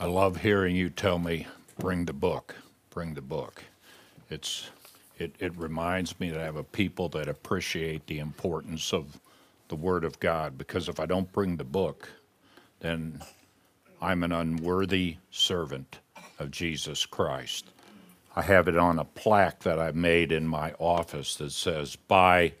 I 0.00 0.06
love 0.06 0.38
hearing 0.38 0.76
you 0.76 0.88
tell 0.88 1.18
me, 1.18 1.46
bring 1.78 2.06
the 2.06 2.14
book, 2.14 2.56
bring 2.88 3.12
the 3.12 3.20
book. 3.20 3.62
It's, 4.30 4.70
it, 5.18 5.34
it 5.38 5.54
reminds 5.58 6.18
me 6.18 6.30
that 6.30 6.40
I 6.40 6.44
have 6.44 6.56
a 6.56 6.64
people 6.64 7.10
that 7.10 7.28
appreciate 7.28 8.06
the 8.06 8.18
importance 8.18 8.94
of 8.94 9.20
the 9.68 9.76
Word 9.76 10.04
of 10.04 10.18
God 10.18 10.56
because 10.56 10.88
if 10.88 10.98
I 11.00 11.04
don't 11.04 11.30
bring 11.32 11.58
the 11.58 11.64
book, 11.64 12.08
then 12.80 13.20
I'm 14.00 14.22
an 14.22 14.32
unworthy 14.32 15.18
servant 15.30 15.98
of 16.38 16.50
Jesus 16.50 17.04
Christ. 17.04 17.66
I 18.34 18.40
have 18.40 18.68
it 18.68 18.78
on 18.78 18.98
a 18.98 19.04
plaque 19.04 19.64
that 19.64 19.78
I 19.78 19.90
made 19.90 20.32
in 20.32 20.46
my 20.46 20.72
office 20.78 21.36
that 21.36 21.52
says, 21.52 21.96
By 21.96 22.54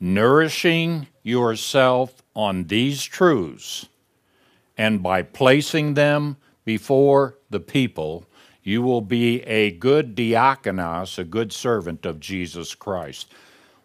nourishing 0.00 1.06
yourself 1.22 2.20
on 2.34 2.64
these 2.64 3.04
truths 3.04 3.86
and 4.76 5.04
by 5.04 5.22
placing 5.22 5.94
them 5.94 6.36
before 6.64 7.38
the 7.50 7.60
people, 7.60 8.24
you 8.62 8.82
will 8.82 9.02
be 9.02 9.42
a 9.42 9.72
good 9.72 10.16
diakonos, 10.16 11.18
a 11.18 11.24
good 11.24 11.52
servant 11.52 12.06
of 12.06 12.20
Jesus 12.20 12.74
Christ. 12.74 13.32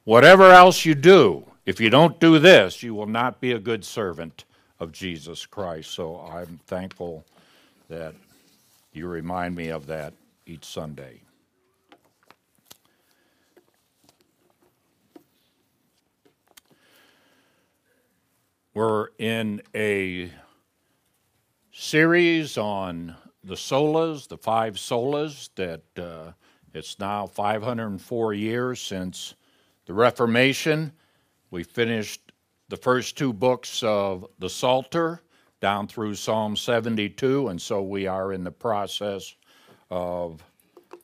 Whatever 0.05 0.51
else 0.51 0.85
you 0.85 0.95
do, 0.95 1.45
if 1.65 1.79
you 1.79 1.89
don't 1.89 2.19
do 2.19 2.39
this, 2.39 2.81
you 2.81 2.95
will 2.95 3.05
not 3.05 3.41
be 3.41 3.51
a 3.51 3.59
good 3.59 3.83
servant 3.83 4.45
of 4.79 4.91
Jesus 4.91 5.45
Christ. 5.45 5.91
So 5.91 6.19
I'm 6.19 6.59
thankful 6.65 7.25
that 7.89 8.15
you 8.93 9.07
remind 9.07 9.55
me 9.55 9.67
of 9.67 9.85
that 9.87 10.13
each 10.45 10.65
Sunday. 10.65 11.21
We're 18.73 19.09
in 19.17 19.61
a 19.75 20.31
series 21.79 22.57
on 22.57 23.15
the 23.41 23.55
solas, 23.55 24.27
the 24.27 24.37
five 24.37 24.75
solas, 24.75 25.49
that 25.55 25.81
uh, 25.97 26.33
it's 26.73 26.99
now 26.99 27.25
504 27.25 28.33
years 28.33 28.81
since 28.81 29.33
the 29.85 29.93
Reformation. 29.93 30.91
We 31.51 31.63
finished 31.63 32.33
the 32.67 32.75
first 32.75 33.17
two 33.17 33.31
books 33.31 33.81
of 33.81 34.27
the 34.39 34.49
Psalter 34.49 35.21
down 35.61 35.87
through 35.87 36.15
Psalm 36.15 36.57
72, 36.57 37.47
and 37.47 37.61
so 37.61 37.81
we 37.81 38.07
are 38.07 38.33
in 38.33 38.43
the 38.43 38.51
process 38.51 39.33
of 39.89 40.43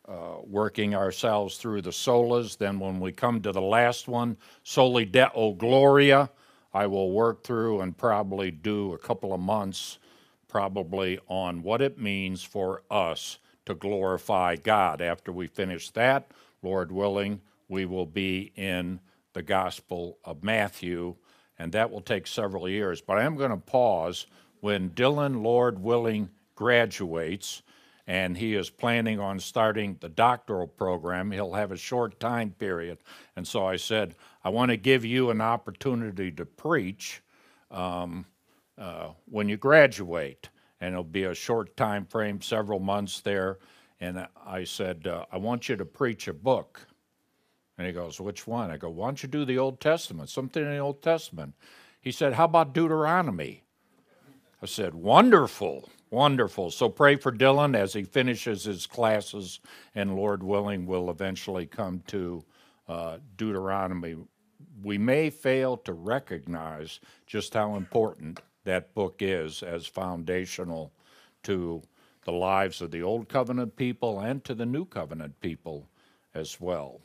uh, 0.09 0.39
working 0.43 0.93
ourselves 0.93 1.55
through 1.55 1.83
the 1.83 1.91
solas. 1.91 2.57
Then, 2.57 2.79
when 2.79 2.99
we 2.99 3.13
come 3.13 3.41
to 3.43 3.53
the 3.53 3.61
last 3.61 4.09
one, 4.09 4.35
Soli 4.63 5.05
Deo 5.05 5.55
Gloria, 5.57 6.29
I 6.73 6.85
will 6.87 7.13
work 7.13 7.45
through 7.45 7.79
and 7.79 7.97
probably 7.97 8.51
do 8.51 8.91
a 8.91 8.97
couple 8.97 9.33
of 9.33 9.39
months, 9.39 9.99
probably 10.55 11.19
on 11.27 11.61
what 11.63 11.81
it 11.81 11.99
means 11.99 12.41
for 12.41 12.81
us 12.89 13.39
to 13.65 13.75
glorify 13.75 14.55
God. 14.55 15.01
After 15.01 15.33
we 15.33 15.47
finish 15.47 15.89
that, 15.89 16.31
Lord 16.63 16.93
willing, 16.93 17.41
we 17.67 17.85
will 17.85 18.05
be 18.05 18.53
in 18.55 19.01
the 19.33 19.41
Gospel 19.41 20.17
of 20.23 20.45
Matthew, 20.45 21.15
and 21.59 21.73
that 21.73 21.91
will 21.91 21.99
take 21.99 22.25
several 22.25 22.69
years. 22.69 23.01
But 23.01 23.17
I 23.17 23.23
am 23.23 23.35
going 23.35 23.49
to 23.49 23.57
pause 23.57 24.27
when 24.61 24.91
Dylan, 24.91 25.43
Lord 25.43 25.77
willing, 25.77 26.29
graduates 26.55 27.61
and 28.07 28.37
he 28.37 28.55
is 28.55 28.69
planning 28.69 29.19
on 29.19 29.41
starting 29.41 29.97
the 29.99 30.07
doctoral 30.07 30.67
program. 30.67 31.31
He'll 31.31 31.55
have 31.55 31.73
a 31.73 31.77
short 31.77 32.17
time 32.17 32.51
period. 32.51 32.99
And 33.35 33.45
so 33.45 33.65
I 33.65 33.75
said, 33.75 34.15
I 34.41 34.47
want 34.49 34.71
to 34.71 34.77
give 34.77 35.03
you 35.03 35.31
an 35.31 35.41
opportunity 35.41 36.31
to 36.31 36.45
preach 36.45 37.21
um, 37.71 38.25
uh, 38.77 39.09
when 39.25 39.49
you 39.49 39.57
graduate. 39.57 40.49
And 40.81 40.93
it'll 40.93 41.03
be 41.03 41.23
a 41.23 41.33
short 41.33 41.75
time 41.77 42.05
frame, 42.05 42.41
several 42.41 42.79
months 42.79 43.21
there. 43.21 43.59
And 43.99 44.27
I 44.45 44.65
said, 44.65 45.07
uh, 45.07 45.25
I 45.31 45.37
want 45.37 45.69
you 45.69 45.75
to 45.77 45.85
preach 45.85 46.27
a 46.27 46.33
book. 46.33 46.87
And 47.77 47.87
he 47.87 47.93
goes, 47.93 48.19
Which 48.19 48.47
one? 48.47 48.71
I 48.71 48.77
go, 48.77 48.89
Why 48.89 49.07
don't 49.07 49.23
you 49.23 49.29
do 49.29 49.45
the 49.45 49.57
Old 49.57 49.79
Testament, 49.79 50.29
something 50.29 50.63
in 50.63 50.69
the 50.69 50.77
Old 50.77 51.01
Testament? 51.01 51.55
He 52.01 52.11
said, 52.11 52.33
How 52.33 52.45
about 52.45 52.73
Deuteronomy? 52.73 53.63
I 54.61 54.65
said, 54.65 54.93
Wonderful. 54.93 55.89
Wonderful. 56.11 56.71
So 56.71 56.87
pray 56.87 57.15
for 57.15 57.31
Dylan 57.31 57.75
as 57.75 57.93
he 57.93 58.03
finishes 58.03 58.63
his 58.63 58.85
classes, 58.85 59.59
and 59.95 60.15
Lord 60.15 60.43
willing, 60.43 60.85
will 60.85 61.09
eventually 61.09 61.65
come 61.65 62.03
to 62.07 62.45
uh, 62.87 63.17
Deuteronomy. 63.35 64.15
We 64.83 64.97
may 64.97 65.29
fail 65.29 65.77
to 65.77 65.93
recognize 65.93 66.99
just 67.25 67.53
how 67.53 67.75
important 67.75 68.39
that 68.65 68.93
book 68.93 69.15
is 69.19 69.63
as 69.63 69.87
foundational 69.87 70.91
to 71.43 71.81
the 72.25 72.31
lives 72.31 72.81
of 72.81 72.91
the 72.91 73.01
Old 73.01 73.29
Covenant 73.29 73.75
people 73.75 74.19
and 74.19 74.43
to 74.43 74.53
the 74.53 74.65
New 74.65 74.85
Covenant 74.85 75.39
people 75.39 75.87
as 76.33 76.59
well. 76.59 76.99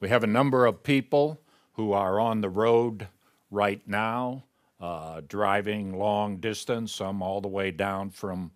We 0.00 0.08
have 0.08 0.22
a 0.22 0.28
number 0.28 0.66
of 0.66 0.82
people 0.82 1.40
who 1.72 1.92
are 1.92 2.20
on 2.20 2.40
the 2.40 2.48
road 2.48 3.08
right 3.50 3.80
now 3.86 4.44
uh, 4.80 5.22
driving 5.26 5.98
long 5.98 6.36
distance, 6.36 6.92
some 6.92 7.22
all 7.22 7.40
the 7.40 7.48
way 7.48 7.70
down 7.70 8.10
from 8.10 8.50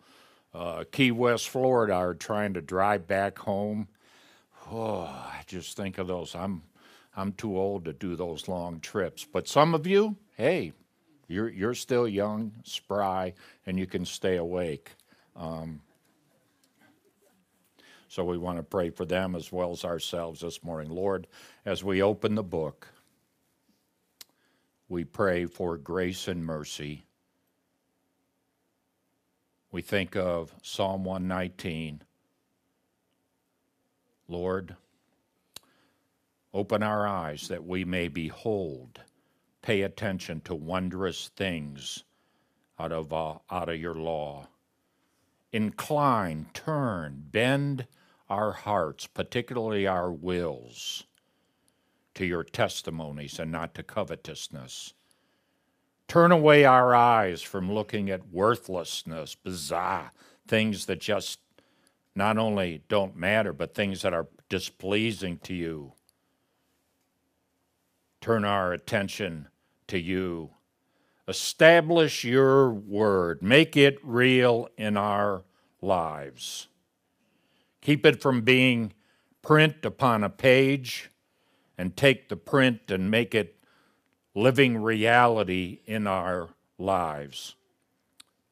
uh, 0.52 0.84
Key 0.92 1.10
West, 1.10 1.48
Florida, 1.48 1.94
are 1.94 2.14
trying 2.14 2.54
to 2.54 2.60
drive 2.60 3.06
back 3.06 3.38
home. 3.38 3.88
Oh, 4.70 5.00
I 5.00 5.42
just 5.46 5.76
think 5.76 5.96
of 5.96 6.06
those. 6.06 6.34
I'm, 6.34 6.62
I'm 7.16 7.32
too 7.32 7.56
old 7.56 7.86
to 7.86 7.92
do 7.92 8.14
those 8.14 8.48
long 8.48 8.80
trips. 8.80 9.24
But 9.24 9.48
some 9.48 9.74
of 9.74 9.86
you, 9.86 10.16
hey, 10.36 10.72
you're, 11.28 11.50
you're 11.50 11.74
still 11.74 12.08
young, 12.08 12.52
spry, 12.64 13.34
and 13.66 13.78
you 13.78 13.86
can 13.86 14.04
stay 14.04 14.36
awake. 14.36 14.92
Um, 15.36 15.82
so 18.08 18.24
we 18.24 18.38
want 18.38 18.56
to 18.56 18.62
pray 18.62 18.88
for 18.88 19.04
them 19.04 19.34
as 19.34 19.52
well 19.52 19.70
as 19.70 19.84
ourselves 19.84 20.40
this 20.40 20.64
morning. 20.64 20.90
Lord, 20.90 21.26
as 21.66 21.84
we 21.84 22.02
open 22.02 22.34
the 22.34 22.42
book, 22.42 22.88
we 24.88 25.04
pray 25.04 25.44
for 25.44 25.76
grace 25.76 26.26
and 26.26 26.44
mercy. 26.44 27.04
We 29.70 29.82
think 29.82 30.16
of 30.16 30.54
Psalm 30.62 31.04
119. 31.04 32.00
Lord, 34.26 34.76
open 36.54 36.82
our 36.82 37.06
eyes 37.06 37.48
that 37.48 37.66
we 37.66 37.84
may 37.84 38.08
behold, 38.08 39.00
pay 39.62 39.82
attention 39.82 40.40
to 40.42 40.54
wondrous 40.54 41.28
things 41.36 42.04
out 42.78 42.92
of, 42.92 43.12
uh, 43.12 43.34
out 43.50 43.68
of 43.68 43.80
your 43.80 43.94
law. 43.94 44.48
Incline, 45.52 46.46
turn, 46.54 47.24
bend 47.30 47.86
our 48.28 48.52
hearts, 48.52 49.06
particularly 49.06 49.86
our 49.86 50.12
wills 50.12 51.04
to 52.14 52.26
your 52.26 52.44
testimonies 52.44 53.38
and 53.38 53.50
not 53.50 53.74
to 53.74 53.82
covetousness. 53.82 54.94
Turn 56.08 56.32
away 56.32 56.64
our 56.64 56.94
eyes 56.94 57.42
from 57.42 57.72
looking 57.72 58.10
at 58.10 58.28
worthlessness, 58.28 59.34
bizarre 59.34 60.12
things 60.46 60.86
that 60.86 61.00
just 61.00 61.38
not 62.14 62.38
only 62.38 62.82
don't 62.88 63.14
matter, 63.14 63.52
but 63.52 63.74
things 63.74 64.02
that 64.02 64.14
are 64.14 64.26
displeasing 64.48 65.38
to 65.38 65.54
you. 65.54 65.92
Turn 68.20 68.44
our 68.44 68.72
attention 68.72 69.48
to 69.86 69.98
you. 69.98 70.50
Establish 71.26 72.24
your 72.24 72.70
word, 72.70 73.42
make 73.42 73.76
it 73.76 73.98
real 74.02 74.68
in 74.76 74.96
our 74.96 75.44
lives. 75.82 76.68
Keep 77.80 78.06
it 78.06 78.22
from 78.22 78.42
being 78.42 78.92
print 79.42 79.84
upon 79.84 80.24
a 80.24 80.30
page 80.30 81.10
and 81.76 81.96
take 81.96 82.28
the 82.28 82.36
print 82.36 82.90
and 82.90 83.10
make 83.10 83.34
it 83.34 83.58
living 84.34 84.78
reality 84.78 85.80
in 85.86 86.06
our 86.06 86.48
lives. 86.78 87.54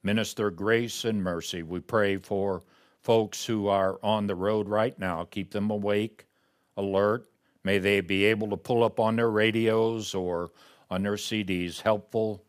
Minister 0.03 0.51
grace 0.51 1.05
and 1.05 1.23
mercy. 1.23 1.63
We 1.63 1.81
pray 1.81 2.17
for 2.19 2.63
folks 3.03 3.45
who 3.45 3.69
are 3.69 3.99
on 4.03 4.27
the 4.27 4.35
road 4.35 4.69
right 4.69 4.99
now. 4.99 5.25
Keep 5.31 5.53
them 5.53 5.71
awake, 5.71 6.27
alert. 6.77 7.29
May 7.67 7.79
they 7.79 8.01
be 8.01 8.27
able 8.27 8.49
to 8.51 8.57
pull 8.57 8.85
up 8.85 9.01
on 9.01 9.17
their 9.17 9.29
radios 9.29 10.15
or 10.15 10.53
on 10.89 11.03
their 11.03 11.15
CDs 11.15 11.81
helpful 11.81 12.45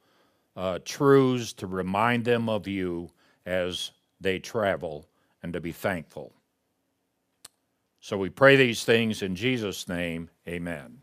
uh, 0.56 0.78
truths 0.86 1.54
to 1.54 1.66
remind 1.66 2.24
them 2.24 2.48
of 2.48 2.68
you 2.68 3.10
as 3.44 3.90
they 4.22 4.38
travel 4.38 5.10
and 5.42 5.52
to 5.54 5.60
be 5.60 5.72
thankful. 5.72 6.36
So 8.00 8.16
we 8.16 8.30
pray 8.30 8.58
these 8.58 8.84
things 8.84 9.24
in 9.24 9.36
Jesus' 9.36 9.88
name. 9.88 10.30
Amen. 10.48 11.00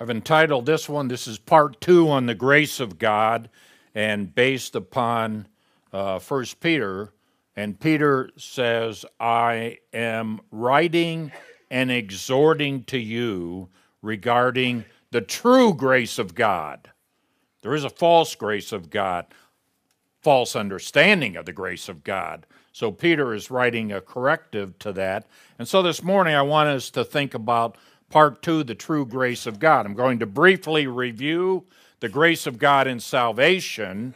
I've 0.00 0.10
entitled 0.10 0.66
this 0.66 0.88
one, 0.88 1.06
this 1.06 1.28
is 1.28 1.38
part 1.38 1.80
two 1.80 2.10
on 2.10 2.26
the 2.26 2.34
grace 2.34 2.80
of 2.80 2.98
God, 2.98 3.48
and 3.94 4.34
based 4.34 4.74
upon 4.74 5.46
uh, 5.92 6.18
1 6.18 6.44
Peter. 6.60 7.12
And 7.54 7.78
Peter 7.78 8.30
says, 8.36 9.04
I 9.20 9.78
am 9.92 10.40
writing 10.50 11.32
and 11.70 11.90
exhorting 11.90 12.84
to 12.84 12.98
you 12.98 13.68
regarding 14.00 14.84
the 15.10 15.20
true 15.20 15.74
grace 15.74 16.18
of 16.18 16.34
God. 16.34 16.90
There 17.62 17.74
is 17.74 17.84
a 17.84 17.90
false 17.90 18.34
grace 18.34 18.72
of 18.72 18.90
God, 18.90 19.26
false 20.22 20.56
understanding 20.56 21.36
of 21.36 21.46
the 21.46 21.52
grace 21.52 21.88
of 21.88 22.02
God. 22.02 22.46
So 22.72 22.90
Peter 22.90 23.34
is 23.34 23.50
writing 23.50 23.92
a 23.92 24.00
corrective 24.00 24.78
to 24.80 24.92
that. 24.94 25.26
And 25.58 25.68
so 25.68 25.82
this 25.82 26.02
morning 26.02 26.34
I 26.34 26.42
want 26.42 26.70
us 26.70 26.90
to 26.90 27.04
think 27.04 27.34
about 27.34 27.76
part 28.08 28.42
two, 28.42 28.64
the 28.64 28.74
true 28.74 29.06
grace 29.06 29.46
of 29.46 29.58
God. 29.58 29.86
I'm 29.86 29.94
going 29.94 30.18
to 30.20 30.26
briefly 30.26 30.86
review 30.86 31.64
the 32.00 32.08
grace 32.08 32.46
of 32.46 32.58
God 32.58 32.86
in 32.86 32.98
salvation. 32.98 34.14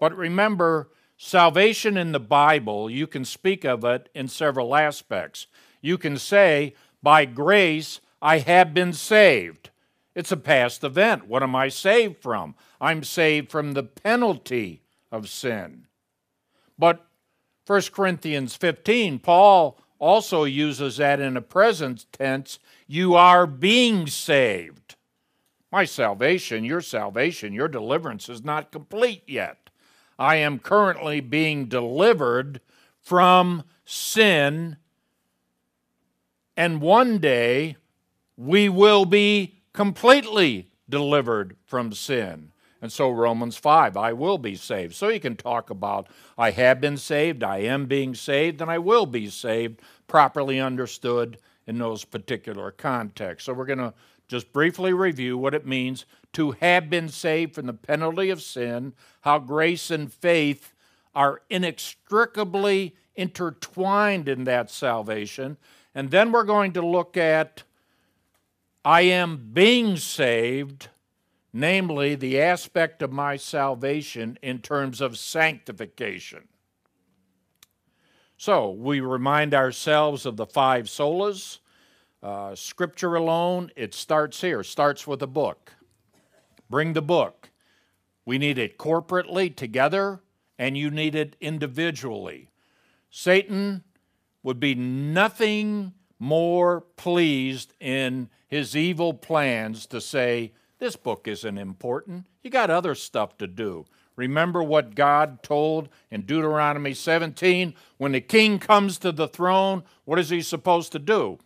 But 0.00 0.16
remember, 0.16 0.88
salvation 1.22 1.96
in 1.96 2.10
the 2.10 2.20
Bible, 2.20 2.90
you 2.90 3.06
can 3.06 3.24
speak 3.24 3.64
of 3.64 3.84
it 3.84 4.08
in 4.12 4.26
several 4.26 4.74
aspects. 4.74 5.46
You 5.80 5.96
can 5.96 6.18
say, 6.18 6.74
by 7.00 7.26
grace, 7.26 8.00
I 8.20 8.38
have 8.38 8.74
been 8.74 8.92
saved. 8.92 9.70
It's 10.16 10.32
a 10.32 10.36
past 10.36 10.82
event. 10.82 11.28
What 11.28 11.44
am 11.44 11.54
I 11.54 11.68
saved 11.68 12.20
from? 12.20 12.56
I'm 12.80 13.04
saved 13.04 13.50
from 13.50 13.72
the 13.72 13.84
penalty 13.84 14.82
of 15.12 15.28
sin. 15.28 15.86
But 16.76 17.06
1 17.66 17.82
Corinthians 17.92 18.56
15, 18.56 19.20
Paul 19.20 19.78
also 20.00 20.42
uses 20.42 20.96
that 20.96 21.20
in 21.20 21.36
a 21.36 21.40
present 21.40 22.06
tense. 22.10 22.58
You 22.88 23.14
are 23.14 23.46
being 23.46 24.08
saved. 24.08 24.96
My 25.70 25.84
salvation, 25.84 26.64
your 26.64 26.80
salvation, 26.80 27.52
your 27.52 27.68
deliverance 27.68 28.28
is 28.28 28.42
not 28.42 28.72
complete 28.72 29.22
yet. 29.28 29.61
I 30.18 30.36
am 30.36 30.58
currently 30.58 31.20
being 31.20 31.66
delivered 31.66 32.60
from 33.00 33.64
sin, 33.84 34.76
and 36.56 36.80
one 36.80 37.18
day 37.18 37.76
we 38.36 38.68
will 38.68 39.04
be 39.04 39.62
completely 39.72 40.70
delivered 40.88 41.56
from 41.64 41.92
sin. 41.92 42.52
And 42.80 42.92
so 42.92 43.10
Romans 43.10 43.56
5, 43.56 43.96
I 43.96 44.12
will 44.12 44.38
be 44.38 44.56
saved. 44.56 44.94
So 44.94 45.08
you 45.08 45.20
can 45.20 45.36
talk 45.36 45.70
about 45.70 46.08
I 46.36 46.50
have 46.50 46.80
been 46.80 46.96
saved, 46.96 47.44
I 47.44 47.58
am 47.58 47.86
being 47.86 48.14
saved, 48.14 48.60
and 48.60 48.70
I 48.70 48.78
will 48.78 49.06
be 49.06 49.28
saved, 49.28 49.80
properly 50.08 50.58
understood 50.60 51.38
in 51.66 51.78
those 51.78 52.04
particular 52.04 52.72
contexts. 52.72 53.46
So 53.46 53.52
we're 53.52 53.66
going 53.66 53.78
to 53.78 53.94
just 54.32 54.50
briefly 54.50 54.94
review 54.94 55.36
what 55.36 55.54
it 55.54 55.66
means 55.66 56.06
to 56.32 56.52
have 56.52 56.88
been 56.88 57.10
saved 57.10 57.54
from 57.54 57.66
the 57.66 57.74
penalty 57.74 58.30
of 58.30 58.40
sin, 58.40 58.94
how 59.20 59.38
grace 59.38 59.90
and 59.90 60.10
faith 60.10 60.72
are 61.14 61.42
inextricably 61.50 62.96
intertwined 63.14 64.30
in 64.30 64.44
that 64.44 64.70
salvation. 64.70 65.58
And 65.94 66.10
then 66.10 66.32
we're 66.32 66.44
going 66.44 66.72
to 66.72 66.80
look 66.80 67.18
at 67.18 67.64
I 68.84 69.02
am 69.02 69.50
being 69.52 69.98
saved 69.98 70.88
namely 71.52 72.14
the 72.14 72.40
aspect 72.40 73.02
of 73.02 73.12
my 73.12 73.36
salvation 73.36 74.38
in 74.40 74.60
terms 74.60 75.02
of 75.02 75.18
sanctification. 75.18 76.48
So 78.38 78.70
we 78.70 79.00
remind 79.00 79.52
ourselves 79.52 80.24
of 80.24 80.38
the 80.38 80.46
five 80.46 80.86
solas. 80.86 81.58
Uh, 82.22 82.54
scripture 82.54 83.16
alone, 83.16 83.70
it 83.74 83.94
starts 83.94 84.40
here, 84.40 84.62
starts 84.62 85.06
with 85.06 85.22
a 85.22 85.26
book. 85.26 85.72
Bring 86.70 86.92
the 86.92 87.02
book. 87.02 87.50
We 88.24 88.38
need 88.38 88.58
it 88.58 88.78
corporately 88.78 89.54
together, 89.54 90.20
and 90.58 90.78
you 90.78 90.90
need 90.90 91.14
it 91.16 91.34
individually. 91.40 92.50
Satan 93.10 93.82
would 94.42 94.60
be 94.60 94.74
nothing 94.74 95.92
more 96.18 96.82
pleased 96.96 97.74
in 97.80 98.30
his 98.46 98.76
evil 98.76 99.12
plans 99.12 99.86
to 99.86 100.00
say, 100.00 100.52
this 100.78 100.94
book 100.94 101.26
isn't 101.26 101.58
important. 101.58 102.26
You 102.42 102.50
got 102.50 102.70
other 102.70 102.94
stuff 102.94 103.36
to 103.38 103.46
do. 103.46 103.86
Remember 104.14 104.62
what 104.62 104.94
God 104.94 105.42
told 105.42 105.88
in 106.10 106.22
Deuteronomy 106.22 106.94
17? 106.94 107.74
When 107.98 108.12
the 108.12 108.20
king 108.20 108.58
comes 108.58 108.98
to 108.98 109.10
the 109.10 109.28
throne, 109.28 109.82
what 110.04 110.18
is 110.18 110.30
he 110.30 110.42
supposed 110.42 110.92
to 110.92 110.98
do? 110.98 111.38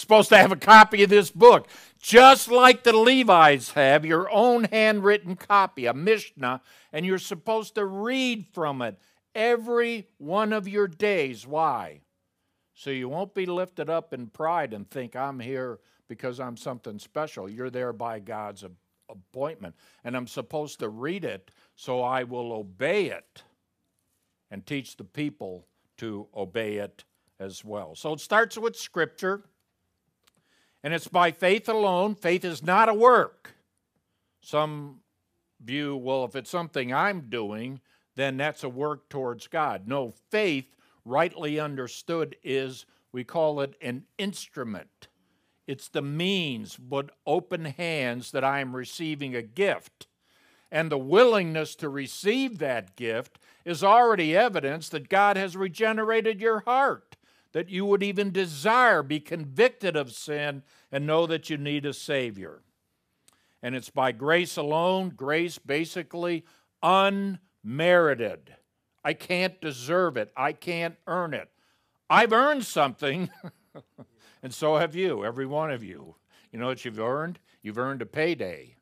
Supposed 0.00 0.28
to 0.30 0.38
have 0.38 0.52
a 0.52 0.56
copy 0.56 1.02
of 1.02 1.10
this 1.10 1.30
book, 1.30 1.68
just 2.00 2.50
like 2.50 2.82
the 2.82 2.96
Levites 2.96 3.72
have 3.72 4.04
your 4.04 4.30
own 4.30 4.64
handwritten 4.64 5.36
copy, 5.36 5.86
a 5.86 5.94
Mishnah, 5.94 6.62
and 6.92 7.06
you're 7.06 7.18
supposed 7.18 7.74
to 7.76 7.84
read 7.84 8.46
from 8.52 8.82
it 8.82 8.98
every 9.34 10.08
one 10.18 10.52
of 10.52 10.66
your 10.66 10.88
days. 10.88 11.46
Why? 11.46 12.00
So 12.74 12.90
you 12.90 13.08
won't 13.08 13.34
be 13.34 13.46
lifted 13.46 13.90
up 13.90 14.14
in 14.14 14.28
pride 14.28 14.72
and 14.72 14.90
think, 14.90 15.14
I'm 15.14 15.38
here 15.38 15.80
because 16.08 16.40
I'm 16.40 16.56
something 16.56 16.98
special. 16.98 17.48
You're 17.48 17.70
there 17.70 17.92
by 17.92 18.20
God's 18.20 18.64
appointment. 19.08 19.74
And 20.02 20.16
I'm 20.16 20.26
supposed 20.26 20.80
to 20.80 20.88
read 20.88 21.24
it 21.24 21.50
so 21.76 22.02
I 22.02 22.24
will 22.24 22.52
obey 22.52 23.06
it 23.06 23.42
and 24.50 24.64
teach 24.64 24.96
the 24.96 25.04
people 25.04 25.66
to 25.98 26.26
obey 26.34 26.76
it 26.76 27.04
as 27.38 27.64
well. 27.64 27.94
So 27.94 28.14
it 28.14 28.20
starts 28.20 28.56
with 28.58 28.76
Scripture, 28.76 29.44
and 30.82 30.94
it's 30.94 31.08
by 31.08 31.30
faith 31.30 31.68
alone. 31.68 32.14
Faith 32.14 32.44
is 32.44 32.62
not 32.62 32.88
a 32.88 32.94
work. 32.94 33.54
Some 34.40 35.00
view, 35.62 35.96
well, 35.96 36.24
if 36.24 36.34
it's 36.34 36.50
something 36.50 36.92
I'm 36.92 37.28
doing, 37.28 37.80
then 38.16 38.36
that's 38.36 38.64
a 38.64 38.68
work 38.68 39.08
towards 39.08 39.46
God. 39.46 39.86
No, 39.86 40.14
faith, 40.30 40.76
rightly 41.04 41.60
understood, 41.60 42.36
is 42.42 42.86
we 43.12 43.24
call 43.24 43.60
it 43.60 43.74
an 43.80 44.04
instrument 44.18 45.08
it's 45.70 45.86
the 45.86 46.02
means, 46.02 46.76
but 46.76 47.12
open 47.24 47.64
hands 47.64 48.32
that 48.32 48.42
I 48.42 48.58
am 48.58 48.74
receiving 48.74 49.36
a 49.36 49.42
gift. 49.42 50.08
And 50.68 50.90
the 50.90 50.98
willingness 50.98 51.76
to 51.76 51.88
receive 51.88 52.58
that 52.58 52.96
gift 52.96 53.38
is 53.64 53.84
already 53.84 54.36
evidence 54.36 54.88
that 54.88 55.08
God 55.08 55.36
has 55.36 55.56
regenerated 55.56 56.40
your 56.40 56.64
heart, 56.66 57.09
that 57.52 57.68
you 57.68 57.84
would 57.84 58.02
even 58.02 58.30
desire, 58.30 59.02
be 59.02 59.20
convicted 59.20 59.96
of 59.96 60.12
sin, 60.12 60.62
and 60.92 61.06
know 61.06 61.26
that 61.26 61.50
you 61.50 61.56
need 61.56 61.84
a 61.84 61.92
Savior. 61.92 62.62
And 63.62 63.74
it's 63.74 63.90
by 63.90 64.12
grace 64.12 64.56
alone, 64.56 65.10
grace 65.10 65.58
basically 65.58 66.44
unmerited. 66.82 68.54
I 69.04 69.14
can't 69.14 69.60
deserve 69.60 70.16
it, 70.16 70.30
I 70.36 70.52
can't 70.52 70.96
earn 71.06 71.34
it. 71.34 71.50
I've 72.08 72.32
earned 72.32 72.64
something. 72.64 73.30
And 74.42 74.54
so 74.54 74.76
have 74.76 74.94
you, 74.94 75.24
every 75.24 75.46
one 75.46 75.70
of 75.70 75.84
you. 75.84 76.16
You 76.52 76.58
know 76.58 76.66
what 76.66 76.84
you've 76.84 76.98
earned? 76.98 77.38
You've 77.62 77.78
earned 77.78 78.02
a 78.02 78.06
payday. 78.06 78.76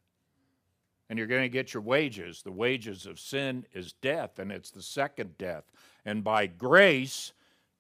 And 1.11 1.19
you're 1.19 1.29
going 1.29 1.43
to 1.43 1.49
get 1.49 1.75
your 1.75 1.83
wages. 1.83 2.43
The 2.43 2.53
wages 2.53 3.07
of 3.07 3.19
sin 3.19 3.65
is 3.73 3.93
death, 3.93 4.39
and 4.39 4.53
it's 4.53 4.71
the 4.71 4.83
second 4.83 5.39
death. 5.39 5.65
And 6.05 6.23
by 6.23 6.47
grace, 6.47 7.33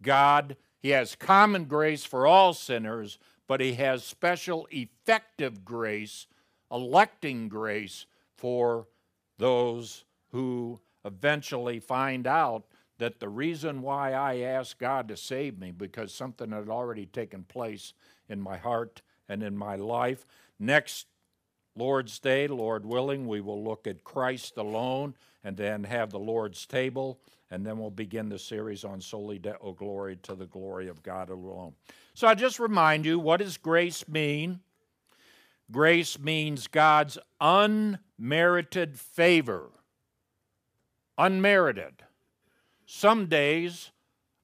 God, 0.02 0.56
He 0.80 0.90
has 0.90 1.14
common 1.14 1.64
grace 1.64 2.04
for 2.04 2.26
all 2.26 2.54
sinners, 2.54 3.18
but 3.46 3.60
He 3.60 3.74
has 3.74 4.04
special 4.04 4.68
effective 4.70 5.64
grace, 5.64 6.26
electing 6.70 7.48
grace 7.48 8.06
for 8.36 8.86
those 9.38 10.04
who 10.30 10.80
eventually 11.04 11.80
find 11.80 12.26
out 12.26 12.64
that 12.98 13.20
the 13.20 13.28
reason 13.28 13.80
why 13.80 14.12
I 14.12 14.38
asked 14.38 14.78
God 14.78 15.08
to 15.08 15.16
save 15.16 15.58
me 15.58 15.70
because 15.70 16.12
something 16.12 16.50
had 16.50 16.68
already 16.68 17.06
taken 17.06 17.44
place 17.44 17.92
in 18.28 18.40
my 18.40 18.56
heart 18.56 19.02
and 19.28 19.42
in 19.42 19.56
my 19.56 19.76
life. 19.76 20.26
Next 20.58 21.06
Lord's 21.76 22.18
Day, 22.18 22.48
Lord 22.48 22.84
willing, 22.84 23.28
we 23.28 23.40
will 23.40 23.62
look 23.62 23.86
at 23.86 24.02
Christ 24.02 24.56
alone 24.56 25.14
and 25.48 25.56
then 25.56 25.82
have 25.82 26.10
the 26.10 26.18
Lord's 26.18 26.66
table, 26.66 27.18
and 27.50 27.64
then 27.64 27.78
we'll 27.78 27.88
begin 27.88 28.28
the 28.28 28.38
series 28.38 28.84
on 28.84 29.00
Soli 29.00 29.38
Deo 29.38 29.74
Glory 29.78 30.16
to 30.24 30.34
the 30.34 30.44
glory 30.44 30.88
of 30.88 31.02
God 31.02 31.30
alone. 31.30 31.72
So 32.12 32.28
I 32.28 32.34
just 32.34 32.60
remind 32.60 33.06
you 33.06 33.18
what 33.18 33.38
does 33.40 33.56
grace 33.56 34.06
mean? 34.06 34.60
Grace 35.72 36.18
means 36.18 36.66
God's 36.66 37.16
unmerited 37.40 39.00
favor. 39.00 39.70
Unmerited. 41.16 41.94
Some 42.84 43.24
days 43.24 43.90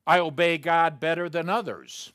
I 0.07 0.19
obey 0.21 0.57
God 0.57 1.01
better 1.01 1.29
than 1.29 1.51
others. 1.51 2.15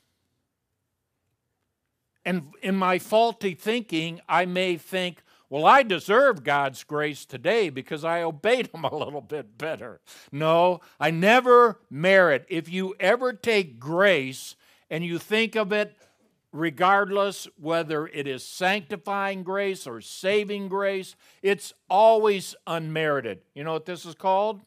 And 2.24 2.48
in 2.60 2.74
my 2.74 2.98
faulty 2.98 3.54
thinking, 3.54 4.20
I 4.28 4.46
may 4.46 4.76
think, 4.76 5.22
well, 5.50 5.66
I 5.66 5.82
deserve 5.82 6.44
God's 6.44 6.84
grace 6.84 7.26
today 7.26 7.70
because 7.70 8.04
I 8.04 8.22
obeyed 8.22 8.70
Him 8.72 8.84
a 8.84 8.94
little 8.94 9.20
bit 9.20 9.58
better. 9.58 10.00
No, 10.30 10.80
I 10.98 11.10
never 11.10 11.80
merit. 11.90 12.46
If 12.48 12.68
you 12.68 12.94
ever 13.00 13.32
take 13.32 13.80
grace 13.80 14.54
and 14.88 15.04
you 15.04 15.18
think 15.18 15.56
of 15.56 15.72
it, 15.72 15.96
regardless 16.52 17.48
whether 17.56 18.06
it 18.06 18.28
is 18.28 18.44
sanctifying 18.44 19.42
grace 19.42 19.86
or 19.86 20.00
saving 20.00 20.68
grace, 20.68 21.16
it's 21.42 21.72
always 21.88 22.54
unmerited. 22.66 23.40
You 23.54 23.64
know 23.64 23.72
what 23.72 23.86
this 23.86 24.06
is 24.06 24.14
called? 24.14 24.60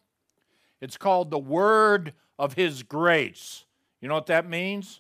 It's 0.81 0.97
called 0.97 1.31
the 1.31 1.39
Word 1.39 2.13
of 2.37 2.55
His 2.55 2.83
grace. 2.83 3.63
You 4.01 4.09
know 4.09 4.15
what 4.15 4.25
that 4.25 4.49
means? 4.49 4.99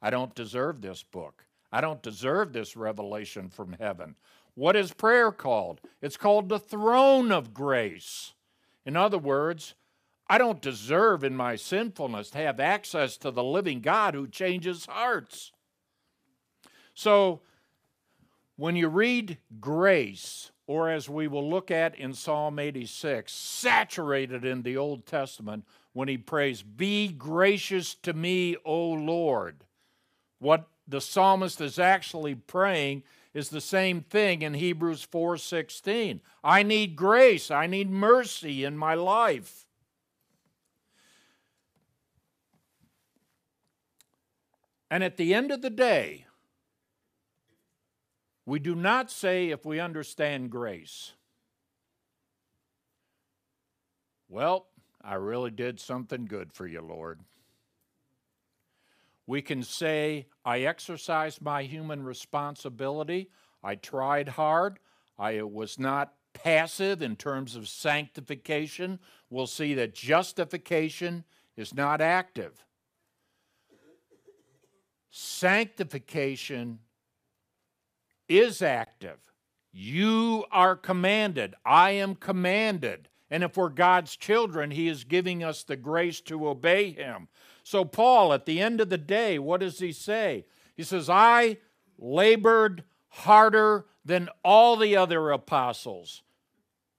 I 0.00 0.08
don't 0.08 0.34
deserve 0.34 0.80
this 0.80 1.02
book. 1.02 1.44
I 1.70 1.80
don't 1.80 2.02
deserve 2.02 2.52
this 2.52 2.76
revelation 2.76 3.48
from 3.48 3.76
heaven. 3.78 4.16
What 4.54 4.76
is 4.76 4.92
prayer 4.92 5.32
called? 5.32 5.80
It's 6.00 6.16
called 6.16 6.48
the 6.48 6.58
throne 6.58 7.32
of 7.32 7.54
grace. 7.54 8.34
In 8.84 8.96
other 8.96 9.18
words, 9.18 9.74
I 10.28 10.38
don't 10.38 10.60
deserve 10.60 11.24
in 11.24 11.36
my 11.36 11.56
sinfulness 11.56 12.30
to 12.30 12.38
have 12.38 12.60
access 12.60 13.16
to 13.18 13.30
the 13.30 13.44
living 13.44 13.80
God 13.80 14.14
who 14.14 14.26
changes 14.26 14.86
hearts. 14.86 15.52
So, 16.94 17.40
when 18.56 18.76
you 18.76 18.88
read 18.88 19.38
grace, 19.60 20.50
or 20.66 20.90
as 20.90 21.08
we 21.08 21.26
will 21.26 21.48
look 21.48 21.70
at 21.70 21.94
in 21.96 22.12
Psalm 22.12 22.58
86, 22.58 23.32
saturated 23.32 24.44
in 24.44 24.62
the 24.62 24.76
Old 24.76 25.06
Testament 25.06 25.64
when 25.92 26.08
he 26.08 26.18
prays, 26.18 26.62
Be 26.62 27.08
gracious 27.08 27.94
to 27.96 28.12
me, 28.12 28.56
O 28.64 28.90
Lord. 28.90 29.64
What 30.38 30.68
the 30.86 31.00
psalmist 31.00 31.60
is 31.60 31.78
actually 31.78 32.34
praying 32.34 33.02
is 33.34 33.48
the 33.48 33.60
same 33.60 34.02
thing 34.02 34.42
in 34.42 34.54
Hebrews 34.54 35.02
4:16. 35.02 36.20
I 36.44 36.62
need 36.62 36.96
grace, 36.96 37.50
I 37.50 37.66
need 37.66 37.90
mercy 37.90 38.64
in 38.64 38.76
my 38.76 38.94
life. 38.94 39.66
And 44.90 45.02
at 45.02 45.16
the 45.16 45.32
end 45.32 45.50
of 45.50 45.62
the 45.62 45.70
day, 45.70 46.26
we 48.44 48.58
do 48.58 48.74
not 48.74 49.10
say 49.10 49.48
if 49.48 49.64
we 49.64 49.80
understand 49.80 50.50
grace, 50.50 51.12
well, 54.28 54.66
I 55.00 55.14
really 55.14 55.50
did 55.50 55.80
something 55.80 56.26
good 56.26 56.52
for 56.52 56.66
you, 56.66 56.82
Lord. 56.82 57.20
We 59.26 59.42
can 59.42 59.62
say, 59.62 60.26
I 60.44 60.60
exercised 60.60 61.40
my 61.40 61.62
human 61.62 62.02
responsibility. 62.02 63.30
I 63.62 63.76
tried 63.76 64.28
hard. 64.28 64.78
I 65.18 65.42
was 65.42 65.78
not 65.78 66.14
passive 66.34 67.02
in 67.02 67.16
terms 67.16 67.54
of 67.54 67.68
sanctification. 67.68 68.98
We'll 69.30 69.46
see 69.46 69.74
that 69.74 69.94
justification 69.94 71.24
is 71.56 71.74
not 71.74 72.00
active. 72.00 72.64
Sanctification 75.10 76.78
is 78.28 78.62
active. 78.62 79.18
You 79.72 80.44
are 80.50 80.74
commanded. 80.74 81.54
I 81.64 81.92
am 81.92 82.14
commanded. 82.14 83.08
And 83.30 83.42
if 83.42 83.56
we're 83.56 83.68
God's 83.68 84.16
children, 84.16 84.70
He 84.70 84.88
is 84.88 85.04
giving 85.04 85.44
us 85.44 85.64
the 85.64 85.76
grace 85.76 86.20
to 86.22 86.48
obey 86.48 86.90
Him. 86.90 87.28
So, 87.62 87.84
Paul, 87.84 88.32
at 88.32 88.46
the 88.46 88.60
end 88.60 88.80
of 88.80 88.90
the 88.90 88.98
day, 88.98 89.38
what 89.38 89.60
does 89.60 89.78
he 89.78 89.92
say? 89.92 90.46
He 90.76 90.82
says, 90.82 91.08
I 91.08 91.58
labored 91.98 92.84
harder 93.08 93.86
than 94.04 94.28
all 94.44 94.76
the 94.76 94.96
other 94.96 95.30
apostles. 95.30 96.22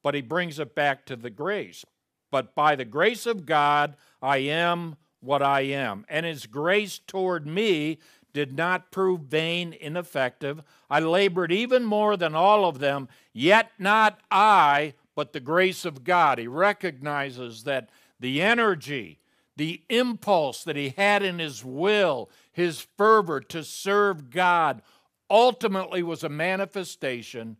But 0.01 0.15
he 0.15 0.21
brings 0.21 0.59
it 0.59 0.75
back 0.75 1.05
to 1.05 1.15
the 1.15 1.29
grace. 1.29 1.85
But 2.31 2.55
by 2.55 2.75
the 2.75 2.85
grace 2.85 3.25
of 3.25 3.45
God, 3.45 3.95
I 4.21 4.37
am 4.37 4.95
what 5.19 5.41
I 5.41 5.61
am. 5.61 6.05
And 6.09 6.25
his 6.25 6.45
grace 6.45 6.99
toward 6.99 7.45
me 7.45 7.99
did 8.33 8.57
not 8.57 8.91
prove 8.91 9.21
vain, 9.21 9.73
ineffective. 9.79 10.61
I 10.89 10.99
labored 10.99 11.51
even 11.51 11.83
more 11.83 12.17
than 12.17 12.35
all 12.35 12.65
of 12.65 12.79
them, 12.79 13.07
yet 13.31 13.71
not 13.77 14.19
I, 14.31 14.95
but 15.15 15.33
the 15.33 15.39
grace 15.39 15.85
of 15.85 16.03
God. 16.03 16.39
He 16.39 16.47
recognizes 16.47 17.63
that 17.63 17.89
the 18.19 18.41
energy, 18.41 19.19
the 19.55 19.83
impulse 19.89 20.63
that 20.63 20.75
he 20.75 20.89
had 20.89 21.21
in 21.23 21.39
his 21.39 21.63
will, 21.63 22.29
his 22.51 22.87
fervor 22.97 23.39
to 23.39 23.63
serve 23.63 24.29
God, 24.29 24.81
ultimately 25.29 26.01
was 26.03 26.23
a 26.23 26.29
manifestation 26.29 27.57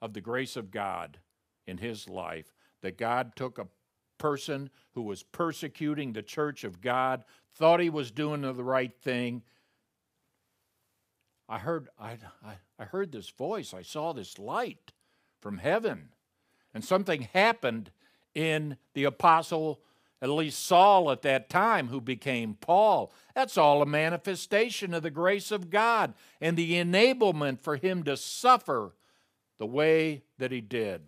of 0.00 0.12
the 0.12 0.20
grace 0.20 0.56
of 0.56 0.70
God 0.70 1.18
in 1.66 1.78
his 1.78 2.08
life. 2.08 2.52
That 2.82 2.98
God 2.98 3.36
took 3.36 3.58
a 3.58 3.68
person 4.18 4.70
who 4.94 5.02
was 5.02 5.22
persecuting 5.22 6.12
the 6.12 6.22
church 6.22 6.64
of 6.64 6.80
God, 6.80 7.24
thought 7.54 7.80
he 7.80 7.90
was 7.90 8.10
doing 8.10 8.42
the 8.42 8.52
right 8.54 8.94
thing. 9.02 9.42
I 11.48 11.58
heard, 11.58 11.88
I, 11.98 12.18
I, 12.44 12.54
I 12.78 12.84
heard 12.84 13.12
this 13.12 13.30
voice, 13.30 13.74
I 13.74 13.82
saw 13.82 14.12
this 14.12 14.38
light 14.38 14.92
from 15.40 15.58
heaven. 15.58 16.10
And 16.74 16.84
something 16.84 17.28
happened 17.32 17.90
in 18.34 18.76
the 18.94 19.04
apostle 19.04 19.80
at 20.22 20.30
least 20.30 20.64
Saul 20.64 21.10
at 21.10 21.22
that 21.22 21.50
time, 21.50 21.88
who 21.88 22.00
became 22.00 22.54
Paul. 22.54 23.12
That's 23.34 23.58
all 23.58 23.82
a 23.82 23.86
manifestation 23.86 24.94
of 24.94 25.02
the 25.02 25.10
grace 25.10 25.50
of 25.50 25.68
God 25.68 26.14
and 26.40 26.56
the 26.56 26.74
enablement 26.74 27.60
for 27.60 27.76
him 27.76 28.04
to 28.04 28.16
suffer 28.16 28.94
the 29.58 29.66
way 29.66 30.22
that 30.38 30.52
he 30.52 30.60
did. 30.60 31.02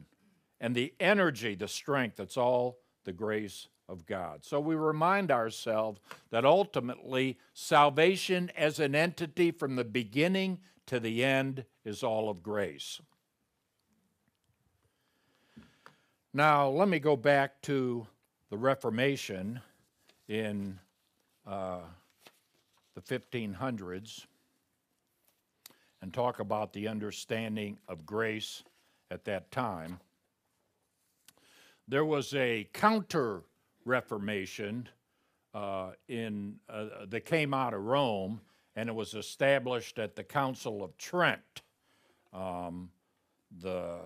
And 0.61 0.75
the 0.75 0.95
energy, 0.99 1.55
the 1.55 1.69
strength, 1.69 2.17
that's 2.17 2.37
all 2.37 2.79
the 3.05 3.13
grace 3.13 3.69
of 3.89 4.05
God. 4.05 4.45
So 4.45 4.59
we 4.59 4.75
remind 4.75 5.31
ourselves 5.31 6.01
that 6.31 6.45
ultimately 6.45 7.39
salvation 7.53 8.51
as 8.57 8.81
an 8.81 8.97
entity 8.97 9.53
from 9.53 9.77
the 9.77 9.85
beginning 9.85 10.59
to 10.87 10.99
the 10.99 11.23
end 11.23 11.67
is 11.85 12.03
all 12.03 12.29
of 12.29 12.43
grace. 12.43 13.01
Now, 16.33 16.69
let 16.69 16.89
me 16.89 16.99
go 16.99 17.15
back 17.15 17.63
to 17.63 18.09
the 18.55 18.59
Reformation 18.59 19.61
in 20.29 20.79
uh, 21.45 21.81
the 22.95 23.01
1500s 23.01 24.27
and 26.01 26.15
talk 26.15 26.39
about 26.39 26.73
the 26.73 26.87
understanding 26.87 27.79
of 27.89 28.07
grace 28.07 28.63
at 29.11 29.25
that 29.25 29.51
time. 29.51 29.99
There 31.89 32.05
was 32.05 32.33
a 32.33 32.69
counter 32.73 33.43
Reformation 33.85 34.89
uh, 35.53 35.91
in, 36.07 36.61
uh, 36.69 37.07
that 37.09 37.25
came 37.25 37.53
out 37.53 37.75
of 37.75 37.83
Rome, 37.83 38.41
and 38.77 38.89
it 38.89 38.95
was 38.95 39.15
established 39.15 39.99
at 39.99 40.15
the 40.15 40.23
Council 40.23 40.85
of 40.85 40.97
Trent. 40.97 41.63
Um, 42.33 42.91
the, 43.61 43.97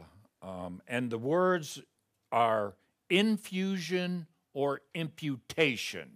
um, 0.40 0.80
and 0.88 1.10
the 1.10 1.18
words 1.18 1.82
are 2.32 2.72
infusion 3.10 4.26
or 4.58 4.80
imputation. 4.92 6.10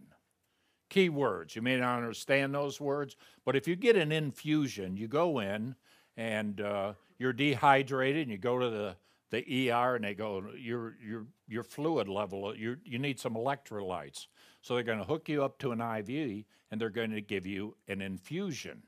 Key 0.89 1.11
words. 1.11 1.55
You 1.55 1.63
may 1.63 1.77
not 1.77 1.99
understand 1.99 2.53
those 2.53 2.81
words, 2.81 3.15
but 3.45 3.55
if 3.55 3.69
you 3.69 3.77
get 3.77 3.95
an 3.95 4.11
infusion, 4.11 4.97
you 4.97 5.07
go 5.07 5.39
in 5.39 5.77
and 6.17 6.61
uh, 6.61 6.95
you're 7.19 7.33
dehydrated 7.33 8.23
and 8.23 8.33
you 8.33 8.39
go 8.39 8.59
to 8.59 8.69
the, 8.69 8.97
the 9.31 9.71
ER 9.71 9.95
and 9.95 10.05
they 10.05 10.15
go, 10.15 10.43
your, 10.59 10.97
your, 11.01 11.27
your 11.47 11.63
fluid 11.63 12.09
level, 12.09 12.53
you 12.57 12.79
you 12.85 12.99
need 12.99 13.21
some 13.21 13.35
electrolytes. 13.35 14.27
So 14.61 14.75
they're 14.75 14.83
going 14.83 14.99
to 14.99 15.05
hook 15.05 15.29
you 15.29 15.45
up 15.45 15.59
to 15.59 15.71
an 15.71 15.81
IV 15.81 16.45
and 16.73 16.81
they're 16.81 16.91
going 16.91 17.13
to 17.13 17.21
give 17.21 17.47
you 17.47 17.77
an 17.87 18.03
infusion. 18.03 18.83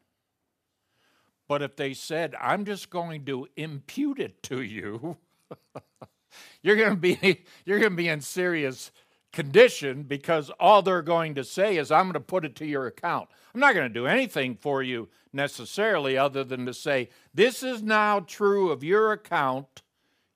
But 1.46 1.62
if 1.62 1.76
they 1.76 1.94
said, 1.94 2.34
I'm 2.40 2.64
just 2.64 2.90
going 2.90 3.24
to 3.26 3.46
impute 3.54 4.18
it 4.18 4.42
to 4.44 4.62
you, 4.62 5.16
you're 6.62 6.76
going 6.76 6.90
to 6.90 6.96
be 6.96 7.44
you're 7.64 7.78
going 7.78 7.92
to 7.92 7.96
be 7.96 8.08
in 8.08 8.20
serious 8.20 8.90
condition 9.34 10.04
because 10.04 10.48
all 10.60 10.80
they're 10.80 11.02
going 11.02 11.34
to 11.34 11.44
say 11.44 11.76
is, 11.76 11.90
I'm 11.90 12.04
going 12.04 12.14
to 12.14 12.20
put 12.20 12.44
it 12.44 12.54
to 12.56 12.66
your 12.66 12.86
account. 12.86 13.28
I'm 13.52 13.60
not 13.60 13.74
going 13.74 13.88
to 13.88 13.92
do 13.92 14.06
anything 14.06 14.54
for 14.54 14.82
you 14.82 15.08
necessarily 15.32 16.16
other 16.16 16.44
than 16.44 16.64
to 16.66 16.72
say, 16.72 17.10
This 17.34 17.62
is 17.62 17.82
now 17.82 18.20
true 18.20 18.70
of 18.70 18.84
your 18.84 19.12
account. 19.12 19.82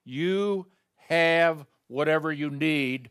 You 0.05 0.67
have 1.09 1.65
whatever 1.87 2.33
you 2.33 2.51
need. 2.51 3.11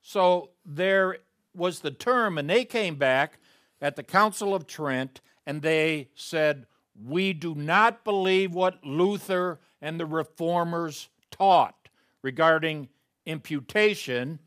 So 0.00 0.50
there 0.64 1.18
was 1.54 1.80
the 1.80 1.90
term, 1.90 2.38
and 2.38 2.48
they 2.48 2.64
came 2.64 2.96
back 2.96 3.38
at 3.80 3.96
the 3.96 4.02
Council 4.02 4.54
of 4.54 4.66
Trent 4.66 5.20
and 5.46 5.60
they 5.60 6.08
said, 6.14 6.66
We 7.04 7.34
do 7.34 7.54
not 7.54 8.02
believe 8.02 8.54
what 8.54 8.84
Luther 8.84 9.60
and 9.82 10.00
the 10.00 10.06
reformers 10.06 11.10
taught 11.30 11.88
regarding 12.22 12.88
imputation 13.26 14.38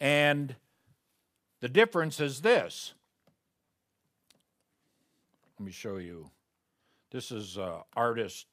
and 0.00 0.56
the 1.60 1.68
difference 1.68 2.20
is 2.20 2.40
this. 2.40 2.94
Let 5.58 5.66
me 5.66 5.72
show 5.72 5.98
you. 5.98 6.30
This 7.10 7.30
is 7.30 7.58
uh, 7.58 7.82
artist 7.94 8.46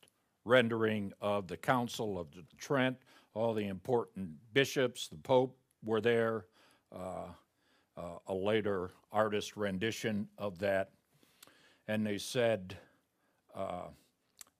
rendering 0.43 1.13
of 1.21 1.47
the 1.47 1.57
Council 1.57 2.19
of 2.19 2.27
Trent. 2.57 2.97
All 3.33 3.53
the 3.53 3.67
important 3.67 4.31
bishops, 4.53 5.07
the 5.07 5.17
Pope 5.17 5.57
were 5.83 6.01
there. 6.01 6.45
Uh, 6.93 7.27
uh, 7.97 8.19
a 8.27 8.33
later 8.33 8.91
artist 9.11 9.57
rendition 9.57 10.27
of 10.37 10.59
that. 10.59 10.91
And 11.87 12.05
they 12.05 12.17
said 12.17 12.77
uh, 13.55 13.87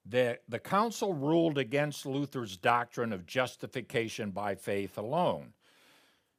that 0.08 0.42
the 0.50 0.60
council 0.60 1.14
ruled 1.14 1.58
against 1.58 2.06
Luther's 2.06 2.58
doctrine 2.58 3.14
of 3.14 3.26
justification 3.26 4.32
by 4.32 4.56
faith 4.56 4.98
alone 4.98 5.54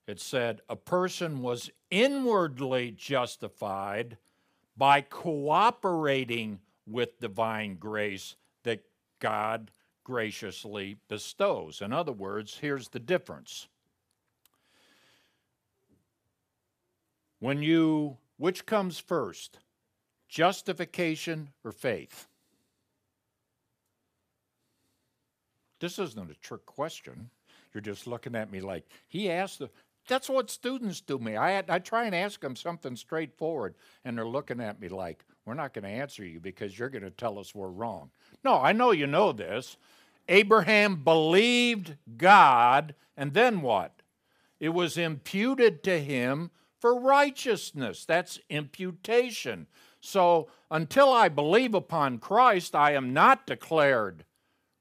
it 0.09 0.19
said 0.19 0.63
a 0.71 0.75
person 0.75 1.43
was 1.43 1.71
inwardly 1.91 2.91
justified 2.91 4.17
by 4.75 5.03
cooperating 5.03 6.61
with 6.87 7.21
divine 7.21 7.77
grace 7.77 8.35
that 8.65 8.81
God 9.21 9.71
graciously 10.05 10.97
bestows. 11.09 11.83
In 11.83 11.93
other 11.93 12.13
words, 12.13 12.57
here's 12.59 12.89
the 12.89 12.99
difference. 12.99 13.69
When 17.39 17.63
you, 17.63 18.17
which 18.39 18.65
comes 18.65 18.99
first, 18.99 19.59
justification 20.27 21.51
or 21.63 21.71
faith? 21.71 22.29
This 25.81 25.99
isn't 25.99 26.31
a 26.31 26.35
trick 26.35 26.65
question. 26.65 27.29
You're 27.75 27.83
just 27.83 28.07
looking 28.07 28.35
at 28.35 28.51
me 28.51 28.61
like, 28.61 28.89
he 29.07 29.31
asked 29.31 29.59
the, 29.59 29.69
that's 30.09 30.29
what 30.29 30.51
students 30.51 31.01
do 31.01 31.19
me. 31.19 31.37
I, 31.37 31.63
I 31.69 31.79
try 31.79 32.07
and 32.07 32.15
ask 32.15 32.41
them 32.41 32.57
something 32.57 32.97
straightforward, 32.97 33.75
and 34.05 34.17
they're 34.17 34.27
looking 34.27 34.61
at 34.61 34.81
me 34.81 34.89
like, 34.89 35.25
we're 35.45 35.55
not 35.55 35.73
going 35.73 35.85
to 35.85 35.91
answer 35.91 36.25
you 36.25 36.41
because 36.41 36.79
you're 36.79 36.91
going 36.91 37.05
to 37.05 37.11
tell 37.11 37.39
us 37.39 37.55
we're 37.55 37.69
wrong. 37.69 38.11
No, 38.45 38.61
I 38.61 38.73
know 38.73 38.91
you 38.91 39.07
know 39.07 39.33
this. 39.33 39.77
Abraham 40.29 40.97
believed 41.05 41.97
God, 42.17 42.95
and 43.17 43.33
then 43.33 43.63
what? 43.63 44.03
It 44.61 44.71
was 44.71 44.99
imputed 44.99 45.83
to 45.85 46.01
him 46.01 46.51
for 46.81 47.01
righteousness. 47.01 48.05
That's 48.05 48.41
imputation. 48.51 49.67
So 50.01 50.49
until 50.71 51.13
I 51.13 51.29
believe 51.29 51.75
upon 51.75 52.19
Christ, 52.19 52.75
I 52.75 52.93
am 52.93 53.13
not 53.13 53.47
declared 53.47 54.25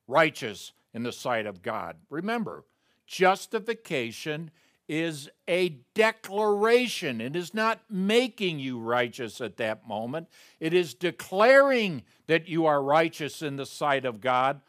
righteous 0.07 0.74
in 0.93 1.03
the 1.03 1.12
sight 1.12 1.46
of 1.46 1.62
God. 1.62 1.96
Remember, 2.10 2.65
justification 3.05 4.51
is 4.88 5.29
a 5.48 5.77
declaration. 5.94 7.20
It 7.20 7.36
is 7.36 7.53
not 7.53 7.82
making 7.89 8.60
you 8.60 8.79
righteous 8.79 9.41
at 9.41 9.58
that 9.58 9.88
moment, 9.88 10.27
it 10.60 10.74
is 10.74 10.94
declaring 10.94 12.03
that 12.27 12.48
you 12.48 12.65
are 12.65 12.82
righteous 12.82 13.41
in 13.41 13.56
the 13.56 13.65
sight 13.65 14.06
of 14.06 14.22
God. 14.22 14.62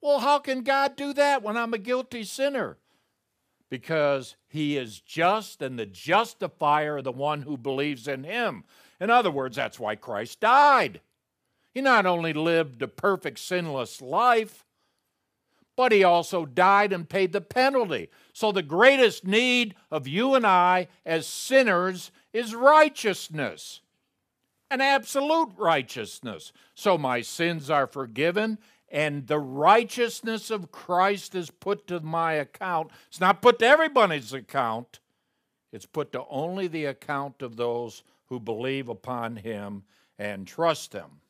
Well, 0.00 0.20
how 0.20 0.38
can 0.38 0.62
God 0.62 0.94
do 0.96 1.12
that 1.14 1.42
when 1.42 1.56
I'm 1.56 1.74
a 1.74 1.78
guilty 1.78 2.22
sinner? 2.22 2.76
Because 3.70 4.36
he 4.46 4.76
is 4.76 5.00
just 5.00 5.60
and 5.60 5.78
the 5.78 5.86
justifier, 5.86 6.98
of 6.98 7.04
the 7.04 7.12
one 7.12 7.42
who 7.42 7.56
believes 7.56 8.06
in 8.08 8.24
him. 8.24 8.64
In 9.00 9.10
other 9.10 9.30
words, 9.30 9.56
that's 9.56 9.78
why 9.78 9.96
Christ 9.96 10.40
died. 10.40 11.00
He 11.74 11.80
not 11.80 12.06
only 12.06 12.32
lived 12.32 12.80
a 12.82 12.88
perfect, 12.88 13.38
sinless 13.38 14.00
life, 14.00 14.64
but 15.78 15.92
he 15.92 16.02
also 16.02 16.44
died 16.44 16.92
and 16.92 17.08
paid 17.08 17.32
the 17.32 17.40
penalty. 17.40 18.10
So 18.32 18.50
the 18.50 18.64
greatest 18.64 19.24
need 19.24 19.76
of 19.92 20.08
you 20.08 20.34
and 20.34 20.44
I 20.44 20.88
as 21.06 21.24
sinners 21.24 22.10
is 22.32 22.52
righteousness, 22.52 23.80
an 24.72 24.80
absolute 24.80 25.50
righteousness. 25.56 26.52
So 26.74 26.98
my 26.98 27.20
sins 27.20 27.70
are 27.70 27.86
forgiven, 27.86 28.58
and 28.88 29.28
the 29.28 29.38
righteousness 29.38 30.50
of 30.50 30.72
Christ 30.72 31.36
is 31.36 31.48
put 31.48 31.86
to 31.86 32.00
my 32.00 32.32
account. 32.32 32.90
It's 33.06 33.20
not 33.20 33.40
put 33.40 33.60
to 33.60 33.66
everybody's 33.66 34.32
account, 34.32 34.98
it's 35.70 35.86
put 35.86 36.10
to 36.10 36.24
only 36.28 36.66
the 36.66 36.86
account 36.86 37.40
of 37.40 37.54
those 37.54 38.02
who 38.26 38.40
believe 38.40 38.88
upon 38.88 39.36
him 39.36 39.84
and 40.18 40.44
trust 40.44 40.92
him. 40.92 41.20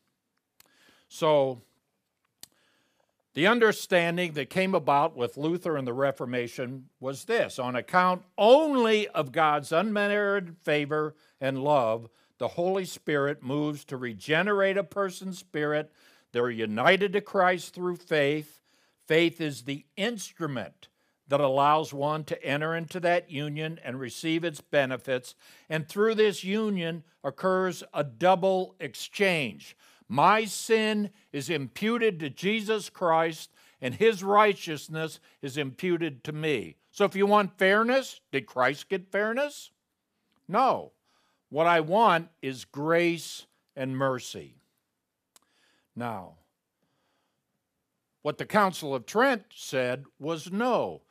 So, 1.10 1.60
the 3.35 3.47
understanding 3.47 4.32
that 4.32 4.50
came 4.50 4.75
about 4.75 5.16
with 5.16 5.37
Luther 5.37 5.76
and 5.76 5.87
the 5.87 5.92
Reformation 5.92 6.88
was 6.99 7.25
this 7.25 7.58
on 7.58 7.76
account 7.76 8.23
only 8.37 9.06
of 9.08 9.32
God's 9.32 9.70
unmerited 9.70 10.56
favor 10.58 11.14
and 11.40 11.62
love, 11.62 12.08
the 12.38 12.49
Holy 12.49 12.85
Spirit 12.85 13.42
moves 13.42 13.85
to 13.87 13.97
regenerate 13.97 14.76
a 14.76 14.85
person's 14.85 15.38
spirit. 15.38 15.92
They're 16.32 16.50
united 16.50 17.12
to 17.12 17.20
Christ 17.20 17.75
through 17.75 17.97
faith. 17.97 18.61
Faith 19.06 19.40
is 19.40 19.62
the 19.62 19.85
instrument 19.97 20.88
that 21.28 21.40
allows 21.40 21.92
one 21.92 22.25
to 22.25 22.42
enter 22.42 22.74
into 22.74 23.00
that 23.00 23.31
union 23.31 23.79
and 23.85 24.00
receive 24.00 24.44
its 24.44 24.61
benefits. 24.61 25.35
And 25.68 25.87
through 25.87 26.14
this 26.14 26.42
union 26.42 27.05
occurs 27.22 27.85
a 27.92 28.02
double 28.02 28.74
exchange. 28.81 29.76
My 30.09 30.47
sin 30.47 31.11
is 31.33 31.51
imputed 31.51 32.18
to 32.21 32.31
Jesus 32.31 32.88
Christ, 32.88 33.51
and 33.81 33.94
his 33.94 34.25
righteousness 34.25 35.21
is 35.42 35.57
imputed 35.57 36.25
to 36.25 36.33
me. 36.33 36.77
So 36.90 37.05
if 37.05 37.14
you 37.14 37.27
want 37.27 37.59
fairness, 37.59 38.21
did 38.33 38.47
Christ 38.47 38.88
get 38.88 39.12
fairness? 39.12 39.71
No. 40.49 40.92
What 41.51 41.66
I 41.66 41.81
want 41.81 42.29
is 42.42 42.64
grace 42.64 43.47
and 43.77 43.97
mercy. 43.97 44.57
Now, 45.94 46.35
what 48.23 48.38
the 48.38 48.47
Council 48.47 48.94
of 48.94 49.07
Trent 49.07 49.44
said 49.55 50.05
was 50.18 50.51
no. 50.51 51.03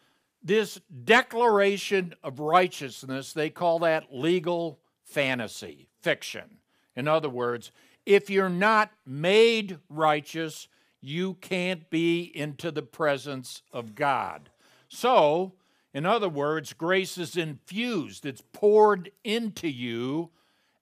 This 0.43 0.79
declaration 1.03 2.13
of 2.23 2.39
righteousness, 2.39 3.33
they 3.33 3.49
call 3.49 3.79
that 3.79 4.13
legal 4.13 4.79
fantasy, 5.03 5.87
fiction. 6.01 6.59
In 6.95 7.07
other 7.07 7.29
words, 7.29 7.71
if 8.07 8.29
you're 8.29 8.47
not 8.47 8.89
made 9.05 9.79
righteous, 9.89 10.69
you 11.01 11.33
can't 11.35 11.89
be 11.89 12.21
into 12.33 12.71
the 12.71 12.81
presence 12.81 13.63
of 13.73 13.95
God. 13.95 14.49
So, 14.87 15.55
in 15.93 16.05
other 16.05 16.29
words, 16.29 16.71
grace 16.71 17.17
is 17.17 17.35
infused, 17.35 18.25
it's 18.25 18.41
poured 18.53 19.11
into 19.25 19.67
you, 19.67 20.29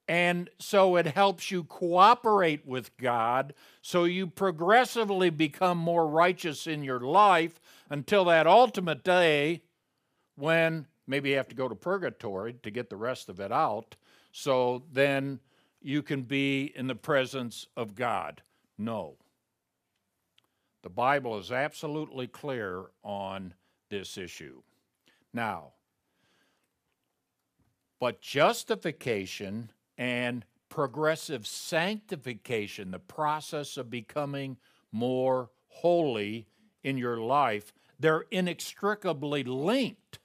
and 0.07 0.51
so 0.59 0.97
it 0.97 1.07
helps 1.07 1.49
you 1.49 1.63
cooperate 1.63 2.63
with 2.63 2.95
God 2.97 3.55
so 3.81 4.03
you 4.03 4.27
progressively 4.27 5.31
become 5.31 5.79
more 5.79 6.07
righteous 6.07 6.67
in 6.67 6.83
your 6.83 6.99
life 6.99 7.59
until 7.89 8.25
that 8.25 8.45
ultimate 8.45 9.03
day 9.03 9.63
when 10.35 10.85
maybe 11.07 11.31
you 11.31 11.37
have 11.37 11.47
to 11.47 11.55
go 11.55 11.67
to 11.67 11.75
purgatory 11.75 12.53
to 12.61 12.69
get 12.69 12.91
the 12.91 12.95
rest 12.95 13.29
of 13.29 13.39
it 13.39 13.51
out. 13.51 13.95
So 14.31 14.83
then 14.93 15.39
you 15.85 16.01
can 16.01 16.23
be 16.23 16.73
in 16.75 16.87
the 16.87 16.95
presence 16.95 17.67
of 17.77 17.93
God. 17.93 18.41
No. 18.75 19.17
The 20.81 20.89
Bible 20.89 21.37
is 21.37 21.51
absolutely 21.51 22.25
clear 22.25 22.85
on 23.03 23.53
this 23.91 24.17
issue. 24.17 24.63
Now, 25.31 25.73
but 27.99 28.19
justification 28.19 29.69
and 29.95 30.43
progressive 30.69 31.45
sanctification, 31.45 32.89
the 32.89 32.97
process 32.97 33.77
of 33.77 33.91
becoming 33.91 34.57
more 34.91 35.51
holy 35.67 36.47
in 36.83 36.97
your 36.97 37.19
life, 37.19 37.71
they're 37.99 38.25
inextricably 38.31 39.43
linked. 39.43 40.17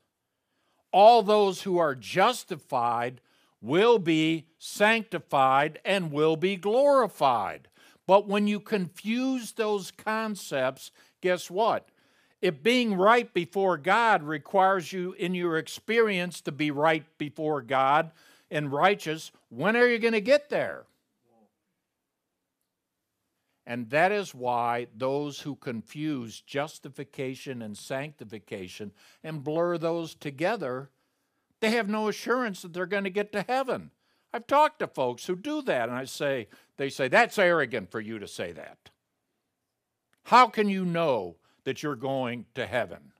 All 0.90 1.22
those 1.22 1.62
who 1.62 1.76
are 1.76 1.94
justified 1.94 3.20
will 3.60 3.98
be 3.98 4.46
sanctified 4.58 5.78
and 5.84 6.12
will 6.12 6.36
be 6.36 6.56
glorified. 6.56 7.68
But 8.06 8.26
when 8.26 8.46
you 8.46 8.60
confuse 8.60 9.52
those 9.52 9.90
concepts, 9.90 10.90
guess 11.20 11.50
what? 11.50 11.88
If 12.40 12.62
being 12.62 12.94
right 12.94 13.32
before 13.32 13.76
God 13.76 14.22
requires 14.22 14.92
you 14.92 15.12
in 15.12 15.34
your 15.34 15.58
experience 15.58 16.40
to 16.42 16.52
be 16.52 16.70
right 16.70 17.04
before 17.18 17.60
God 17.60 18.12
and 18.50 18.72
righteous, 18.72 19.30
when 19.50 19.76
are 19.76 19.86
you 19.86 19.98
going 19.98 20.14
to 20.14 20.20
get 20.20 20.48
there? 20.48 20.86
And 23.66 23.90
that 23.90 24.10
is 24.10 24.34
why 24.34 24.88
those 24.96 25.38
who 25.40 25.54
confuse 25.54 26.40
justification 26.40 27.62
and 27.62 27.76
sanctification 27.76 28.90
and 29.22 29.44
blur 29.44 29.78
those 29.78 30.14
together 30.14 30.90
they 31.60 31.70
have 31.70 31.88
no 31.88 32.08
assurance 32.08 32.62
that 32.62 32.72
they're 32.72 32.86
going 32.86 33.04
to 33.04 33.10
get 33.10 33.32
to 33.32 33.44
heaven. 33.46 33.90
I've 34.32 34.46
talked 34.46 34.78
to 34.78 34.86
folks 34.86 35.26
who 35.26 35.36
do 35.36 35.62
that, 35.62 35.88
and 35.88 35.98
I 35.98 36.04
say, 36.04 36.48
they 36.76 36.88
say, 36.88 37.08
that's 37.08 37.38
arrogant 37.38 37.90
for 37.90 38.00
you 38.00 38.18
to 38.18 38.28
say 38.28 38.52
that. 38.52 38.90
How 40.24 40.46
can 40.46 40.68
you 40.68 40.84
know 40.84 41.36
that 41.64 41.82
you're 41.82 41.96
going 41.96 42.46
to 42.54 42.66
heaven? 42.66 43.12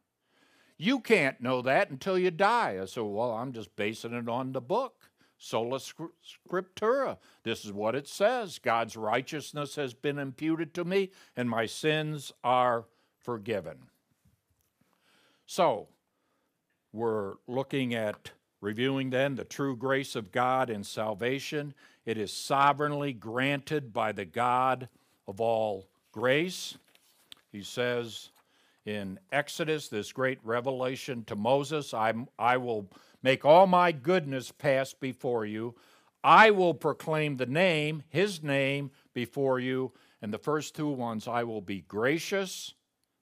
You 0.76 1.00
can't 1.00 1.40
know 1.40 1.60
that 1.62 1.90
until 1.90 2.18
you 2.18 2.30
die. 2.30 2.78
I 2.80 2.86
say, 2.86 3.00
well, 3.00 3.32
I'm 3.32 3.52
just 3.52 3.74
basing 3.76 4.14
it 4.14 4.28
on 4.28 4.52
the 4.52 4.60
book, 4.60 5.10
sola 5.36 5.78
scriptura. 5.78 7.18
This 7.42 7.64
is 7.64 7.72
what 7.72 7.94
it 7.94 8.08
says 8.08 8.58
God's 8.58 8.96
righteousness 8.96 9.74
has 9.76 9.92
been 9.92 10.18
imputed 10.18 10.72
to 10.74 10.84
me, 10.84 11.10
and 11.36 11.50
my 11.50 11.66
sins 11.66 12.32
are 12.44 12.86
forgiven. 13.18 13.88
So, 15.44 15.88
we're 16.92 17.34
looking 17.46 17.94
at 17.94 18.30
reviewing 18.60 19.10
then 19.10 19.36
the 19.36 19.44
true 19.44 19.76
grace 19.76 20.16
of 20.16 20.32
God 20.32 20.70
in 20.70 20.84
salvation. 20.84 21.74
It 22.04 22.18
is 22.18 22.32
sovereignly 22.32 23.12
granted 23.12 23.92
by 23.92 24.12
the 24.12 24.24
God 24.24 24.88
of 25.26 25.40
all 25.40 25.86
grace. 26.12 26.76
He 27.52 27.62
says 27.62 28.30
in 28.84 29.18
Exodus, 29.30 29.88
this 29.88 30.12
great 30.12 30.38
revelation 30.42 31.24
to 31.24 31.36
Moses 31.36 31.94
I, 31.94 32.12
I 32.38 32.56
will 32.56 32.90
make 33.22 33.44
all 33.44 33.66
my 33.66 33.92
goodness 33.92 34.50
pass 34.50 34.92
before 34.92 35.44
you. 35.44 35.74
I 36.22 36.50
will 36.50 36.74
proclaim 36.74 37.36
the 37.36 37.46
name, 37.46 38.02
his 38.08 38.42
name, 38.42 38.90
before 39.14 39.58
you, 39.58 39.92
And 40.22 40.34
the 40.34 40.38
first 40.38 40.74
two 40.74 40.88
ones, 40.88 41.26
I 41.26 41.44
will 41.44 41.62
be 41.62 41.80
gracious. 41.80 42.74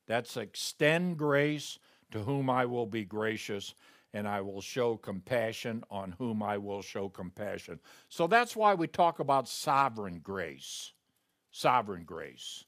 That's 0.06 0.36
extend 0.36 1.16
grace 1.16 1.78
to 2.12 2.20
whom 2.20 2.48
I 2.48 2.66
will 2.66 2.86
be 2.86 3.04
gracious, 3.04 3.74
and 4.14 4.26
I 4.26 4.40
will 4.40 4.60
show 4.60 4.96
compassion 4.96 5.84
on 5.90 6.14
whom 6.18 6.42
I 6.42 6.58
will 6.58 6.82
show 6.82 7.08
compassion. 7.08 7.78
So 8.08 8.26
that's 8.26 8.56
why 8.56 8.74
we 8.74 8.86
talk 8.86 9.18
about 9.18 9.48
sovereign 9.48 10.20
grace. 10.22 10.92
Sovereign 11.50 12.04
grace. 12.04 12.64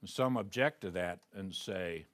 And 0.00 0.10
some 0.10 0.36
object 0.36 0.80
to 0.82 0.90
that 0.92 1.20
and 1.34 1.54
say, 1.54 2.06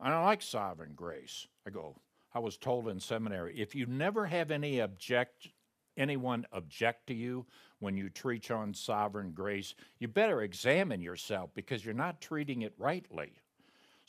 I 0.00 0.10
don't 0.10 0.24
like 0.24 0.42
sovereign 0.42 0.92
grace. 0.96 1.46
I 1.66 1.70
go, 1.70 1.96
I 2.34 2.38
was 2.38 2.56
told 2.56 2.88
in 2.88 3.00
seminary, 3.00 3.60
if 3.60 3.74
you 3.74 3.86
never 3.86 4.26
have 4.26 4.50
any 4.50 4.80
object 4.80 5.48
anyone 5.96 6.46
object 6.52 7.06
to 7.08 7.14
you 7.14 7.44
when 7.78 7.96
you 7.96 8.08
treat 8.08 8.50
on 8.50 8.72
sovereign 8.72 9.32
grace, 9.32 9.74
you 9.98 10.08
better 10.08 10.42
examine 10.42 11.02
yourself 11.02 11.50
because 11.54 11.84
you're 11.84 11.94
not 11.94 12.20
treating 12.20 12.62
it 12.62 12.72
rightly. 12.78 13.32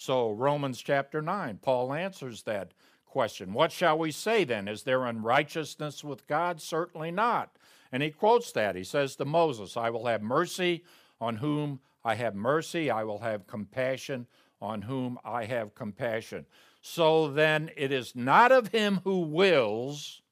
So, 0.01 0.31
Romans 0.31 0.81
chapter 0.81 1.21
9, 1.21 1.59
Paul 1.61 1.93
answers 1.93 2.41
that 2.41 2.71
question. 3.05 3.53
What 3.53 3.71
shall 3.71 3.99
we 3.99 4.09
say 4.09 4.43
then? 4.43 4.67
Is 4.67 4.81
there 4.81 5.05
unrighteousness 5.05 6.03
with 6.03 6.25
God? 6.25 6.59
Certainly 6.59 7.11
not. 7.11 7.55
And 7.91 8.01
he 8.01 8.09
quotes 8.09 8.51
that. 8.53 8.75
He 8.75 8.83
says 8.83 9.15
to 9.17 9.25
Moses, 9.25 9.77
I 9.77 9.91
will 9.91 10.07
have 10.07 10.23
mercy 10.23 10.83
on 11.19 11.35
whom 11.35 11.81
I 12.03 12.15
have 12.15 12.33
mercy, 12.33 12.89
I 12.89 13.03
will 13.03 13.19
have 13.19 13.45
compassion 13.45 14.25
on 14.59 14.81
whom 14.81 15.19
I 15.23 15.45
have 15.45 15.75
compassion. 15.75 16.47
So 16.81 17.27
then, 17.27 17.69
it 17.77 17.91
is 17.91 18.15
not 18.15 18.51
of 18.51 18.69
him 18.69 19.01
who 19.03 19.19
wills 19.19 20.23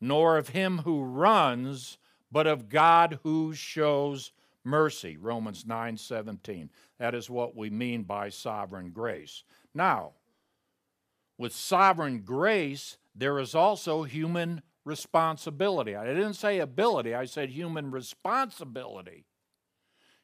nor 0.00 0.36
of 0.36 0.48
him 0.48 0.78
who 0.78 1.04
runs, 1.04 1.96
but 2.32 2.48
of 2.48 2.68
God 2.68 3.20
who 3.22 3.54
shows 3.54 4.32
mercy. 4.64 5.16
Romans 5.16 5.64
9:17. 5.64 6.70
That 6.98 7.14
is 7.14 7.30
what 7.30 7.54
we 7.54 7.70
mean 7.70 8.02
by 8.02 8.30
sovereign 8.30 8.90
grace. 8.90 9.44
Now, 9.74 10.12
with 11.38 11.52
sovereign 11.52 12.20
grace, 12.20 12.96
there 13.14 13.38
is 13.38 13.54
also 13.54 14.02
human 14.02 14.62
responsibility. 14.84 15.96
I 15.96 16.06
didn't 16.06 16.34
say 16.34 16.58
ability, 16.58 17.14
I 17.14 17.24
said 17.24 17.50
human 17.50 17.90
responsibility. 17.90 19.24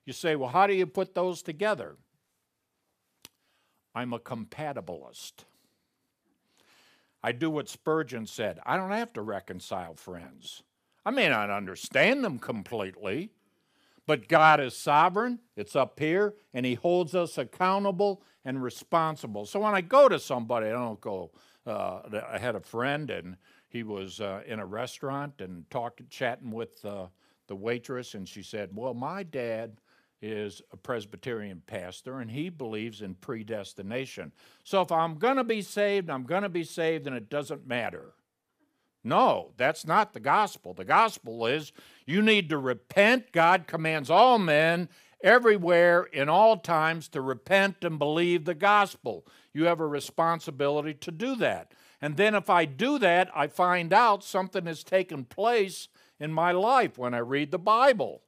You 0.05 0.12
say, 0.12 0.37
well, 0.37 0.50
how 0.50 0.66
do 0.66 0.74
you 0.74 0.87
put 0.87 1.14
those 1.14 1.42
together? 1.42 1.96
I'm 3.94 4.12
a 4.12 4.18
compatibilist. 4.18 5.44
I 7.22 7.33
do 7.33 7.50
what 7.50 7.68
Spurgeon 7.68 8.26
said 8.26 8.61
I 8.64 8.76
don't 8.76 8.92
have 8.92 9.12
to 9.14 9.22
reconcile 9.22 9.94
friends. 9.94 10.62
I 11.05 11.11
may 11.11 11.29
not 11.29 11.50
understand 11.50 12.24
them 12.24 12.38
completely, 12.38 13.31
but 14.11 14.27
God 14.27 14.59
is 14.59 14.77
sovereign, 14.77 15.38
it's 15.55 15.77
up 15.77 16.01
here, 16.01 16.35
and 16.53 16.66
He 16.66 16.75
holds 16.75 17.14
us 17.14 17.38
accountable 17.38 18.25
and 18.44 18.61
responsible. 18.61 19.46
So 19.46 19.61
when 19.61 19.73
I 19.73 19.83
go 19.83 20.09
to 20.09 20.18
somebody, 20.18 20.66
I 20.66 20.73
don't 20.73 21.01
go, 21.01 21.31
uh, 21.64 22.01
I 22.29 22.37
had 22.37 22.57
a 22.57 22.61
friend 22.61 23.09
and 23.09 23.37
he 23.68 23.85
was 23.85 24.20
uh, 24.20 24.42
in 24.44 24.59
a 24.59 24.66
restaurant 24.66 25.35
and 25.40 25.64
talking, 25.70 26.09
chatting 26.11 26.51
with 26.51 26.85
uh, 26.85 27.07
the 27.46 27.55
waitress, 27.55 28.14
and 28.14 28.29
she 28.29 28.42
said, 28.42 28.70
Well, 28.75 28.94
my 28.94 29.23
dad 29.23 29.77
is 30.20 30.61
a 30.73 30.77
Presbyterian 30.77 31.62
pastor, 31.68 32.18
and 32.18 32.33
he 32.33 32.49
believes 32.49 33.03
in 33.03 33.14
predestination. 33.14 34.33
So 34.64 34.83
if 34.83 34.90
I'm 34.90 35.20
going 35.20 35.37
to 35.37 35.44
be 35.44 35.62
saved, 35.62 36.11
I'm 36.11 36.25
going 36.25 36.42
to 36.42 36.49
be 36.49 36.64
saved, 36.64 37.07
and 37.07 37.14
it 37.14 37.31
doesn't 37.31 37.64
matter. 37.64 38.14
No, 39.02 39.52
that's 39.56 39.86
not 39.86 40.12
the 40.12 40.20
gospel. 40.20 40.74
The 40.74 40.84
gospel 40.84 41.46
is 41.46 41.72
you 42.06 42.20
need 42.20 42.48
to 42.50 42.58
repent. 42.58 43.32
God 43.32 43.66
commands 43.66 44.10
all 44.10 44.38
men 44.38 44.88
everywhere 45.22 46.02
in 46.04 46.28
all 46.28 46.58
times 46.58 47.08
to 47.08 47.20
repent 47.20 47.82
and 47.82 47.98
believe 47.98 48.44
the 48.44 48.54
gospel. 48.54 49.26
You 49.52 49.64
have 49.64 49.80
a 49.80 49.86
responsibility 49.86 50.94
to 50.94 51.10
do 51.10 51.34
that. 51.36 51.72
And 52.00 52.16
then 52.16 52.34
if 52.34 52.48
I 52.48 52.64
do 52.64 52.98
that, 52.98 53.30
I 53.34 53.46
find 53.46 53.92
out 53.92 54.24
something 54.24 54.66
has 54.66 54.82
taken 54.82 55.24
place 55.24 55.88
in 56.18 56.32
my 56.32 56.52
life 56.52 56.96
when 56.96 57.14
I 57.14 57.18
read 57.18 57.50
the 57.50 57.58
Bible. 57.58 58.22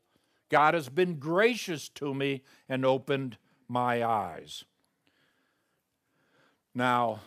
God 0.51 0.75
has 0.75 0.89
been 0.89 1.19
gracious 1.19 1.89
to 1.91 2.13
me 2.15 2.43
and 2.69 2.85
opened 2.85 3.39
my 3.69 4.05
eyes. 4.05 4.65
Now, 6.75 7.21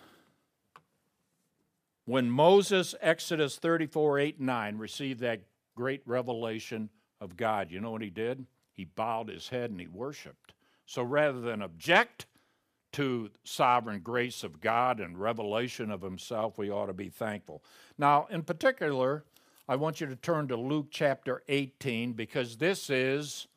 when 2.05 2.29
Moses, 2.29 2.95
Exodus 3.01 3.57
34 3.57 4.19
8 4.19 4.37
and 4.37 4.47
9, 4.47 4.77
received 4.77 5.19
that 5.21 5.41
great 5.75 6.01
revelation 6.05 6.89
of 7.19 7.35
God, 7.35 7.71
you 7.71 7.79
know 7.79 7.91
what 7.91 8.01
he 8.01 8.09
did? 8.09 8.45
He 8.71 8.85
bowed 8.85 9.29
his 9.29 9.49
head 9.49 9.71
and 9.71 9.79
he 9.79 9.87
worshiped. 9.87 10.53
So 10.85 11.01
rather 11.01 11.41
than 11.41 11.61
object 11.61 12.27
to 12.93 13.29
sovereign 13.43 13.99
grace 13.99 14.43
of 14.43 14.61
God 14.61 14.99
and 14.99 15.19
revelation 15.19 15.91
of 15.91 16.01
himself, 16.01 16.57
we 16.57 16.69
ought 16.69 16.85
to 16.85 16.93
be 16.93 17.09
thankful. 17.09 17.63
Now, 17.97 18.27
in 18.29 18.43
particular, 18.43 19.25
I 19.67 19.75
want 19.75 19.99
you 19.99 20.07
to 20.07 20.15
turn 20.15 20.47
to 20.49 20.55
Luke 20.55 20.87
chapter 20.91 21.41
18 21.47 22.13
because 22.13 22.57
this 22.57 22.89
is, 22.89 23.47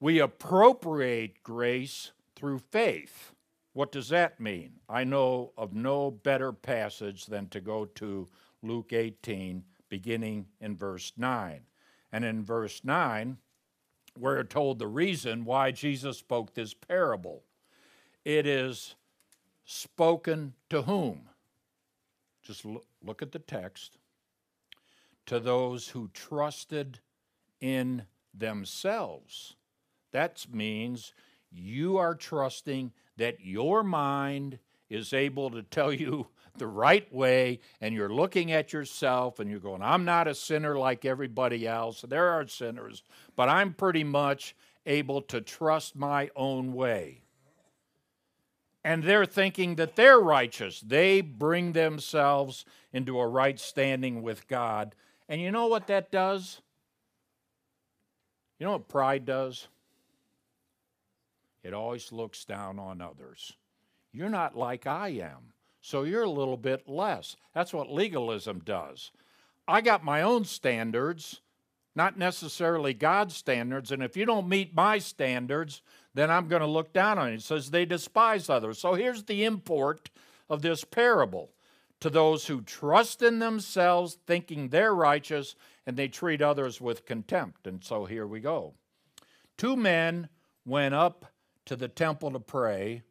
we 0.00 0.20
appropriate 0.20 1.42
grace 1.42 2.12
through 2.36 2.60
faith. 2.70 3.32
What 3.76 3.92
does 3.92 4.08
that 4.08 4.40
mean? 4.40 4.80
I 4.88 5.04
know 5.04 5.52
of 5.58 5.74
no 5.74 6.10
better 6.10 6.50
passage 6.50 7.26
than 7.26 7.48
to 7.48 7.60
go 7.60 7.84
to 7.84 8.26
Luke 8.62 8.94
18, 8.94 9.64
beginning 9.90 10.46
in 10.62 10.74
verse 10.78 11.12
9. 11.18 11.60
And 12.10 12.24
in 12.24 12.42
verse 12.42 12.80
9, 12.84 13.36
we're 14.18 14.44
told 14.44 14.78
the 14.78 14.86
reason 14.86 15.44
why 15.44 15.72
Jesus 15.72 16.16
spoke 16.16 16.54
this 16.54 16.72
parable. 16.72 17.42
It 18.24 18.46
is 18.46 18.94
spoken 19.66 20.54
to 20.70 20.80
whom? 20.80 21.28
Just 22.42 22.64
look, 22.64 23.20
at 23.20 23.32
the 23.32 23.40
text 23.40 23.98
to 25.26 25.38
those 25.38 25.88
who 25.88 26.08
trusted 26.14 27.00
in 27.60 28.06
themselves. 28.32 29.54
That 30.12 30.46
means 30.50 31.12
you 31.52 31.98
are 31.98 32.14
trusting 32.14 32.94
that 33.16 33.40
your 33.40 33.82
mind 33.82 34.58
is 34.88 35.12
able 35.12 35.50
to 35.50 35.62
tell 35.62 35.92
you 35.92 36.28
the 36.56 36.66
right 36.66 37.12
way, 37.12 37.60
and 37.80 37.94
you're 37.94 38.12
looking 38.12 38.50
at 38.50 38.72
yourself 38.72 39.38
and 39.40 39.50
you're 39.50 39.60
going, 39.60 39.82
I'm 39.82 40.06
not 40.06 40.26
a 40.26 40.34
sinner 40.34 40.78
like 40.78 41.04
everybody 41.04 41.66
else. 41.66 42.02
There 42.08 42.30
are 42.30 42.46
sinners, 42.46 43.02
but 43.34 43.50
I'm 43.50 43.74
pretty 43.74 44.04
much 44.04 44.56
able 44.86 45.20
to 45.22 45.42
trust 45.42 45.96
my 45.96 46.30
own 46.34 46.72
way. 46.72 47.22
And 48.82 49.02
they're 49.02 49.26
thinking 49.26 49.74
that 49.74 49.96
they're 49.96 50.20
righteous. 50.20 50.80
They 50.80 51.20
bring 51.20 51.72
themselves 51.72 52.64
into 52.92 53.18
a 53.18 53.26
right 53.26 53.58
standing 53.58 54.22
with 54.22 54.46
God 54.46 54.94
and 55.28 55.40
you 55.40 55.50
know 55.50 55.66
what 55.66 55.88
that 55.88 56.10
does? 56.10 56.60
You 58.58 58.66
know 58.66 58.72
what 58.72 58.88
pride 58.88 59.24
does? 59.24 59.68
It 61.66 61.74
always 61.74 62.12
looks 62.12 62.44
down 62.44 62.78
on 62.78 63.00
others. 63.00 63.54
You're 64.12 64.28
not 64.28 64.56
like 64.56 64.86
I 64.86 65.08
am, 65.08 65.52
so 65.80 66.04
you're 66.04 66.22
a 66.22 66.30
little 66.30 66.56
bit 66.56 66.88
less. 66.88 67.36
That's 67.54 67.72
what 67.72 67.90
legalism 67.90 68.60
does. 68.64 69.10
I 69.66 69.80
got 69.80 70.04
my 70.04 70.22
own 70.22 70.44
standards, 70.44 71.40
not 71.96 72.16
necessarily 72.16 72.94
God's 72.94 73.34
standards, 73.34 73.90
and 73.90 74.00
if 74.00 74.16
you 74.16 74.24
don't 74.24 74.48
meet 74.48 74.76
my 74.76 74.98
standards, 74.98 75.82
then 76.14 76.30
I'm 76.30 76.46
going 76.46 76.60
to 76.60 76.68
look 76.68 76.92
down 76.92 77.18
on 77.18 77.30
you. 77.30 77.34
It 77.34 77.42
says 77.42 77.72
they 77.72 77.84
despise 77.84 78.48
others. 78.48 78.78
So 78.78 78.94
here's 78.94 79.24
the 79.24 79.44
import 79.44 80.08
of 80.48 80.62
this 80.62 80.84
parable 80.84 81.50
to 81.98 82.10
those 82.10 82.46
who 82.46 82.60
trust 82.60 83.22
in 83.22 83.40
themselves, 83.40 84.18
thinking 84.24 84.68
they're 84.68 84.94
righteous, 84.94 85.56
and 85.84 85.96
they 85.96 86.06
treat 86.06 86.40
others 86.40 86.80
with 86.80 87.06
contempt. 87.06 87.66
And 87.66 87.82
so 87.82 88.04
here 88.04 88.26
we 88.26 88.38
go. 88.38 88.74
Two 89.56 89.74
men 89.74 90.28
went 90.64 90.94
up 90.94 91.26
to 91.66 91.76
the 91.76 91.88
temple 91.88 92.30
to 92.32 92.40
pray. 92.40 93.02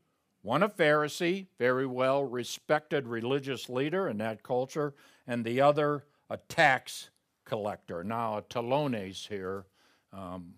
One 0.42 0.64
a 0.64 0.70
Pharisee, 0.70 1.48
very 1.58 1.86
well 1.86 2.24
respected 2.24 3.08
religious 3.08 3.70
leader 3.70 4.08
in 4.08 4.18
that 4.18 4.44
culture, 4.44 4.94
and 5.28 5.44
the 5.44 5.62
other 5.62 6.06
a 6.30 6.38
tax 6.38 7.10
collector. 7.46 8.04
Now, 8.04 8.38
a 8.38 8.42
telones 8.42 9.28
here. 9.28 9.66
Um, 10.12 10.54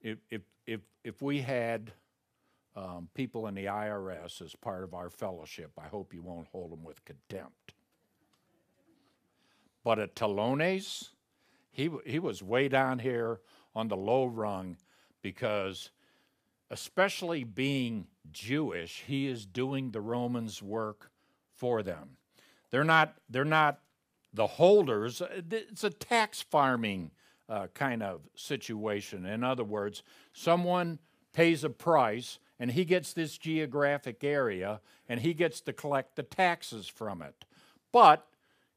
if, 0.00 0.18
if, 0.30 0.42
if, 0.66 0.80
if 1.04 1.22
we 1.22 1.40
had 1.40 1.92
um, 2.76 3.08
people 3.14 3.46
in 3.46 3.54
the 3.54 3.66
IRS 3.66 4.42
as 4.42 4.54
part 4.54 4.84
of 4.84 4.94
our 4.94 5.10
fellowship. 5.10 5.72
I 5.78 5.88
hope 5.88 6.14
you 6.14 6.22
won't 6.22 6.48
hold 6.48 6.72
them 6.72 6.84
with 6.84 7.04
contempt. 7.04 7.74
But 9.82 9.98
at 9.98 10.14
Telones, 10.14 11.10
he, 11.70 11.90
he 12.06 12.18
was 12.18 12.42
way 12.42 12.68
down 12.68 12.98
here 12.98 13.40
on 13.74 13.88
the 13.88 13.96
low 13.96 14.26
rung 14.26 14.76
because, 15.22 15.90
especially 16.70 17.44
being 17.44 18.06
Jewish, 18.30 19.04
he 19.06 19.26
is 19.26 19.46
doing 19.46 19.90
the 19.90 20.00
Romans' 20.00 20.62
work 20.62 21.10
for 21.54 21.82
them. 21.82 22.16
They're 22.70 22.84
not, 22.84 23.14
they're 23.28 23.44
not 23.44 23.80
the 24.32 24.46
holders, 24.46 25.20
uh, 25.20 25.42
it's 25.50 25.84
a 25.84 25.90
tax 25.90 26.40
farming 26.40 27.10
uh, 27.48 27.66
kind 27.74 28.02
of 28.02 28.20
situation. 28.36 29.26
In 29.26 29.42
other 29.42 29.64
words, 29.64 30.02
someone 30.32 31.00
pays 31.32 31.64
a 31.64 31.70
price 31.70 32.38
and 32.58 32.70
he 32.70 32.84
gets 32.84 33.12
this 33.12 33.36
geographic 33.38 34.22
area 34.22 34.80
and 35.08 35.20
he 35.20 35.34
gets 35.34 35.60
to 35.62 35.72
collect 35.72 36.14
the 36.16 36.22
taxes 36.22 36.86
from 36.86 37.22
it. 37.22 37.44
But 37.92 38.26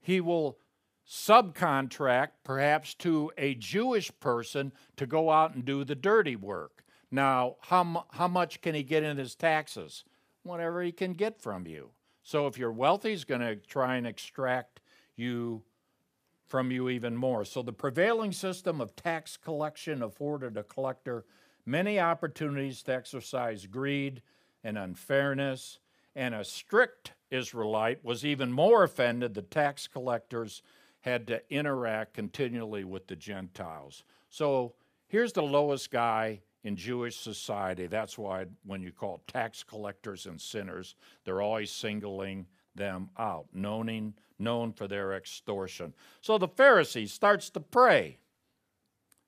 he 0.02 0.20
will 0.20 0.58
subcontract 1.08 2.30
perhaps 2.44 2.94
to 2.96 3.32
a 3.38 3.56
Jewish 3.56 4.12
person 4.20 4.72
to 4.96 5.06
go 5.06 5.30
out 5.30 5.54
and 5.54 5.66
do 5.66 5.84
the 5.84 5.96
dirty 5.96 6.36
work. 6.36 6.84
Now, 7.12 7.58
how, 7.62 8.06
how 8.12 8.28
much 8.28 8.62
can 8.62 8.74
he 8.74 8.84
get 8.84 9.04
in 9.04 9.18
his 9.18 9.36
taxes? 9.36 10.04
Whatever 10.44 10.82
he 10.82 10.92
can 10.92 11.14
get 11.14 11.40
from 11.40 11.68
you. 11.68 11.92
So 12.24 12.48
if 12.48 12.58
you're 12.58 12.72
wealthy, 12.72 13.12
he's 13.12 13.26
going 13.26 13.42
to 13.42 13.56
try 13.56 13.98
and 13.98 14.08
extract 14.08 14.80
you 15.16 15.64
from 16.48 16.72
you 16.72 16.90
even 16.90 17.16
more. 17.16 17.46
So 17.46 17.62
the 17.62 17.74
prevailing 17.74 18.32
system 18.32 18.80
of 18.80 18.96
tax 18.96 19.38
collection 19.38 20.02
afforded 20.02 20.58
a 20.58 20.64
collector 20.64 21.26
many 21.66 22.00
opportunities 22.00 22.84
to 22.84 22.94
exercise 22.94 23.66
greed 23.66 24.22
and 24.64 24.78
unfairness, 24.78 25.80
and 26.16 26.36
a 26.36 26.44
strict 26.44 27.14
Israelite 27.32 28.04
was 28.04 28.24
even 28.24 28.52
more 28.52 28.84
offended 28.84 29.34
the 29.34 29.42
tax 29.42 29.88
collectors 29.88 30.62
had 31.04 31.28
to 31.28 31.42
interact 31.54 32.14
continually 32.14 32.86
with 32.86 33.08
the 33.08 33.16
Gentiles. 33.16 34.04
So 34.30 34.74
here's 35.08 35.34
the 35.34 35.44
lowest 35.44 35.92
guy 35.92 36.40
in 36.64 36.78
Jewish 36.78 37.18
society. 37.18 37.88
That's 37.88 38.18
why 38.18 38.46
when 38.66 38.82
you 38.82 38.94
call 38.94 39.22
tax 39.28 39.64
collectors 39.64 40.26
and 40.26 40.40
sinners, 40.40 40.96
they're 41.26 41.42
always 41.42 41.72
singling 41.72 42.46
them 42.74 43.10
out, 43.20 43.48
known, 43.54 44.14
known 44.40 44.72
for 44.72 44.88
their 44.88 45.14
extortion. 45.14 45.94
So 46.22 46.38
the 46.38 46.48
Pharisee 46.48 47.10
starts 47.10 47.50
to 47.50 47.60
pray. 47.60 48.20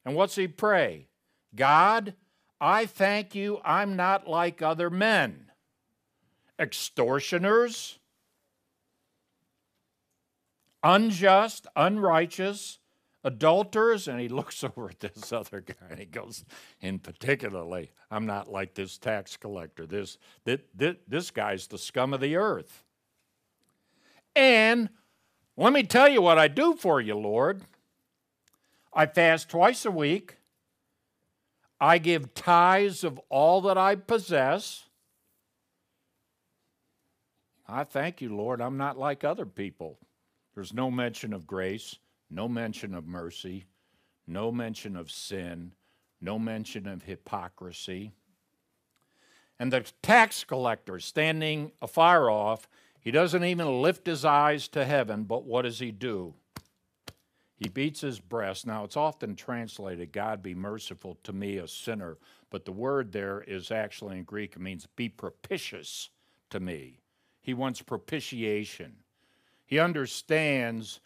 And 0.05 0.15
what's 0.15 0.35
he 0.35 0.47
pray? 0.47 1.09
God, 1.53 2.13
I 2.61 2.85
thank 2.85 3.35
you 3.35 3.59
I'm 3.65 3.97
not 3.97 4.29
like 4.29 4.61
other 4.61 4.89
men, 4.89 5.51
extortioners, 6.57 7.99
unjust, 10.86 11.65
unrighteous, 11.76 12.80
adulterers. 13.24 14.08
And 14.08 14.21
he 14.21 14.30
looks 14.30 14.63
over 14.63 14.89
at 14.89 15.00
this 15.02 15.34
other 15.34 15.60
guy 15.62 15.88
and 15.89 16.00
he 16.00 16.06
goes, 16.06 16.45
in 16.80 17.00
particularly, 17.00 17.91
I'm 18.10 18.26
not 18.26 18.50
like 18.50 18.76
this 18.76 18.98
tax 18.98 19.36
collector. 19.36 19.86
This, 19.86 20.17
this, 20.45 20.60
this 21.08 21.32
guy's 21.32 21.67
the 21.67 21.78
scum 21.78 22.13
of 22.13 22.21
the 22.21 22.36
earth. 22.38 22.84
And 24.36 24.89
let 25.58 25.74
me 25.74 25.84
tell 25.84 26.08
you 26.10 26.21
what 26.21 26.38
I 26.38 26.48
do 26.48 26.76
for 26.76 27.02
you, 27.02 27.15
Lord. 27.15 27.63
I 28.93 29.06
fast 29.06 29.50
twice 29.50 29.86
a 29.86 29.91
week. 29.91 30.38
I 31.80 31.98
give 31.98 32.34
tithes 32.34 33.04
of 33.04 33.19
all 33.30 33.62
that 33.62 33.78
I 33.78 33.95
possess. 33.95 34.86
I 37.67 37.84
thank 37.84 38.21
you, 38.21 38.34
Lord. 38.34 38.62
I'm 38.62 38.78
not 38.78 38.98
like 38.98 39.24
other 39.24 39.45
people. 39.45 39.98
There's 40.56 40.74
no 40.74 40.89
mention 40.89 41.34
of 41.34 41.46
grace, 41.46 41.98
no 42.30 42.48
mention 42.48 42.96
of 42.96 43.06
mercy, 43.06 43.65
no 44.26 44.52
mention 44.52 44.96
of 44.96 45.12
sin, 45.12 45.74
no 46.22 46.39
mention 46.39 46.88
of 46.88 47.04
hypocrisy. 47.04 48.13
And 49.60 49.72
the 49.72 49.86
tax 50.02 50.44
collector 50.44 51.00
standing 51.00 51.72
afar 51.82 52.30
off, 52.30 52.68
he 53.00 53.12
doesn't 53.12 53.44
even 53.44 53.82
lift 53.82 54.08
his 54.08 54.26
eyes 54.26 54.68
to 54.70 54.86
heaven, 54.86 55.24
but 55.24 55.44
what 55.44 55.62
does 55.62 55.80
he 55.80 55.91
do? 55.91 56.34
He 57.58 57.70
beats 57.70 58.02
his 58.02 58.20
breast. 58.20 58.65
Now, 58.65 58.84
it's 58.84 58.98
often 58.98 59.36
translated, 59.36 60.12
God 60.12 60.41
be 60.41 60.56
merciful 60.56 61.18
to 61.24 61.32
me, 61.32 61.58
a 61.58 61.68
sinner, 61.68 62.18
but 62.50 62.65
the 62.65 62.72
word 62.72 63.12
there 63.12 63.41
is 63.41 63.72
actually 63.72 64.18
in 64.18 64.24
Greek, 64.24 64.54
it 64.56 64.62
means 64.62 64.88
be 64.96 65.08
propitious 65.08 66.10
to 66.50 66.60
me. 66.60 67.00
He 67.41 67.54
wants 67.54 67.82
propitiation. 67.82 68.96
He 69.65 69.80
understands 69.80 70.99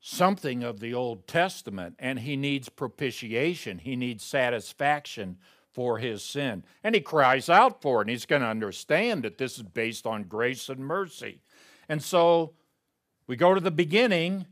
something 0.00 0.62
of 0.62 0.80
the 0.80 0.94
Old 0.94 1.26
Testament 1.26 1.94
and 1.98 2.20
he 2.20 2.36
needs 2.36 2.68
propitiation. 2.68 3.78
He 3.78 3.96
needs 3.96 4.24
satisfaction 4.24 5.38
for 5.72 5.98
his 5.98 6.22
sin. 6.22 6.64
And 6.82 6.94
he 6.94 7.00
cries 7.00 7.48
out 7.48 7.80
for 7.80 8.00
it, 8.00 8.02
and 8.02 8.10
he's 8.10 8.26
going 8.26 8.42
to 8.42 8.48
understand 8.48 9.22
that 9.22 9.38
this 9.38 9.56
is 9.56 9.62
based 9.62 10.06
on 10.06 10.24
grace 10.24 10.68
and 10.68 10.80
mercy. 10.80 11.40
And 11.88 12.02
so 12.02 12.52
we 13.26 13.36
go 13.36 13.54
to 13.54 13.60
the 13.60 13.70
beginning 13.70 14.46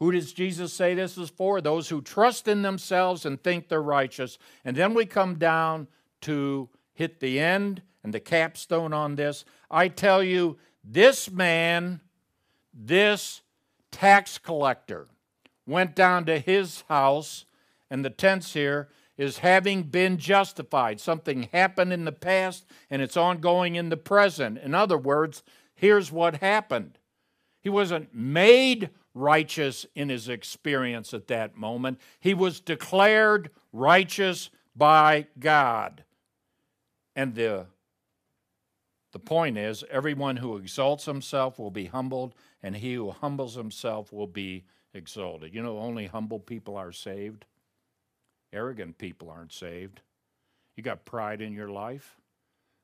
who 0.00 0.10
does 0.10 0.32
Jesus 0.32 0.72
say 0.72 0.94
this 0.94 1.16
is 1.16 1.30
for? 1.30 1.60
Those 1.60 1.88
who 1.88 2.02
trust 2.02 2.48
in 2.48 2.62
themselves 2.62 3.24
and 3.24 3.42
think 3.42 3.68
they're 3.68 3.80
righteous. 3.80 4.38
And 4.64 4.76
then 4.76 4.92
we 4.92 5.06
come 5.06 5.36
down 5.36 5.88
to 6.22 6.68
hit 6.92 7.20
the 7.20 7.38
end 7.38 7.80
and 8.02 8.12
the 8.12 8.20
capstone 8.20 8.92
on 8.92 9.14
this. 9.14 9.44
I 9.70 9.88
tell 9.88 10.22
you, 10.22 10.58
this 10.82 11.30
man, 11.30 12.00
this 12.74 13.42
tax 13.90 14.38
collector, 14.38 15.06
went 15.66 15.94
down 15.94 16.24
to 16.26 16.38
his 16.38 16.82
house, 16.88 17.46
and 17.90 18.04
the 18.04 18.10
tense 18.10 18.52
here 18.52 18.88
is 19.16 19.38
having 19.38 19.84
been 19.84 20.18
justified. 20.18 21.00
Something 21.00 21.48
happened 21.52 21.92
in 21.92 22.04
the 22.04 22.12
past 22.12 22.66
and 22.90 23.00
it's 23.00 23.16
ongoing 23.16 23.76
in 23.76 23.88
the 23.88 23.96
present. 23.96 24.58
In 24.58 24.74
other 24.74 24.98
words, 24.98 25.42
here's 25.74 26.10
what 26.10 26.36
happened. 26.36 26.98
He 27.60 27.68
wasn't 27.68 28.14
made 28.14 28.90
righteous 29.14 29.86
in 29.94 30.08
his 30.08 30.28
experience 30.28 31.14
at 31.14 31.28
that 31.28 31.56
moment. 31.56 32.00
He 32.18 32.34
was 32.34 32.60
declared 32.60 33.50
righteous 33.72 34.50
by 34.74 35.28
God. 35.38 36.02
And 37.14 37.34
the, 37.36 37.66
the 39.12 39.20
point 39.20 39.56
is 39.56 39.84
everyone 39.88 40.38
who 40.38 40.56
exalts 40.56 41.04
himself 41.04 41.58
will 41.58 41.70
be 41.70 41.86
humbled, 41.86 42.34
and 42.64 42.74
he 42.74 42.94
who 42.94 43.10
humbles 43.10 43.54
himself 43.54 44.10
will 44.10 44.26
be 44.26 44.64
exalted. 44.94 45.54
You 45.54 45.62
know, 45.62 45.78
only 45.78 46.06
humble 46.06 46.40
people 46.40 46.78
are 46.78 46.92
saved, 46.92 47.44
arrogant 48.54 48.96
people 48.96 49.28
aren't 49.28 49.52
saved. 49.52 50.00
You 50.74 50.82
got 50.82 51.04
pride 51.04 51.42
in 51.42 51.52
your 51.52 51.68
life, 51.68 52.16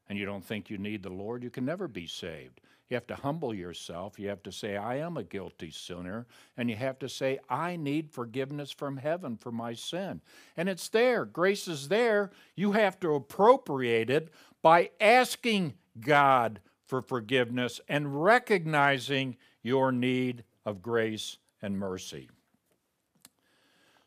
and 0.06 0.18
you 0.18 0.26
don't 0.26 0.44
think 0.44 0.68
you 0.68 0.76
need 0.76 1.02
the 1.02 1.08
Lord, 1.08 1.42
you 1.42 1.48
can 1.48 1.64
never 1.64 1.88
be 1.88 2.06
saved. 2.06 2.60
You 2.90 2.94
have 2.96 3.06
to 3.06 3.14
humble 3.14 3.54
yourself. 3.54 4.18
You 4.18 4.28
have 4.28 4.42
to 4.42 4.52
say, 4.52 4.76
I 4.76 4.96
am 4.96 5.16
a 5.16 5.22
guilty 5.22 5.70
sinner. 5.70 6.26
And 6.56 6.68
you 6.68 6.74
have 6.74 6.98
to 6.98 7.08
say, 7.08 7.38
I 7.48 7.76
need 7.76 8.10
forgiveness 8.10 8.72
from 8.72 8.96
heaven 8.96 9.36
for 9.36 9.52
my 9.52 9.74
sin. 9.74 10.20
And 10.56 10.68
it's 10.68 10.88
there. 10.88 11.24
Grace 11.24 11.68
is 11.68 11.86
there. 11.86 12.32
You 12.56 12.72
have 12.72 12.98
to 13.00 13.14
appropriate 13.14 14.10
it 14.10 14.30
by 14.60 14.90
asking 15.00 15.74
God 16.00 16.58
for 16.84 17.00
forgiveness 17.00 17.80
and 17.88 18.24
recognizing 18.24 19.36
your 19.62 19.92
need 19.92 20.44
of 20.64 20.82
grace 20.82 21.38
and 21.62 21.78
mercy. 21.78 22.28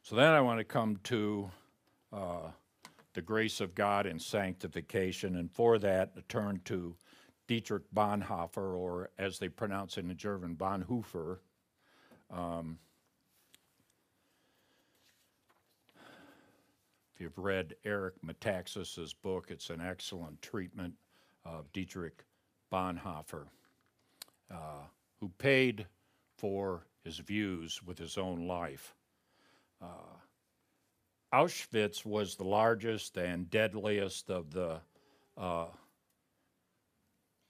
So 0.01 0.15
then 0.15 0.33
I 0.33 0.41
want 0.41 0.59
to 0.59 0.65
come 0.65 0.99
to 1.03 1.51
uh, 2.11 2.49
the 3.13 3.21
grace 3.21 3.61
of 3.61 3.73
God 3.75 4.05
in 4.05 4.19
sanctification. 4.19 5.37
And 5.37 5.51
for 5.51 5.77
that, 5.79 6.15
to 6.15 6.21
turn 6.23 6.61
to 6.65 6.95
Dietrich 7.47 7.83
Bonhoeffer, 7.93 8.77
or 8.77 9.09
as 9.17 9.39
they 9.39 9.49
pronounce 9.49 9.97
it 9.97 10.05
in 10.05 10.17
German, 10.17 10.55
Bonhoeffer. 10.55 11.37
Um, 12.31 12.79
if 17.13 17.21
you've 17.21 17.37
read 17.37 17.75
Eric 17.85 18.15
Metaxas's 18.25 19.13
book, 19.13 19.47
it's 19.49 19.69
an 19.69 19.81
excellent 19.81 20.41
treatment 20.41 20.93
of 21.45 21.71
Dietrich 21.73 22.23
Bonhoeffer, 22.71 23.45
uh, 24.51 24.85
who 25.23 25.29
paid 25.38 25.88
for 26.38 26.86
his 27.05 27.19
views 27.19 27.81
with 27.86 27.97
his 27.97 28.17
own 28.17 28.45
life. 28.45 28.93
Uh, 29.81 30.17
Auschwitz 31.33 32.05
was 32.05 32.36
the 32.36 32.43
largest 32.43 33.15
and 33.17 33.49
deadliest 33.49 34.29
of 34.29 34.51
the 34.51 34.81
uh, 35.38 35.67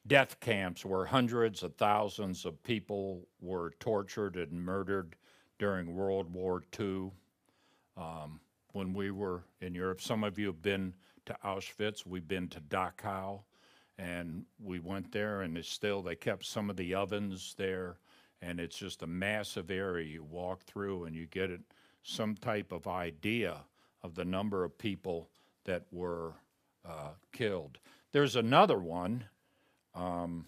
death 0.06 0.40
camps 0.40 0.86
where 0.86 1.04
hundreds 1.04 1.64
of 1.64 1.74
thousands 1.74 2.46
of 2.46 2.62
people 2.62 3.28
were 3.42 3.72
tortured 3.80 4.36
and 4.36 4.52
murdered 4.52 5.16
during 5.58 5.96
World 5.96 6.32
War 6.32 6.62
II. 6.80 7.10
Um, 7.98 8.40
when 8.74 8.94
we 8.94 9.10
were 9.10 9.46
in 9.62 9.74
Europe, 9.74 10.00
some 10.00 10.24
of 10.24 10.38
you 10.38 10.46
have 10.46 10.62
been 10.62 10.94
to 11.26 11.36
Auschwitz. 11.44 12.06
We've 12.06 12.28
been 12.28 12.50
to 12.50 12.62
Dachau, 12.62 13.42
and 13.98 14.46
we 14.60 14.80
went 14.80 15.12
there, 15.12 15.42
and 15.42 15.58
it's 15.58 15.70
still 15.70 16.02
they 16.02 16.16
kept 16.16 16.46
some 16.46 16.70
of 16.70 16.76
the 16.76 16.96
ovens 16.96 17.56
there, 17.58 17.98
and 18.42 18.60
it's 18.60 18.78
just 18.78 19.04
a 19.04 19.08
massive 19.08 19.72
area 19.72 20.06
you 20.06 20.24
walk 20.24 20.62
through, 20.64 21.06
and 21.06 21.16
you 21.16 21.28
get 21.28 21.52
some 22.04 22.36
type 22.36 22.72
of 22.72 22.88
idea 22.88 23.58
of 24.02 24.16
the 24.16 24.26
number 24.26 24.64
of 24.64 24.78
people 24.78 25.30
that 25.66 25.84
were 25.92 26.34
uh, 26.86 27.12
killed. 27.32 27.78
There's 28.12 28.36
another 28.36 28.80
one 28.80 29.26
um, 29.96 30.46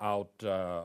out 0.00 0.30
uh, 0.44 0.84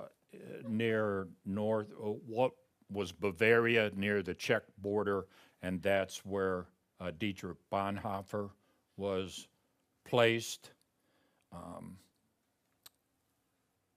near 0.68 1.28
north, 1.46 1.88
uh, 1.92 2.10
what 2.28 2.52
was 2.92 3.12
Bavaria 3.12 3.92
near 3.96 4.22
the 4.22 4.34
Czech 4.34 4.64
border, 4.78 5.26
and 5.62 5.82
that's 5.82 6.26
where 6.26 6.66
uh, 7.00 7.12
Dietrich 7.18 7.58
Bonhoeffer 7.72 8.50
was 8.98 9.48
placed. 10.04 10.72
Um, 11.52 11.98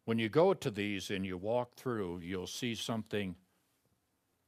when 0.05 0.19
you 0.19 0.29
go 0.29 0.55
to 0.55 0.71
these 0.71 1.11
and 1.11 1.25
you 1.25 1.37
walk 1.37 1.75
through, 1.77 2.21
you'll 2.23 2.47
see 2.47 2.75
something 2.75 3.37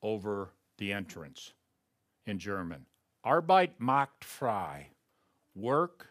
over 0.02 0.50
the 0.78 0.92
entrance 0.92 1.52
in 2.26 2.38
German. 2.38 2.84
Arbeit 3.24 3.70
macht 3.78 4.24
frei. 4.24 4.88
Work 5.54 6.08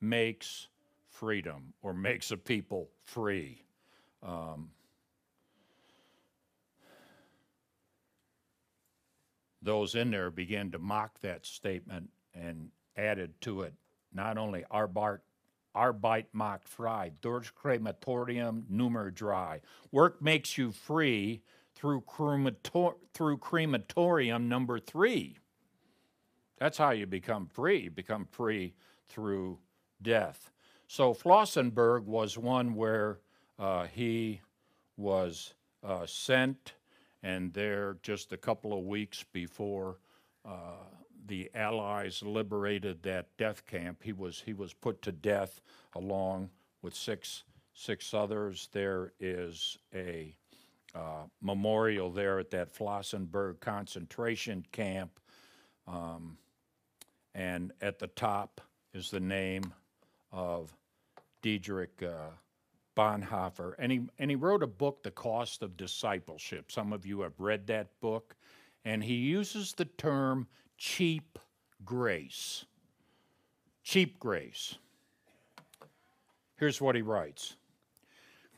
makes 0.00 0.68
freedom 1.08 1.72
or 1.82 1.94
makes 1.94 2.30
a 2.30 2.36
people 2.36 2.90
free. 3.04 3.62
Um, 4.22 4.70
those 9.62 9.94
in 9.94 10.10
there 10.10 10.30
began 10.30 10.70
to 10.72 10.78
mock 10.78 11.20
that 11.20 11.46
statement 11.46 12.10
and 12.34 12.70
added 12.96 13.40
to 13.42 13.62
it 13.62 13.74
not 14.12 14.38
only 14.38 14.64
Arbeit, 14.70 15.20
Arbeit 15.78 16.26
macht 16.32 16.68
frei, 16.68 17.12
durch 17.20 17.54
Crematorium 17.54 18.66
Nummer 18.68 19.12
drei. 19.12 19.60
Work 19.92 20.20
makes 20.20 20.58
you 20.58 20.72
free 20.72 21.42
through, 21.76 22.00
cremator- 22.00 22.96
through 23.14 23.38
crematorium 23.38 24.48
number 24.48 24.80
three. 24.80 25.36
That's 26.58 26.78
how 26.78 26.90
you 26.90 27.06
become 27.06 27.46
free. 27.46 27.82
You 27.82 27.90
become 27.92 28.26
free 28.26 28.74
through 29.08 29.58
death. 30.02 30.50
So 30.88 31.14
Flossenburg 31.14 32.04
was 32.04 32.36
one 32.36 32.74
where 32.74 33.20
uh, 33.58 33.86
he 33.86 34.40
was 34.96 35.54
uh, 35.84 36.06
sent, 36.06 36.74
and 37.22 37.52
there 37.52 37.98
just 38.02 38.32
a 38.32 38.36
couple 38.36 38.76
of 38.76 38.84
weeks 38.84 39.24
before 39.32 40.00
uh, 40.44 40.88
the 41.28 41.50
Allies 41.54 42.22
liberated 42.22 43.02
that 43.04 43.36
death 43.36 43.64
camp, 43.66 44.02
he 44.02 44.12
was 44.12 44.42
he 44.44 44.52
was 44.52 44.72
put 44.74 45.02
to 45.02 45.12
death 45.12 45.60
along 45.94 46.50
with 46.82 46.94
six 46.94 47.44
six 47.74 48.12
others. 48.12 48.68
There 48.72 49.12
is 49.20 49.78
a 49.94 50.34
uh, 50.94 51.24
memorial 51.40 52.10
there 52.10 52.38
at 52.38 52.50
that 52.50 52.74
Flossenburg 52.74 53.60
concentration 53.60 54.64
camp, 54.72 55.20
um, 55.86 56.38
and 57.34 57.72
at 57.80 57.98
the 57.98 58.08
top 58.08 58.60
is 58.94 59.10
the 59.10 59.20
name 59.20 59.72
of 60.32 60.74
Dietrich 61.42 62.02
uh, 62.02 62.30
Bonhoeffer, 62.96 63.74
and 63.78 63.92
he, 63.92 64.00
and 64.18 64.30
he 64.30 64.34
wrote 64.34 64.62
a 64.62 64.66
book, 64.66 65.02
The 65.02 65.10
Cost 65.10 65.62
of 65.62 65.76
Discipleship. 65.76 66.72
Some 66.72 66.92
of 66.92 67.06
you 67.06 67.20
have 67.20 67.38
read 67.38 67.66
that 67.68 67.88
book, 68.00 68.34
and 68.84 69.04
he 69.04 69.14
uses 69.14 69.72
the 69.72 69.84
term 69.84 70.48
cheap 70.78 71.38
grace. 71.84 72.64
Cheap 73.82 74.18
grace. 74.18 74.76
Here's 76.56 76.80
what 76.80 76.94
he 76.94 77.02
writes 77.02 77.56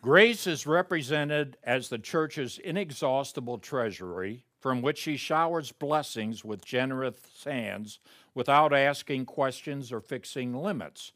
Grace 0.03 0.47
is 0.47 0.67
represented 0.67 1.57
as 1.65 1.89
the 1.89 1.99
church's 1.99 2.59
inexhaustible 2.59 3.59
treasury 3.59 4.45
from 4.59 4.83
which 4.83 4.99
she 4.99 5.17
showers 5.17 5.73
blessings 5.73 6.45
with 6.45 6.65
generous 6.65 7.17
hands 7.45 7.99
without 8.35 8.73
asking 8.73 9.25
questions 9.25 9.91
or 9.91 10.01
fixing 10.01 10.55
limits 10.55 11.13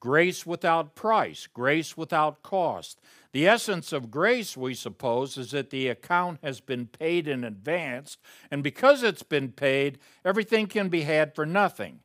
grace 0.00 0.46
without 0.46 0.94
price, 0.94 1.46
grace 1.46 1.96
without 1.96 2.42
cost. 2.42 3.00
The 3.32 3.46
essence 3.46 3.92
of 3.92 4.10
grace, 4.10 4.56
we 4.56 4.74
suppose, 4.74 5.36
is 5.36 5.50
that 5.50 5.70
the 5.70 5.88
account 5.88 6.40
has 6.42 6.60
been 6.60 6.86
paid 6.86 7.28
in 7.28 7.44
advance, 7.44 8.16
and 8.50 8.62
because 8.62 9.02
it's 9.02 9.22
been 9.22 9.52
paid, 9.52 9.98
everything 10.24 10.66
can 10.66 10.88
be 10.88 11.02
had 11.02 11.34
for 11.34 11.44
nothing. 11.44 12.00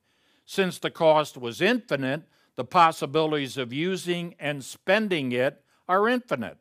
Since 0.46 0.80
the 0.80 0.92
cost 0.92 1.38
was 1.38 1.62
infinite, 1.62 2.24
the 2.56 2.66
possibilities 2.66 3.58
of 3.58 3.74
using 3.74 4.36
and 4.40 4.64
spending 4.64 5.32
it 5.32 5.64
are 5.88 6.08
infinite. 6.08 6.58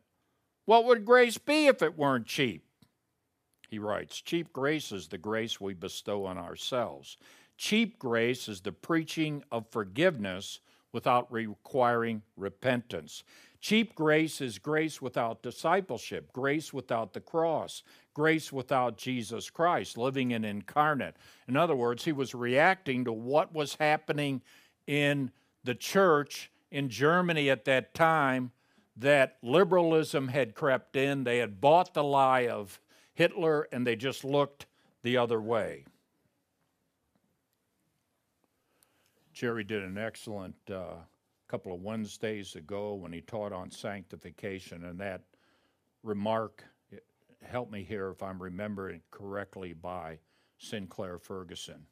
What 0.64 0.84
would 0.84 1.04
grace 1.04 1.38
be 1.38 1.66
if 1.66 1.82
it 1.82 1.98
weren't 1.98 2.26
cheap? 2.26 2.64
He 3.68 3.78
writes 3.78 4.20
Cheap 4.20 4.52
grace 4.52 4.92
is 4.92 5.08
the 5.08 5.18
grace 5.18 5.60
we 5.60 5.74
bestow 5.74 6.26
on 6.26 6.38
ourselves. 6.38 7.16
Cheap 7.56 7.98
grace 7.98 8.48
is 8.48 8.60
the 8.60 8.72
preaching 8.72 9.42
of 9.50 9.70
forgiveness 9.70 10.60
without 10.92 11.30
requiring 11.32 12.22
repentance. 12.36 13.24
Cheap 13.60 13.94
grace 13.94 14.40
is 14.40 14.58
grace 14.58 15.00
without 15.00 15.42
discipleship, 15.42 16.32
grace 16.32 16.72
without 16.72 17.12
the 17.12 17.20
cross, 17.20 17.82
grace 18.12 18.52
without 18.52 18.96
Jesus 18.96 19.50
Christ, 19.50 19.96
living 19.96 20.32
in 20.32 20.44
incarnate. 20.44 21.16
In 21.46 21.56
other 21.56 21.76
words, 21.76 22.04
he 22.04 22.12
was 22.12 22.34
reacting 22.34 23.04
to 23.04 23.12
what 23.12 23.54
was 23.54 23.76
happening 23.76 24.42
in 24.86 25.30
the 25.62 25.76
church 25.76 26.50
in 26.72 26.88
Germany 26.88 27.50
at 27.50 27.64
that 27.66 27.94
time 27.94 28.50
that 28.96 29.38
liberalism 29.42 30.28
had 30.28 30.54
crept 30.54 30.96
in. 30.96 31.24
They 31.24 31.38
had 31.38 31.60
bought 31.60 31.94
the 31.94 32.04
lie 32.04 32.48
of 32.48 32.80
Hitler 33.14 33.68
and 33.72 33.86
they 33.86 33.96
just 33.96 34.24
looked 34.24 34.66
the 35.02 35.16
other 35.16 35.40
way. 35.40 35.84
Jerry 39.32 39.64
did 39.64 39.82
an 39.82 39.98
excellent 39.98 40.54
uh, 40.70 40.96
couple 41.48 41.74
of 41.74 41.82
Wednesdays 41.82 42.54
ago 42.56 42.94
when 42.94 43.12
he 43.12 43.20
taught 43.20 43.52
on 43.52 43.70
sanctification, 43.70 44.84
and 44.84 44.98
that 45.00 45.22
remark 46.02 46.64
helped 47.42 47.72
me 47.72 47.82
here 47.82 48.10
if 48.10 48.22
I'm 48.22 48.42
remembering 48.42 49.00
correctly 49.10 49.72
by 49.72 50.18
Sinclair 50.58 51.18
Ferguson. 51.18 51.86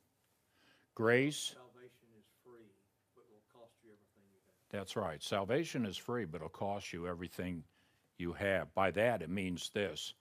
Grace. 0.95 1.55
Salvation 1.57 2.09
is 2.19 2.27
free, 2.45 2.71
but 3.15 3.25
will 3.31 3.43
cost 3.53 3.73
you 3.83 3.91
everything 3.91 4.25
you 4.31 4.39
have. 4.47 4.71
That's 4.71 4.97
right. 4.97 5.23
Salvation 5.23 5.87
is 5.87 5.97
free, 5.97 6.25
but 6.25 6.37
it'll 6.37 6.49
cost 6.49 6.93
you 6.93 7.09
everything 7.09 7.65
you 8.19 8.33
have. 8.35 8.73
By 8.75 8.91
that, 8.93 9.23
it 9.23 9.31
means 9.31 9.71
this. 9.71 10.15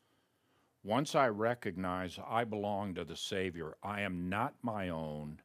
Once 0.83 1.15
I 1.15 1.27
recognize 1.27 2.17
I 2.25 2.45
belong 2.45 2.95
to 2.95 3.03
the 3.03 3.15
Savior, 3.15 3.75
I 3.83 4.01
am 4.01 4.29
not 4.29 4.55
my 4.61 4.89
own. 4.89 5.41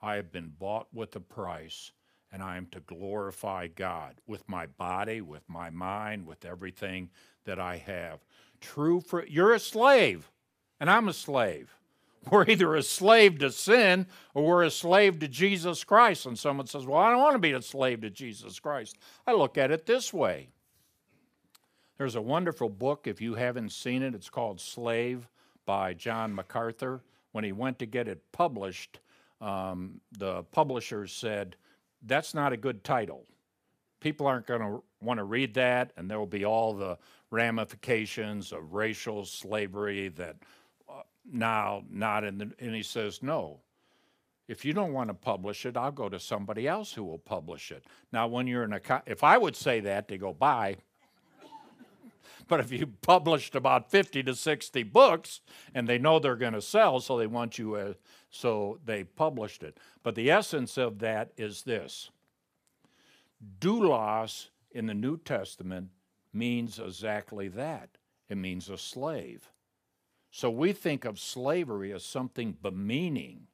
I 0.00 0.14
have 0.14 0.30
been 0.32 0.52
bought 0.58 0.86
with 0.92 1.16
a 1.16 1.20
price, 1.20 1.92
and 2.32 2.42
I 2.42 2.56
am 2.56 2.66
to 2.72 2.80
glorify 2.80 3.66
God 3.68 4.20
with 4.26 4.48
my 4.48 4.66
body, 4.66 5.20
with 5.20 5.48
my 5.48 5.70
mind, 5.70 6.26
with 6.26 6.44
everything 6.44 7.10
that 7.44 7.58
I 7.58 7.76
have. 7.76 8.20
True 8.60 9.00
for 9.00 9.26
you're 9.26 9.54
a 9.54 9.58
slave, 9.58 10.30
and 10.80 10.90
I'm 10.90 11.08
a 11.08 11.12
slave. 11.12 11.74
We're 12.30 12.48
either 12.48 12.74
a 12.74 12.82
slave 12.82 13.38
to 13.38 13.50
sin 13.50 14.06
or 14.34 14.44
we're 14.44 14.64
a 14.64 14.70
slave 14.70 15.20
to 15.20 15.28
Jesus 15.28 15.84
Christ. 15.84 16.26
And 16.26 16.38
someone 16.38 16.66
says, 16.66 16.84
Well, 16.84 16.98
I 16.98 17.10
don't 17.10 17.22
want 17.22 17.34
to 17.34 17.38
be 17.38 17.52
a 17.52 17.62
slave 17.62 18.00
to 18.02 18.10
Jesus 18.10 18.58
Christ. 18.58 18.98
I 19.26 19.32
look 19.32 19.56
at 19.56 19.70
it 19.70 19.86
this 19.86 20.12
way. 20.12 20.48
There's 21.96 22.16
a 22.16 22.22
wonderful 22.22 22.68
book, 22.68 23.06
if 23.06 23.20
you 23.20 23.34
haven't 23.34 23.72
seen 23.72 24.02
it, 24.02 24.14
it's 24.14 24.30
called 24.30 24.60
Slave 24.60 25.28
by 25.64 25.94
John 25.94 26.34
MacArthur. 26.34 27.02
When 27.32 27.44
he 27.44 27.52
went 27.52 27.78
to 27.80 27.86
get 27.86 28.08
it 28.08 28.32
published, 28.32 29.00
um, 29.40 30.00
the 30.18 30.42
publishers 30.44 31.12
said, 31.12 31.56
that's 32.06 32.34
not 32.34 32.52
a 32.52 32.56
good 32.56 32.84
title. 32.84 33.24
People 34.00 34.26
aren't 34.26 34.46
going 34.46 34.60
to 34.60 34.82
want 35.00 35.18
to 35.18 35.24
read 35.24 35.54
that, 35.54 35.92
and 35.96 36.10
there 36.10 36.18
will 36.18 36.26
be 36.26 36.44
all 36.44 36.72
the 36.72 36.96
ramifications 37.30 38.52
of 38.52 38.72
racial 38.72 39.24
slavery 39.24 40.08
that 40.08 40.36
uh, 40.88 41.02
now 41.30 41.82
not 41.90 42.24
in 42.24 42.38
the. 42.38 42.50
And 42.60 42.74
he 42.74 42.82
says, 42.82 43.22
no. 43.22 43.60
If 44.46 44.64
you 44.64 44.72
don't 44.72 44.94
want 44.94 45.10
to 45.10 45.14
publish 45.14 45.66
it, 45.66 45.76
I'll 45.76 45.92
go 45.92 46.08
to 46.08 46.18
somebody 46.18 46.66
else 46.66 46.92
who 46.92 47.04
will 47.04 47.18
publish 47.18 47.70
it. 47.70 47.84
Now, 48.12 48.28
when 48.28 48.46
you're 48.46 48.64
in 48.64 48.72
a, 48.72 48.80
if 49.06 49.22
I 49.22 49.36
would 49.36 49.54
say 49.54 49.80
that, 49.80 50.08
they 50.08 50.16
go, 50.16 50.32
bye. 50.32 50.76
But 52.48 52.60
if 52.60 52.72
you 52.72 52.86
published 52.86 53.54
about 53.54 53.90
50 53.90 54.22
to 54.24 54.34
60 54.34 54.82
books 54.84 55.40
and 55.74 55.86
they 55.86 55.98
know 55.98 56.18
they're 56.18 56.36
going 56.36 56.54
to 56.54 56.62
sell, 56.62 57.00
so 57.00 57.18
they 57.18 57.26
want 57.26 57.58
you, 57.58 57.74
uh, 57.74 57.92
so 58.30 58.80
they 58.84 59.04
published 59.04 59.62
it. 59.62 59.78
But 60.02 60.14
the 60.14 60.30
essence 60.30 60.76
of 60.78 60.98
that 61.00 61.32
is 61.36 61.62
this 61.62 62.10
doulos 63.60 64.48
in 64.70 64.86
the 64.86 64.94
New 64.94 65.18
Testament 65.18 65.90
means 66.32 66.78
exactly 66.78 67.48
that 67.48 67.90
it 68.28 68.36
means 68.36 68.68
a 68.68 68.78
slave. 68.78 69.50
So 70.30 70.50
we 70.50 70.72
think 70.72 71.04
of 71.04 71.18
slavery 71.18 71.92
as 71.92 72.04
something 72.04 72.56
bemeaning. 72.60 73.46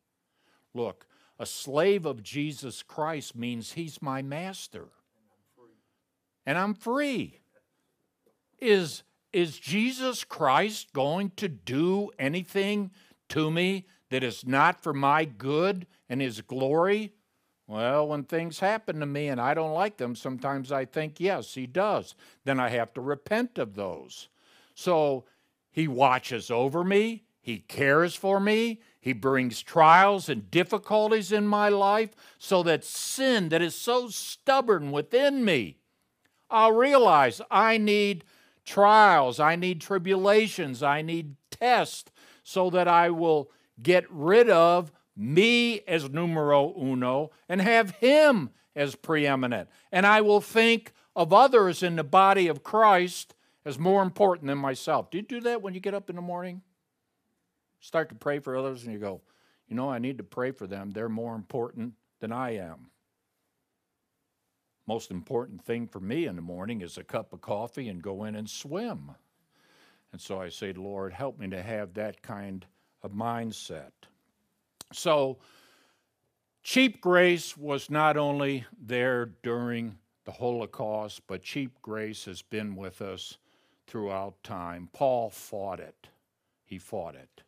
Look, 0.75 1.07
a 1.39 1.47
slave 1.47 2.05
of 2.05 2.23
Jesus 2.23 2.83
Christ 2.83 3.37
means 3.37 3.73
he's 3.73 4.03
my 4.03 4.23
master. 4.23 4.89
And 6.45 6.59
I'm 6.59 6.75
free. 6.75 7.41
Is, 8.61 9.03
is 9.33 9.59
Jesus 9.59 10.25
Christ 10.25 10.93
going 10.93 11.33
to 11.37 11.49
do 11.49 12.11
anything 12.19 12.91
to 13.31 13.51
me 13.51 13.87
that 14.11 14.23
is 14.23 14.47
not 14.47 14.83
for 14.83 14.93
my 14.93 15.25
good 15.25 15.87
and 16.09 16.21
his 16.21 16.41
glory? 16.41 17.13
Well, 17.67 18.09
when 18.09 18.25
things 18.25 18.61
happen 18.61 19.01
to 19.01 19.07
me 19.07 19.29
and 19.29 19.41
I 19.41 19.55
don't 19.55 19.73
like 19.73 19.97
them, 19.97 20.15
sometimes 20.15 20.71
I 20.71 20.85
think, 20.85 21.19
yes, 21.19 21.55
he 21.55 21.67
does. 21.67 22.15
Then 22.45 22.61
I 22.61 22.69
have 22.69 22.93
to 22.95 23.01
repent 23.01 23.59
of 23.59 23.75
those. 23.75 24.29
So 24.75 25.25
he 25.71 25.89
watches 25.89 26.51
over 26.51 26.85
me, 26.85 27.25
he 27.41 27.59
cares 27.59 28.15
for 28.15 28.39
me, 28.39 28.81
he 29.01 29.13
brings 29.13 29.63
trials 29.63 30.29
and 30.29 30.51
difficulties 30.51 31.33
in 31.33 31.47
my 31.47 31.69
life 31.69 32.11
so 32.39 32.63
that 32.63 32.85
sin 32.85 33.49
that 33.49 33.63
is 33.63 33.75
so 33.75 34.09
stubborn 34.09 34.93
within 34.93 35.45
me, 35.45 35.79
I'll 36.51 36.73
realize 36.73 37.41
I 37.51 37.79
need 37.79 38.25
trials, 38.65 39.41
I 39.41 39.57
need 39.57 39.81
tribulations, 39.81 40.83
I 40.83 41.03
need 41.03 41.37
tests 41.51 42.11
so 42.43 42.71
that 42.71 42.89
I 42.89 43.11
will 43.11 43.51
get 43.83 44.05
rid 44.11 44.51
of 44.51 44.93
me 45.17 45.81
as 45.87 46.11
numero 46.11 46.75
uno 46.81 47.31
and 47.49 47.61
have 47.61 47.91
him 47.93 48.51
as 48.75 48.95
preeminent. 48.95 49.69
And 49.93 50.07
I 50.07 50.21
will 50.21 50.41
think 50.41 50.93
of 51.15 51.33
others 51.33 51.83
in 51.83 51.97
the 51.97 52.05
body 52.05 52.49
of 52.49 52.63
Christ 52.63 53.35
as 53.65 53.79
more 53.79 54.03
important 54.03 54.49
than 54.49 54.59
myself. 54.59 55.11
Do 55.11 55.19
you 55.19 55.23
do 55.23 55.41
that 55.43 55.63
when 55.63 55.75
you 55.75 55.81
get 55.81 55.95
up 55.95 56.11
in 56.11 56.17
the 56.17 56.23
morning? 56.23 56.63
Start 57.81 58.09
to 58.09 58.15
pray 58.15 58.39
for 58.39 58.57
others 58.57 58.85
and 58.85 58.93
you 58.93 58.99
go, 58.99 59.21
you 59.69 59.77
know, 59.77 59.91
I 59.91 59.99
need 59.99 60.19
to 60.19 60.25
pray 60.25 60.51
for 60.51 60.67
them. 60.67 60.91
They're 60.91 61.09
more 61.09 61.35
important 61.35 61.95
than 62.21 62.33
I 62.33 62.57
am. 62.57 62.91
Most 64.87 65.11
important 65.11 65.65
thing 65.65 65.87
for 65.87 66.01
me 66.01 66.27
in 66.27 66.37
the 66.37 66.43
morning 66.43 66.81
is 66.81 66.99
a 66.99 67.05
cup 67.05 67.33
of 67.33 67.41
coffee 67.41 67.89
and 67.89 68.03
go 68.03 68.25
in 68.25 68.35
and 68.35 68.49
swim. 68.49 69.13
And 70.13 70.21
so 70.21 70.41
I 70.41 70.49
say, 70.49 70.73
Lord, 70.73 71.13
help 71.13 71.39
me 71.39 71.49
to 71.49 71.63
have 71.63 71.95
that 71.95 72.23
kind 72.23 72.67
of 73.03 73.13
mindset. 73.13 73.93
So, 74.93 75.39
cheap 76.63 77.01
grace 77.01 77.57
was 77.57 77.91
not 77.91 78.17
only 78.17 78.65
there 78.81 79.27
during 79.43 79.99
the 80.25 80.33
Holocaust, 80.33 81.23
but 81.27 81.43
cheap 81.43 81.81
grace 81.83 82.25
has 82.27 82.43
been 82.43 82.77
with 82.77 83.03
us 83.03 83.39
throughout 83.87 84.43
time. 84.43 84.89
Paul 84.93 85.31
fought 85.31 85.81
it. 85.81 86.09
He 86.65 86.79
fought 86.79 87.15
it. 87.15 87.43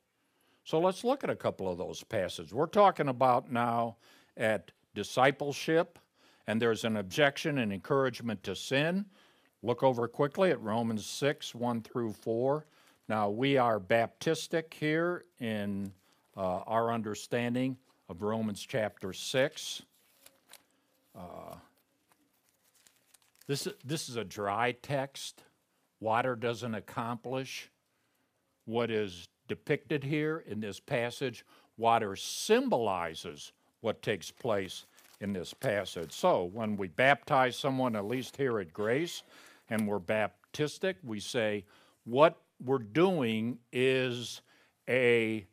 So 0.64 0.80
let's 0.80 1.04
look 1.04 1.22
at 1.22 1.30
a 1.30 1.36
couple 1.36 1.70
of 1.70 1.78
those 1.78 2.02
passages. 2.02 2.52
We're 2.52 2.66
talking 2.66 3.08
about 3.08 3.50
now 3.50 3.96
at 4.36 4.72
discipleship, 4.94 5.98
and 6.46 6.60
there's 6.60 6.84
an 6.84 6.96
objection 6.96 7.58
and 7.58 7.72
encouragement 7.72 8.42
to 8.44 8.54
sin. 8.54 9.06
Look 9.62 9.82
over 9.82 10.06
quickly 10.06 10.50
at 10.50 10.60
Romans 10.60 11.06
6 11.06 11.54
1 11.54 11.82
through 11.82 12.12
4. 12.12 12.66
Now, 13.08 13.30
we 13.30 13.56
are 13.56 13.80
Baptistic 13.80 14.74
here 14.74 15.24
in 15.40 15.92
uh, 16.36 16.58
our 16.66 16.92
understanding 16.92 17.76
of 18.08 18.22
Romans 18.22 18.64
chapter 18.68 19.12
6. 19.12 19.82
Uh, 21.16 21.54
this, 23.46 23.68
this 23.84 24.08
is 24.08 24.16
a 24.16 24.24
dry 24.24 24.72
text. 24.82 25.42
Water 26.00 26.36
doesn't 26.36 26.74
accomplish 26.74 27.70
what 28.64 28.90
is 28.90 29.28
depicted 29.48 30.04
here 30.04 30.44
in 30.46 30.60
this 30.60 30.80
passage. 30.80 31.44
Water 31.76 32.16
symbolizes 32.16 33.52
what 33.80 34.02
takes 34.02 34.30
place 34.30 34.84
in 35.20 35.32
this 35.32 35.54
passage. 35.54 36.12
So, 36.12 36.44
when 36.44 36.76
we 36.76 36.88
baptize 36.88 37.56
someone, 37.56 37.96
at 37.96 38.06
least 38.06 38.36
here 38.36 38.58
at 38.58 38.72
Grace, 38.72 39.22
and 39.68 39.86
we're 39.86 40.00
Baptistic, 40.00 40.96
we 41.02 41.20
say, 41.20 41.64
what 42.04 42.36
we're 42.64 42.78
doing 42.78 43.58
is 43.72 44.40
a 44.88 45.46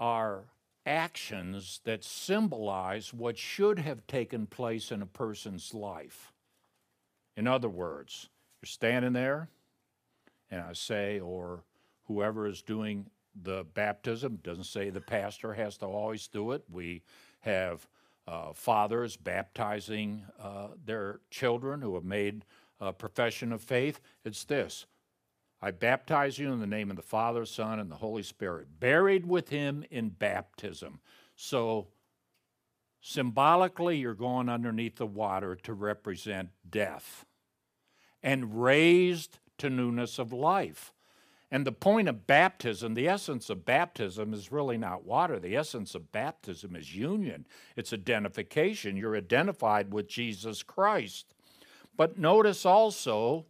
are 0.00 0.44
actions 0.86 1.80
that 1.84 2.04
symbolize 2.04 3.14
what 3.14 3.38
should 3.38 3.78
have 3.78 4.06
taken 4.06 4.46
place 4.46 4.90
in 4.90 5.02
a 5.02 5.06
person's 5.06 5.72
life. 5.72 6.32
In 7.36 7.46
other 7.46 7.68
words, 7.68 8.28
you're 8.60 8.68
standing 8.68 9.12
there, 9.12 9.48
and 10.50 10.60
I 10.60 10.72
say, 10.72 11.20
or 11.20 11.64
whoever 12.06 12.46
is 12.46 12.62
doing 12.62 13.06
the 13.42 13.64
baptism, 13.74 14.38
doesn't 14.42 14.64
say 14.64 14.90
the 14.90 15.00
pastor 15.00 15.54
has 15.54 15.76
to 15.78 15.86
always 15.86 16.26
do 16.28 16.52
it. 16.52 16.62
We 16.70 17.02
have 17.44 17.86
uh, 18.26 18.52
fathers 18.52 19.16
baptizing 19.16 20.24
uh, 20.40 20.68
their 20.84 21.20
children 21.30 21.82
who 21.82 21.94
have 21.94 22.04
made 22.04 22.44
a 22.80 22.92
profession 22.92 23.52
of 23.52 23.62
faith. 23.62 24.00
It's 24.24 24.44
this 24.44 24.86
I 25.60 25.70
baptize 25.70 26.38
you 26.38 26.52
in 26.52 26.60
the 26.60 26.66
name 26.66 26.90
of 26.90 26.96
the 26.96 27.02
Father, 27.02 27.44
Son, 27.44 27.78
and 27.78 27.90
the 27.90 27.96
Holy 27.96 28.22
Spirit, 28.22 28.80
buried 28.80 29.26
with 29.26 29.48
him 29.48 29.84
in 29.90 30.10
baptism. 30.10 31.00
So, 31.36 31.88
symbolically, 33.00 33.98
you're 33.98 34.14
going 34.14 34.48
underneath 34.48 34.96
the 34.96 35.06
water 35.06 35.56
to 35.56 35.72
represent 35.72 36.50
death 36.68 37.24
and 38.22 38.62
raised 38.62 39.38
to 39.58 39.70
newness 39.70 40.18
of 40.18 40.32
life. 40.32 40.93
And 41.50 41.66
the 41.66 41.72
point 41.72 42.08
of 42.08 42.26
baptism, 42.26 42.94
the 42.94 43.08
essence 43.08 43.48
of 43.48 43.64
baptism 43.64 44.34
is 44.34 44.50
really 44.50 44.78
not 44.78 45.04
water. 45.04 45.38
The 45.38 45.56
essence 45.56 45.94
of 45.94 46.10
baptism 46.10 46.74
is 46.74 46.96
union, 46.96 47.46
it's 47.76 47.92
identification. 47.92 48.96
You're 48.96 49.16
identified 49.16 49.92
with 49.92 50.08
Jesus 50.08 50.62
Christ. 50.62 51.34
But 51.96 52.18
notice 52.18 52.66
also 52.66 53.46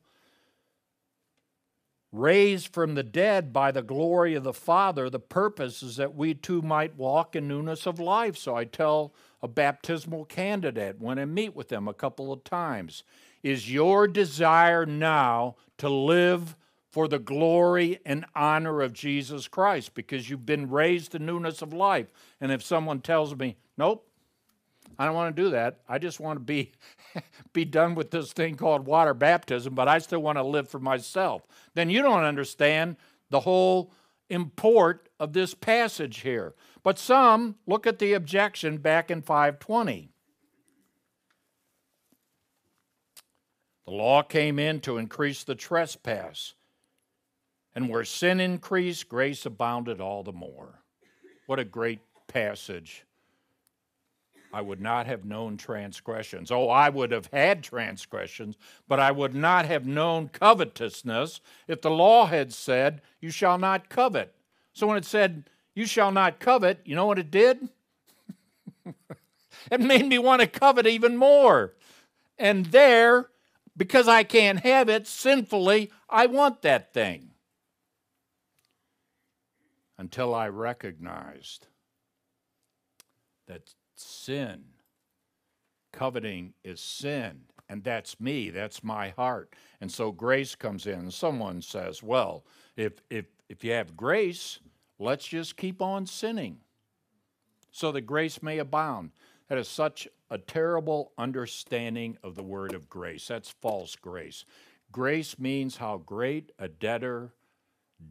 raised 2.14 2.72
from 2.72 2.94
the 2.94 3.02
dead 3.02 3.52
by 3.52 3.72
the 3.72 3.82
glory 3.82 4.34
of 4.36 4.44
the 4.44 4.52
Father, 4.52 5.10
the 5.10 5.18
purpose 5.18 5.82
is 5.82 5.96
that 5.96 6.14
we 6.14 6.32
too 6.32 6.62
might 6.62 6.96
walk 6.96 7.34
in 7.34 7.48
newness 7.48 7.86
of 7.86 7.98
life. 7.98 8.36
So 8.36 8.54
I 8.54 8.64
tell 8.64 9.12
a 9.42 9.48
baptismal 9.48 10.26
candidate 10.26 11.00
when 11.00 11.18
I 11.18 11.24
meet 11.24 11.56
with 11.56 11.68
them 11.68 11.88
a 11.88 11.94
couple 11.94 12.32
of 12.32 12.44
times 12.44 13.02
is 13.42 13.70
your 13.70 14.06
desire 14.06 14.86
now 14.86 15.56
to 15.78 15.88
live 15.88 16.56
for 16.94 17.08
the 17.08 17.18
glory 17.18 17.98
and 18.06 18.24
honor 18.36 18.80
of 18.80 18.92
Jesus 18.92 19.48
Christ 19.48 19.94
because 19.94 20.30
you've 20.30 20.46
been 20.46 20.70
raised 20.70 21.10
to 21.10 21.18
newness 21.18 21.60
of 21.60 21.72
life. 21.72 22.06
And 22.40 22.52
if 22.52 22.62
someone 22.62 23.00
tells 23.00 23.34
me, 23.34 23.56
nope, 23.76 24.08
I 24.96 25.04
don't 25.04 25.16
want 25.16 25.34
to 25.34 25.42
do 25.42 25.50
that. 25.50 25.80
I 25.88 25.98
just 25.98 26.20
want 26.20 26.36
to 26.38 26.44
be 26.44 26.70
be 27.52 27.64
done 27.64 27.96
with 27.96 28.12
this 28.12 28.32
thing 28.32 28.54
called 28.54 28.86
water 28.86 29.12
baptism, 29.12 29.74
but 29.74 29.88
I 29.88 29.98
still 29.98 30.22
want 30.22 30.38
to 30.38 30.44
live 30.44 30.68
for 30.68 30.78
myself. 30.78 31.42
Then 31.74 31.90
you 31.90 32.00
don't 32.00 32.22
understand 32.22 32.94
the 33.28 33.40
whole 33.40 33.90
import 34.30 35.08
of 35.18 35.32
this 35.32 35.52
passage 35.52 36.20
here. 36.20 36.54
But 36.84 37.00
some 37.00 37.56
look 37.66 37.88
at 37.88 37.98
the 37.98 38.12
objection 38.12 38.76
back 38.78 39.10
in 39.10 39.20
520. 39.20 40.10
The 43.84 43.90
law 43.90 44.22
came 44.22 44.60
in 44.60 44.78
to 44.82 44.98
increase 44.98 45.42
the 45.42 45.56
trespass. 45.56 46.54
And 47.74 47.88
where 47.88 48.04
sin 48.04 48.40
increased, 48.40 49.08
grace 49.08 49.44
abounded 49.46 50.00
all 50.00 50.22
the 50.22 50.32
more. 50.32 50.80
What 51.46 51.58
a 51.58 51.64
great 51.64 52.00
passage 52.28 53.04
I 54.54 54.60
would 54.60 54.80
not 54.80 55.06
have 55.08 55.24
known 55.24 55.56
transgressions. 55.56 56.52
Oh, 56.52 56.68
I 56.68 56.88
would 56.88 57.10
have 57.10 57.28
had 57.32 57.64
transgressions, 57.64 58.56
but 58.86 59.00
I 59.00 59.10
would 59.10 59.34
not 59.34 59.66
have 59.66 59.84
known 59.84 60.28
covetousness 60.28 61.40
if 61.66 61.82
the 61.82 61.90
law 61.90 62.26
had 62.26 62.52
said, 62.52 63.02
You 63.20 63.30
shall 63.30 63.58
not 63.58 63.88
covet. 63.88 64.32
So 64.72 64.86
when 64.86 64.96
it 64.96 65.04
said, 65.04 65.50
You 65.74 65.86
shall 65.86 66.12
not 66.12 66.38
covet, 66.38 66.78
you 66.84 66.94
know 66.94 67.04
what 67.04 67.18
it 67.18 67.32
did? 67.32 67.68
it 69.72 69.80
made 69.80 70.06
me 70.06 70.18
want 70.18 70.40
to 70.40 70.46
covet 70.46 70.86
even 70.86 71.16
more. 71.16 71.72
And 72.38 72.66
there, 72.66 73.30
because 73.76 74.06
I 74.06 74.22
can't 74.22 74.60
have 74.60 74.88
it 74.88 75.08
sinfully, 75.08 75.90
I 76.08 76.26
want 76.26 76.62
that 76.62 76.94
thing. 76.94 77.30
Until 79.98 80.34
I 80.34 80.48
recognized 80.48 81.68
that 83.46 83.74
sin. 83.94 84.64
Coveting 85.92 86.54
is 86.64 86.80
sin, 86.80 87.42
and 87.68 87.84
that's 87.84 88.18
me, 88.18 88.50
that's 88.50 88.82
my 88.82 89.10
heart. 89.10 89.54
And 89.80 89.92
so 89.92 90.10
grace 90.10 90.56
comes 90.56 90.86
in. 90.86 91.10
Someone 91.10 91.62
says, 91.62 92.02
well, 92.02 92.44
if, 92.76 92.94
if, 93.10 93.26
if 93.48 93.62
you 93.62 93.72
have 93.72 93.96
grace, 93.96 94.58
let's 94.98 95.26
just 95.26 95.56
keep 95.56 95.80
on 95.80 96.06
sinning 96.06 96.58
so 97.70 97.92
that 97.92 98.02
grace 98.02 98.42
may 98.42 98.58
abound. 98.58 99.10
That 99.48 99.58
is 99.58 99.68
such 99.68 100.08
a 100.30 100.38
terrible 100.38 101.12
understanding 101.16 102.16
of 102.24 102.34
the 102.34 102.42
word 102.42 102.74
of 102.74 102.88
grace. 102.88 103.28
That's 103.28 103.50
false 103.50 103.94
grace. 103.94 104.44
Grace 104.90 105.38
means 105.38 105.76
how 105.76 105.98
great 105.98 106.50
a 106.58 106.66
debtor 106.66 107.34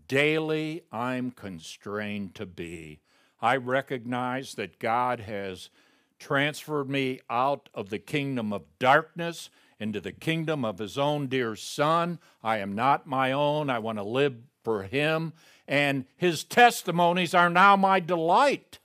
daily 0.07 0.83
I'm 0.91 1.31
constrained 1.31 2.35
to 2.35 2.45
be 2.45 2.99
I 3.43 3.57
recognize 3.57 4.53
that 4.55 4.79
God 4.79 5.19
has 5.19 5.69
transferred 6.17 6.89
me 6.89 7.19
out 7.29 7.67
of 7.73 7.89
the 7.89 7.99
kingdom 7.99 8.53
of 8.53 8.63
darkness 8.79 9.49
into 9.81 9.99
the 9.99 10.13
kingdom 10.13 10.63
of 10.63 10.79
His 10.79 10.97
own 10.97 11.27
dear 11.27 11.57
Son. 11.57 12.19
I 12.41 12.59
am 12.59 12.73
not 12.73 13.05
my 13.05 13.33
own. 13.33 13.69
I 13.69 13.79
want 13.79 13.97
to 13.97 14.03
live 14.03 14.35
for 14.63 14.83
Him. 14.83 15.33
And 15.67 16.05
His 16.15 16.45
testimonies 16.45 17.33
are 17.33 17.49
now 17.49 17.75
my 17.75 17.99
delight. 17.99 18.79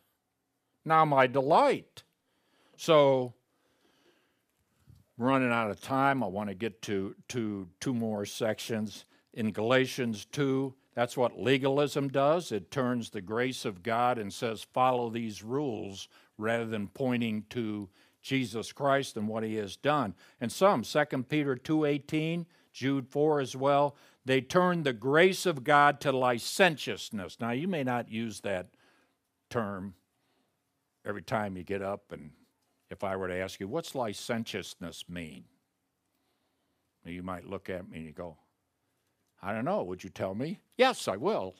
Now 0.84 1.04
my 1.04 1.28
delight. 1.28 2.02
So, 2.76 3.34
running 5.16 5.52
out 5.52 5.70
of 5.70 5.80
time, 5.80 6.24
I 6.24 6.26
want 6.26 6.48
to 6.48 6.54
get 6.56 6.82
to, 6.82 7.14
to 7.28 7.68
two 7.78 7.94
more 7.94 8.26
sections 8.26 9.04
in 9.32 9.52
Galatians 9.52 10.24
2. 10.24 10.74
That's 10.98 11.16
what 11.16 11.38
legalism 11.38 12.08
does. 12.08 12.50
It 12.50 12.72
turns 12.72 13.10
the 13.10 13.20
grace 13.20 13.64
of 13.64 13.84
God 13.84 14.18
and 14.18 14.32
says, 14.32 14.66
follow 14.72 15.10
these 15.10 15.44
rules 15.44 16.08
rather 16.36 16.66
than 16.66 16.88
pointing 16.88 17.44
to 17.50 17.88
Jesus 18.20 18.72
Christ 18.72 19.16
and 19.16 19.28
what 19.28 19.44
he 19.44 19.54
has 19.54 19.76
done. 19.76 20.16
And 20.40 20.50
some, 20.50 20.82
2 20.82 21.04
Peter 21.28 21.54
2:18, 21.54 22.46
Jude 22.72 23.06
4 23.06 23.38
as 23.38 23.54
well, 23.54 23.94
they 24.24 24.40
turn 24.40 24.82
the 24.82 24.92
grace 24.92 25.46
of 25.46 25.62
God 25.62 26.00
to 26.00 26.10
licentiousness. 26.10 27.38
Now, 27.38 27.52
you 27.52 27.68
may 27.68 27.84
not 27.84 28.10
use 28.10 28.40
that 28.40 28.70
term 29.50 29.94
every 31.06 31.22
time 31.22 31.56
you 31.56 31.62
get 31.62 31.80
up 31.80 32.10
and 32.10 32.32
if 32.90 33.04
I 33.04 33.14
were 33.14 33.28
to 33.28 33.38
ask 33.38 33.60
you, 33.60 33.68
what's 33.68 33.94
licentiousness 33.94 35.04
mean? 35.08 35.44
You 37.04 37.22
might 37.22 37.48
look 37.48 37.70
at 37.70 37.88
me 37.88 37.98
and 37.98 38.06
you 38.06 38.12
go, 38.12 38.36
I 39.42 39.52
don't 39.52 39.64
know. 39.64 39.82
Would 39.82 40.04
you 40.04 40.10
tell 40.10 40.34
me? 40.34 40.60
Yes, 40.76 41.08
I 41.08 41.16
will. 41.16 41.54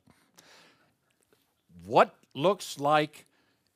What 1.87 2.15
looks 2.35 2.79
like 2.79 3.27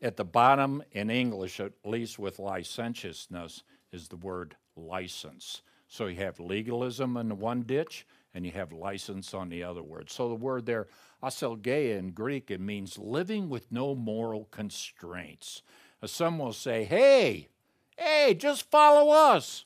at 0.00 0.16
the 0.16 0.24
bottom 0.24 0.82
in 0.92 1.11
English, 1.11 1.61
at 1.61 1.72
least 1.84 2.18
with 2.18 2.38
licentiousness, 2.38 3.62
is 3.92 4.09
the 4.09 4.16
word 4.16 4.57
license. 4.76 5.62
So 5.88 6.07
you 6.07 6.16
have 6.16 6.40
legalism 6.40 7.16
in 7.16 7.28
the 7.28 7.34
one 7.34 7.62
ditch 7.62 8.07
and 8.34 8.46
you 8.46 8.53
have 8.53 8.72
license 8.72 9.34
on 9.34 9.50
the 9.50 9.62
other 9.62 9.82
word. 9.82 10.11
So 10.11 10.28
the 10.28 10.34
word 10.34 10.66
there, 10.66 10.88
aselgeia 11.22 11.98
in 11.98 12.11
Greek, 12.11 12.50
it 12.50 12.61
means 12.61 12.98
living 12.98 13.48
with 13.48 13.70
no 13.70 13.94
moral 13.94 14.48
constraints. 14.50 15.62
Some 16.05 16.38
will 16.38 16.55
say, 16.55 16.84
hey, 16.84 17.48
hey, 17.96 18.34
just 18.34 18.70
follow 18.70 19.12
us. 19.12 19.64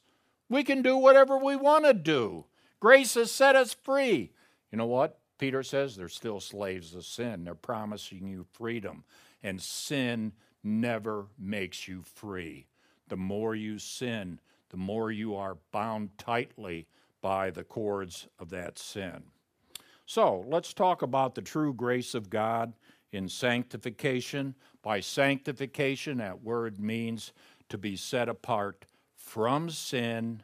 We 0.49 0.65
can 0.65 0.83
do 0.83 0.97
whatever 0.97 1.39
we 1.39 1.57
want 1.57 1.85
to 1.87 1.95
do. 1.95 2.45
Grace 2.81 3.15
has 3.15 3.33
set 3.33 3.57
us 3.57 3.75
free. 3.75 4.33
You 4.71 4.79
know 4.79 4.87
what? 4.87 5.19
Peter 5.39 5.63
says 5.63 5.97
they're 5.97 6.09
still 6.09 6.41
slaves 6.41 6.95
of 6.95 7.05
sin. 7.05 7.45
They're 7.45 7.55
promising 7.55 8.27
you 8.27 8.47
freedom. 8.53 9.05
And 9.43 9.61
sin 9.61 10.33
never 10.63 11.27
makes 11.39 11.89
you 11.89 12.03
free. 12.03 12.67
The 13.09 13.17
more 13.17 13.55
you 13.55 13.79
sin, 13.79 14.41
the 14.71 14.77
more 14.77 15.11
you 15.11 15.37
are 15.37 15.59
bound 15.73 16.11
tightly 16.19 16.87
by 17.21 17.51
the 17.51 17.65
cords 17.65 18.29
of 18.39 18.51
that 18.51 18.79
sin. 18.79 19.23
So 20.05 20.45
let's 20.47 20.73
talk 20.73 21.03
about 21.03 21.35
the 21.35 21.43
true 21.43 21.75
grace 21.75 22.15
of 22.15 22.31
God 22.31 22.73
in 23.13 23.29
sanctification. 23.29 24.55
By 24.83 25.01
sanctification, 25.01 26.19
that 26.19 26.43
word 26.43 26.79
means 26.79 27.33
to 27.69 27.79
be 27.79 27.97
set 27.97 28.29
apart 28.29 28.87
from 29.15 29.71
sin 29.71 30.43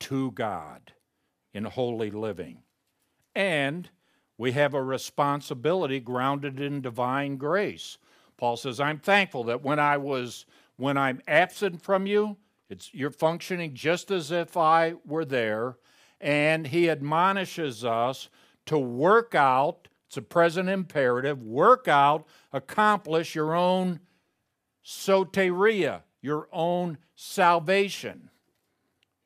to 0.00 0.30
God 0.32 0.92
in 1.52 1.64
holy 1.64 2.10
living. 2.10 2.62
And 3.34 3.88
we 4.38 4.52
have 4.52 4.74
a 4.74 4.82
responsibility 4.82 6.00
grounded 6.00 6.60
in 6.60 6.80
divine 6.80 7.36
grace. 7.36 7.98
Paul 8.36 8.56
says, 8.56 8.80
I'm 8.80 8.98
thankful 8.98 9.44
that 9.44 9.62
when 9.62 9.78
I 9.78 9.98
was 9.98 10.46
when 10.76 10.96
I'm 10.96 11.20
absent 11.28 11.82
from 11.82 12.06
you, 12.06 12.38
it's 12.70 12.94
you're 12.94 13.10
functioning 13.10 13.74
just 13.74 14.10
as 14.10 14.30
if 14.30 14.56
I 14.56 14.94
were 15.04 15.26
there. 15.26 15.76
And 16.20 16.66
he 16.66 16.88
admonishes 16.88 17.84
us 17.84 18.30
to 18.66 18.78
work 18.78 19.34
out, 19.34 19.88
it's 20.06 20.16
a 20.16 20.22
present 20.22 20.68
imperative, 20.68 21.42
work 21.42 21.86
out, 21.86 22.26
accomplish 22.52 23.34
your 23.34 23.54
own 23.54 24.00
soteria, 24.84 26.02
your 26.22 26.48
own 26.52 26.98
salvation. 27.14 28.29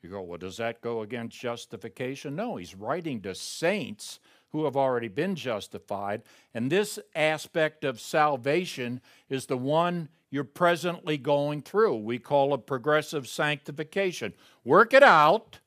You 0.05 0.11
go, 0.11 0.20
well, 0.20 0.36
does 0.36 0.59
that 0.59 0.82
go 0.82 1.00
against 1.00 1.40
justification? 1.40 2.36
No, 2.36 2.57
he's 2.57 2.74
writing 2.74 3.22
to 3.22 3.34
saints 3.34 4.20
who 4.50 4.66
have 4.66 4.76
already 4.76 5.09
been 5.09 5.34
justified. 5.34 6.20
And 6.52 6.70
this 6.70 6.98
aspect 7.14 7.84
of 7.84 7.98
salvation 7.98 9.00
is 9.30 9.46
the 9.46 9.57
one 9.57 10.11
you're 10.30 10.44
presently 10.44 11.16
going 11.16 11.62
through. 11.62 11.96
We 11.96 12.18
call 12.18 12.52
it 12.52 12.66
progressive 12.66 13.26
sanctification. 13.26 14.34
Work 14.62 14.92
it 14.92 15.02
out. 15.02 15.61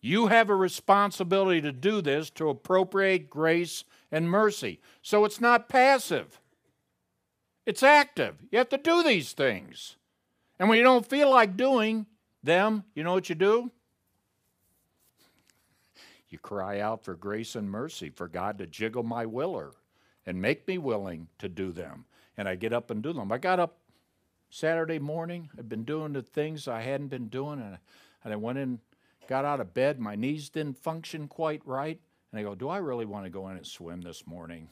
You 0.00 0.26
have 0.26 0.50
a 0.50 0.56
responsibility 0.56 1.60
to 1.60 1.70
do 1.70 2.00
this 2.00 2.28
to 2.30 2.48
appropriate 2.48 3.30
grace 3.30 3.84
and 4.10 4.28
mercy. 4.28 4.80
So 5.00 5.24
it's 5.24 5.40
not 5.40 5.68
passive, 5.68 6.40
it's 7.66 7.84
active. 7.84 8.42
You 8.50 8.58
have 8.58 8.70
to 8.70 8.78
do 8.78 9.04
these 9.04 9.32
things. 9.32 9.94
And 10.58 10.68
when 10.68 10.76
you 10.76 10.84
don't 10.84 11.06
feel 11.06 11.30
like 11.30 11.56
doing, 11.56 12.06
them, 12.42 12.84
you 12.94 13.04
know 13.04 13.12
what 13.12 13.28
you 13.28 13.34
do? 13.34 13.70
You 16.28 16.38
cry 16.38 16.80
out 16.80 17.04
for 17.04 17.14
grace 17.14 17.56
and 17.56 17.68
mercy, 17.68 18.08
for 18.08 18.28
God 18.28 18.58
to 18.58 18.66
jiggle 18.66 19.02
my 19.02 19.26
willer 19.26 19.72
and 20.24 20.40
make 20.40 20.66
me 20.68 20.78
willing 20.78 21.28
to 21.38 21.48
do 21.48 21.72
them. 21.72 22.04
And 22.36 22.48
I 22.48 22.54
get 22.54 22.72
up 22.72 22.90
and 22.90 23.02
do 23.02 23.12
them. 23.12 23.32
I 23.32 23.38
got 23.38 23.58
up 23.58 23.78
Saturday 24.48 24.98
morning. 24.98 25.50
I've 25.58 25.68
been 25.68 25.84
doing 25.84 26.12
the 26.12 26.22
things 26.22 26.68
I 26.68 26.82
hadn't 26.82 27.08
been 27.08 27.28
doing, 27.28 27.60
and, 27.60 27.78
and 28.22 28.32
I 28.32 28.36
went 28.36 28.58
in, 28.58 28.78
got 29.28 29.44
out 29.44 29.60
of 29.60 29.74
bed. 29.74 29.98
My 29.98 30.14
knees 30.14 30.48
didn't 30.48 30.78
function 30.78 31.26
quite 31.26 31.62
right. 31.66 32.00
And 32.30 32.38
I 32.38 32.42
go, 32.44 32.54
Do 32.54 32.68
I 32.68 32.78
really 32.78 33.06
want 33.06 33.24
to 33.24 33.30
go 33.30 33.48
in 33.48 33.56
and 33.56 33.66
swim 33.66 34.00
this 34.00 34.26
morning? 34.26 34.68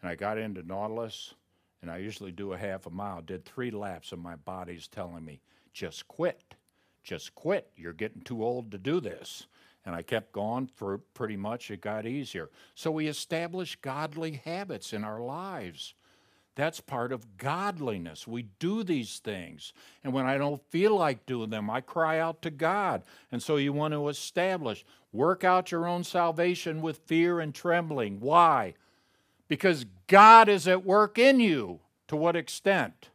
And 0.00 0.10
I 0.10 0.14
got 0.14 0.38
into 0.38 0.62
Nautilus, 0.62 1.34
and 1.80 1.90
I 1.90 1.98
usually 1.98 2.32
do 2.32 2.52
a 2.52 2.58
half 2.58 2.86
a 2.86 2.90
mile. 2.90 3.20
Did 3.20 3.44
three 3.44 3.70
laps, 3.70 4.12
and 4.12 4.22
my 4.22 4.36
body's 4.36 4.88
telling 4.88 5.24
me, 5.24 5.40
just 5.72 6.08
quit. 6.08 6.54
Just 7.02 7.34
quit. 7.34 7.70
You're 7.76 7.92
getting 7.92 8.22
too 8.22 8.44
old 8.44 8.70
to 8.72 8.78
do 8.78 9.00
this. 9.00 9.46
And 9.84 9.94
I 9.94 10.02
kept 10.02 10.32
going 10.32 10.68
for 10.76 10.98
pretty 10.98 11.36
much, 11.36 11.70
it 11.70 11.80
got 11.80 12.06
easier. 12.06 12.50
So 12.74 12.90
we 12.90 13.08
establish 13.08 13.76
godly 13.76 14.40
habits 14.44 14.92
in 14.92 15.02
our 15.02 15.20
lives. 15.20 15.94
That's 16.54 16.80
part 16.80 17.12
of 17.12 17.38
godliness. 17.38 18.26
We 18.26 18.42
do 18.58 18.84
these 18.84 19.18
things. 19.18 19.72
And 20.04 20.12
when 20.12 20.26
I 20.26 20.36
don't 20.36 20.62
feel 20.70 20.96
like 20.96 21.26
doing 21.26 21.50
them, 21.50 21.70
I 21.70 21.80
cry 21.80 22.20
out 22.20 22.42
to 22.42 22.50
God. 22.50 23.02
And 23.32 23.42
so 23.42 23.56
you 23.56 23.72
want 23.72 23.94
to 23.94 24.08
establish, 24.08 24.84
work 25.12 25.44
out 25.44 25.72
your 25.72 25.88
own 25.88 26.04
salvation 26.04 26.82
with 26.82 26.98
fear 27.06 27.40
and 27.40 27.54
trembling. 27.54 28.20
Why? 28.20 28.74
Because 29.48 29.86
God 30.06 30.48
is 30.48 30.68
at 30.68 30.84
work 30.84 31.18
in 31.18 31.40
you. 31.40 31.80
To 32.08 32.16
what 32.16 32.36
extent? 32.36 33.08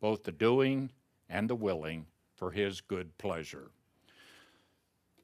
Both 0.00 0.22
the 0.22 0.32
doing 0.32 0.90
and 1.34 1.50
the 1.50 1.54
willing 1.56 2.06
for 2.36 2.52
His 2.52 2.80
good 2.80 3.18
pleasure. 3.18 3.70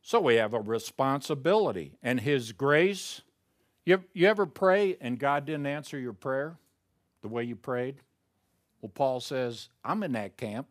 So 0.02 0.20
we 0.20 0.34
have 0.34 0.52
a 0.52 0.60
responsibility, 0.60 1.96
and 2.02 2.20
His 2.20 2.52
grace. 2.52 3.22
You, 3.86 4.02
you 4.12 4.26
ever 4.26 4.44
pray 4.44 4.96
and 5.00 5.18
God 5.18 5.46
didn't 5.46 5.66
answer 5.66 5.98
your 5.98 6.12
prayer 6.12 6.58
the 7.22 7.28
way 7.28 7.44
you 7.44 7.56
prayed? 7.56 7.96
Well, 8.80 8.90
Paul 8.92 9.20
says, 9.20 9.68
I'm 9.84 10.02
in 10.02 10.12
that 10.12 10.36
camp. 10.36 10.66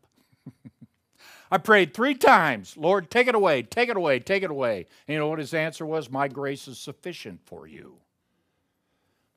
I 1.51 1.57
prayed 1.57 1.93
three 1.93 2.15
times, 2.15 2.75
Lord, 2.77 3.09
take 3.09 3.27
it 3.27 3.35
away, 3.35 3.63
take 3.63 3.89
it 3.89 3.97
away, 3.97 4.19
take 4.19 4.43
it 4.43 4.51
away. 4.51 4.87
And 5.07 5.13
you 5.13 5.19
know 5.19 5.27
what 5.27 5.39
his 5.39 5.53
answer 5.53 5.85
was? 5.85 6.09
My 6.09 6.27
grace 6.27 6.67
is 6.67 6.77
sufficient 6.77 7.39
for 7.45 7.67
you. 7.67 7.95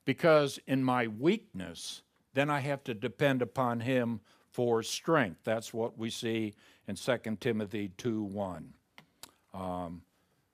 Because 0.04 0.58
in 0.66 0.82
my 0.84 1.06
weakness, 1.06 2.02
then 2.34 2.50
I 2.50 2.60
have 2.60 2.82
to 2.84 2.94
depend 2.94 3.40
upon 3.40 3.80
him 3.80 4.20
for 4.52 4.82
strength. 4.82 5.40
That's 5.44 5.72
what 5.72 5.98
we 5.98 6.10
see 6.10 6.54
in 6.86 6.96
2 6.96 7.18
Timothy 7.40 7.90
2 7.96 8.22
1. 8.22 8.72
Um, 9.54 10.02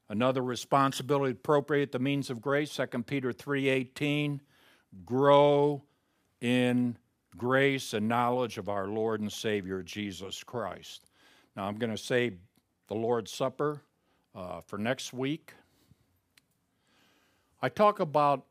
another 0.08 0.42
responsibility 0.42 1.32
appropriate 1.32 1.92
the 1.92 1.98
means 1.98 2.30
of 2.30 2.40
grace, 2.40 2.74
2 2.74 3.02
Peter 3.04 3.32
3.18, 3.32 4.40
grow 5.04 5.82
in 6.40 6.96
grace 7.36 7.92
and 7.92 8.08
knowledge 8.08 8.58
of 8.58 8.68
our 8.68 8.86
Lord 8.86 9.20
and 9.20 9.32
Savior 9.32 9.82
Jesus 9.82 10.42
Christ. 10.42 11.06
Now 11.56 11.66
I'm 11.66 11.76
going 11.76 11.90
to 11.90 12.02
say 12.02 12.32
the 12.88 12.94
Lord's 12.94 13.32
Supper 13.32 13.82
uh, 14.34 14.60
for 14.60 14.78
next 14.78 15.12
week. 15.12 15.54
I 17.60 17.68
talk 17.68 18.00
about 18.00 18.44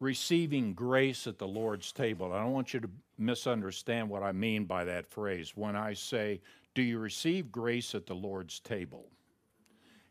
receiving 0.00 0.72
grace 0.72 1.26
at 1.26 1.38
the 1.38 1.46
Lord's 1.46 1.92
table. 1.92 2.32
I 2.32 2.40
don't 2.40 2.52
want 2.52 2.74
you 2.74 2.80
to 2.80 2.90
misunderstand 3.18 4.08
what 4.08 4.22
I 4.22 4.32
mean 4.32 4.64
by 4.64 4.84
that 4.84 5.06
phrase 5.06 5.52
when 5.54 5.76
I 5.76 5.92
say, 5.92 6.40
Do 6.74 6.82
you 6.82 6.98
receive 6.98 7.52
grace 7.52 7.94
at 7.94 8.06
the 8.06 8.14
Lord's 8.14 8.58
table? 8.58 9.06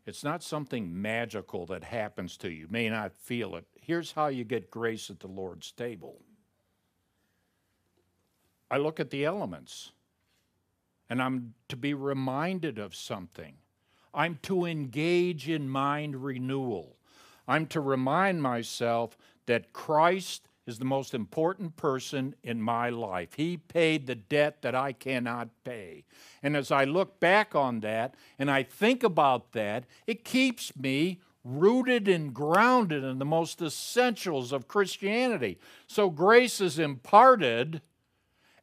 It's 0.06 0.24
not 0.24 0.42
something 0.42 1.00
magical 1.00 1.66
that 1.66 1.84
happens 1.84 2.36
to 2.38 2.48
you. 2.48 2.60
You 2.60 2.66
may 2.70 2.88
not 2.88 3.12
feel 3.16 3.56
it. 3.56 3.66
Here's 3.80 4.12
how 4.12 4.28
you 4.28 4.44
get 4.44 4.70
grace 4.70 5.10
at 5.10 5.20
the 5.20 5.28
Lord's 5.28 5.72
table 5.72 6.20
I 8.70 8.78
look 8.78 9.00
at 9.00 9.10
the 9.10 9.24
elements 9.24 9.90
and 11.08 11.20
I'm 11.20 11.54
to 11.68 11.76
be 11.76 11.92
reminded 11.92 12.78
of 12.78 12.94
something. 12.94 13.54
I'm 14.14 14.38
to 14.42 14.64
engage 14.64 15.48
in 15.48 15.68
mind 15.68 16.24
renewal. 16.24 16.96
I'm 17.48 17.66
to 17.66 17.80
remind 17.80 18.42
myself 18.42 19.18
that 19.50 19.72
Christ 19.72 20.46
is 20.64 20.78
the 20.78 20.84
most 20.84 21.12
important 21.12 21.74
person 21.74 22.36
in 22.44 22.62
my 22.62 22.88
life. 22.88 23.34
He 23.34 23.56
paid 23.56 24.06
the 24.06 24.14
debt 24.14 24.62
that 24.62 24.76
I 24.76 24.92
cannot 24.92 25.48
pay. 25.64 26.04
And 26.40 26.56
as 26.56 26.70
I 26.70 26.84
look 26.84 27.18
back 27.18 27.56
on 27.56 27.80
that 27.80 28.14
and 28.38 28.48
I 28.48 28.62
think 28.62 29.02
about 29.02 29.50
that, 29.52 29.86
it 30.06 30.24
keeps 30.24 30.76
me 30.76 31.20
rooted 31.42 32.06
and 32.06 32.32
grounded 32.32 33.02
in 33.02 33.18
the 33.18 33.24
most 33.24 33.60
essentials 33.60 34.52
of 34.52 34.68
Christianity. 34.68 35.58
So 35.88 36.10
grace 36.10 36.60
is 36.60 36.78
imparted 36.78 37.82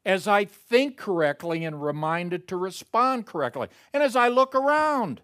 as 0.05 0.25
I 0.25 0.45
think 0.45 0.95
correctly 0.95 1.65
and 1.65 1.83
reminded 1.83 2.47
to 2.47 2.55
respond 2.55 3.25
correctly. 3.25 3.67
And 3.93 4.01
as 4.01 4.15
I 4.15 4.29
look 4.29 4.55
around, 4.55 5.19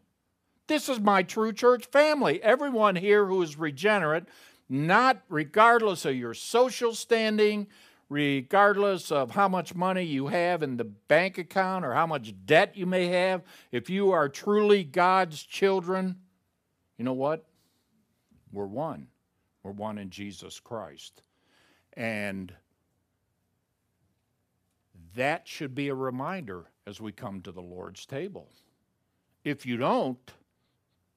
this 0.67 0.89
is 0.89 0.99
my 0.99 1.23
true 1.23 1.53
church 1.53 1.85
family. 1.85 2.43
Everyone 2.43 2.97
here 2.97 3.27
who 3.27 3.41
is 3.41 3.57
regenerate, 3.57 4.25
not 4.69 5.21
regardless 5.29 6.05
of 6.05 6.15
your 6.15 6.33
social 6.33 6.93
standing, 6.93 7.67
regardless 8.09 9.11
of 9.11 9.31
how 9.31 9.47
much 9.47 9.75
money 9.75 10.03
you 10.03 10.27
have 10.27 10.63
in 10.63 10.77
the 10.77 10.83
bank 10.83 11.37
account 11.37 11.85
or 11.85 11.93
how 11.93 12.07
much 12.07 12.33
debt 12.45 12.75
you 12.75 12.85
may 12.85 13.07
have, 13.07 13.41
if 13.71 13.89
you 13.89 14.11
are 14.11 14.29
truly 14.29 14.83
God's 14.83 15.41
children, 15.43 16.17
you 16.97 17.05
know 17.05 17.13
what? 17.13 17.45
We're 18.51 18.65
one. 18.65 19.07
We're 19.63 19.71
one 19.71 19.97
in 19.97 20.09
Jesus 20.09 20.59
Christ. 20.59 21.23
And 21.93 22.53
that 25.15 25.47
should 25.47 25.75
be 25.75 25.89
a 25.89 25.95
reminder 25.95 26.65
as 26.85 26.99
we 26.99 27.11
come 27.11 27.41
to 27.41 27.51
the 27.51 27.61
Lord's 27.61 28.05
table. 28.05 28.49
If 29.43 29.65
you 29.65 29.77
don't, 29.77 30.33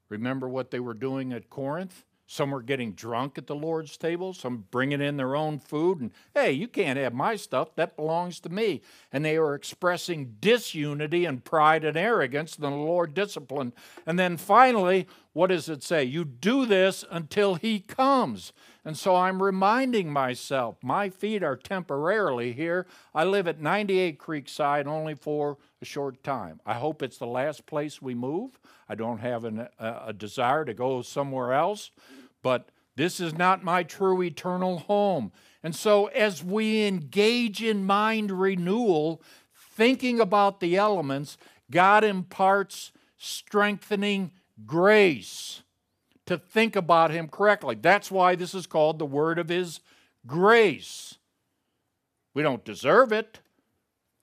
remember 0.09 0.49
what 0.49 0.70
they 0.70 0.80
were 0.80 0.94
doing 0.94 1.32
at 1.32 1.51
Corinth? 1.51 2.05
Some 2.28 2.50
were 2.50 2.62
getting 2.62 2.92
drunk 2.92 3.38
at 3.38 3.46
the 3.46 3.54
Lord's 3.54 3.96
table, 3.96 4.34
some 4.34 4.64
bringing 4.72 5.00
in 5.00 5.16
their 5.16 5.36
own 5.36 5.60
food, 5.60 6.00
and 6.00 6.10
hey, 6.34 6.50
you 6.50 6.66
can't 6.66 6.98
have 6.98 7.14
my 7.14 7.36
stuff, 7.36 7.76
that 7.76 7.94
belongs 7.96 8.40
to 8.40 8.48
me. 8.48 8.82
And 9.12 9.24
they 9.24 9.38
were 9.38 9.54
expressing 9.54 10.36
disunity 10.40 11.24
and 11.24 11.44
pride 11.44 11.84
and 11.84 11.96
arrogance, 11.96 12.56
and 12.56 12.64
the 12.64 12.70
Lord 12.70 13.14
disciplined. 13.14 13.74
And 14.06 14.18
then 14.18 14.36
finally, 14.36 15.06
what 15.34 15.48
does 15.48 15.68
it 15.68 15.84
say? 15.84 16.02
You 16.02 16.24
do 16.24 16.66
this 16.66 17.04
until 17.10 17.54
He 17.54 17.78
comes. 17.78 18.52
And 18.87 18.97
so 18.97 19.16
I'm 19.16 19.43
reminding 19.43 20.12
myself, 20.12 20.76
my 20.80 21.11
feet 21.11 21.43
are 21.43 21.57
temporarily 21.57 22.53
here. 22.53 22.87
I 23.12 23.24
live 23.24 23.49
at 23.49 23.61
98 23.61 24.16
Creekside 24.16 24.87
only 24.87 25.16
for 25.16 25.59
a 25.82 25.84
short 25.84 26.22
time. 26.22 26.61
I 26.64 26.74
hope 26.74 27.03
it's 27.03 27.18
the 27.18 27.26
last 27.26 27.66
place 27.66 28.01
we 28.01 28.14
move. 28.14 28.61
I 28.89 28.95
don't 28.95 29.18
have 29.18 29.45
an, 29.45 29.66
a, 29.80 30.03
a 30.07 30.12
desire 30.12 30.64
to 30.64 30.72
go 30.72 31.03
somewhere 31.03 31.53
else, 31.53 31.91
but 32.45 32.68
this 32.95 33.18
is 33.18 33.37
not 33.37 33.64
my 33.64 33.82
true 33.82 34.22
eternal 34.22 34.78
home. 34.78 35.32
And 35.64 35.74
so, 35.74 36.07
as 36.07 36.45
we 36.45 36.87
engage 36.87 37.61
in 37.61 37.84
mind 37.84 38.30
renewal, 38.30 39.20
thinking 39.53 40.20
about 40.20 40.61
the 40.61 40.76
elements, 40.76 41.37
God 41.72 42.05
imparts 42.05 42.93
strengthening 43.18 44.30
grace 44.64 45.62
to 46.26 46.38
think 46.38 46.76
about 46.76 47.10
Him 47.10 47.28
correctly. 47.28 47.76
That's 47.80 48.10
why 48.10 48.34
this 48.34 48.54
is 48.54 48.66
called 48.66 48.98
the 48.98 49.06
word 49.06 49.38
of 49.38 49.48
His 49.48 49.80
grace. 50.26 51.16
We 52.34 52.42
don't 52.42 52.64
deserve 52.64 53.12
it. 53.12 53.40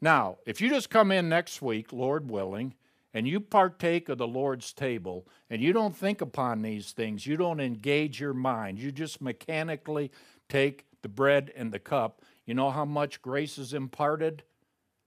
Now, 0.01 0.37
if 0.45 0.61
you 0.61 0.69
just 0.69 0.89
come 0.89 1.11
in 1.11 1.29
next 1.29 1.61
week, 1.61 1.93
Lord 1.93 2.29
willing, 2.29 2.75
and 3.13 3.27
you 3.27 3.39
partake 3.39 4.09
of 4.09 4.17
the 4.17 4.27
Lord's 4.27 4.73
table 4.73 5.27
and 5.49 5.61
you 5.61 5.71
don't 5.71 5.95
think 5.95 6.19
upon 6.19 6.61
these 6.61 6.91
things, 6.91 7.27
you 7.27 7.37
don't 7.37 7.59
engage 7.59 8.19
your 8.19 8.33
mind, 8.33 8.79
you 8.79 8.91
just 8.91 9.21
mechanically 9.21 10.11
take 10.49 10.85
the 11.03 11.09
bread 11.09 11.51
and 11.55 11.71
the 11.71 11.79
cup, 11.79 12.21
you 12.45 12.53
know 12.53 12.71
how 12.71 12.85
much 12.85 13.21
grace 13.21 13.57
is 13.57 13.73
imparted? 13.73 14.43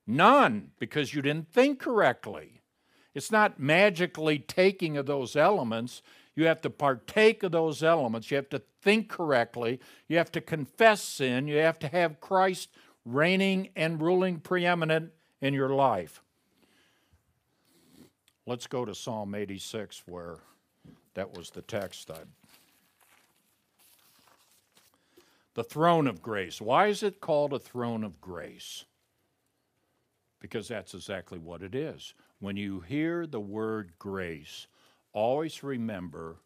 None, 0.06 0.70
because 0.78 1.12
you 1.12 1.20
didn't 1.20 1.52
think 1.52 1.80
correctly. 1.80 2.62
It's 3.14 3.32
not 3.32 3.58
magically 3.58 4.38
taking 4.38 4.96
of 4.96 5.06
those 5.06 5.36
elements. 5.36 6.02
You 6.36 6.44
have 6.46 6.60
to 6.60 6.70
partake 6.70 7.42
of 7.42 7.52
those 7.52 7.82
elements. 7.82 8.30
You 8.30 8.36
have 8.36 8.50
to 8.50 8.62
think 8.82 9.08
correctly. 9.08 9.80
You 10.06 10.18
have 10.18 10.30
to 10.32 10.40
confess 10.40 11.02
sin. 11.02 11.48
You 11.48 11.56
have 11.56 11.78
to 11.80 11.88
have 11.88 12.20
Christ 12.20 12.68
reigning 13.06 13.70
and 13.74 14.00
ruling 14.00 14.40
preeminent 14.40 15.12
in 15.40 15.54
your 15.54 15.70
life. 15.70 16.22
Let's 18.44 18.66
go 18.66 18.84
to 18.84 18.94
Psalm 18.94 19.34
86, 19.34 20.02
where 20.06 20.36
that 21.14 21.36
was 21.36 21.50
the 21.50 21.62
text. 21.62 22.10
I... 22.10 22.18
The 25.54 25.64
throne 25.64 26.06
of 26.06 26.20
grace. 26.20 26.60
Why 26.60 26.88
is 26.88 27.02
it 27.02 27.22
called 27.22 27.54
a 27.54 27.58
throne 27.58 28.04
of 28.04 28.20
grace? 28.20 28.84
Because 30.38 30.68
that's 30.68 30.94
exactly 30.94 31.38
what 31.38 31.62
it 31.62 31.74
is. 31.74 32.12
When 32.40 32.58
you 32.58 32.80
hear 32.80 33.26
the 33.26 33.40
word 33.40 33.92
grace, 33.98 34.66
always 35.16 35.62
remember 35.62 36.36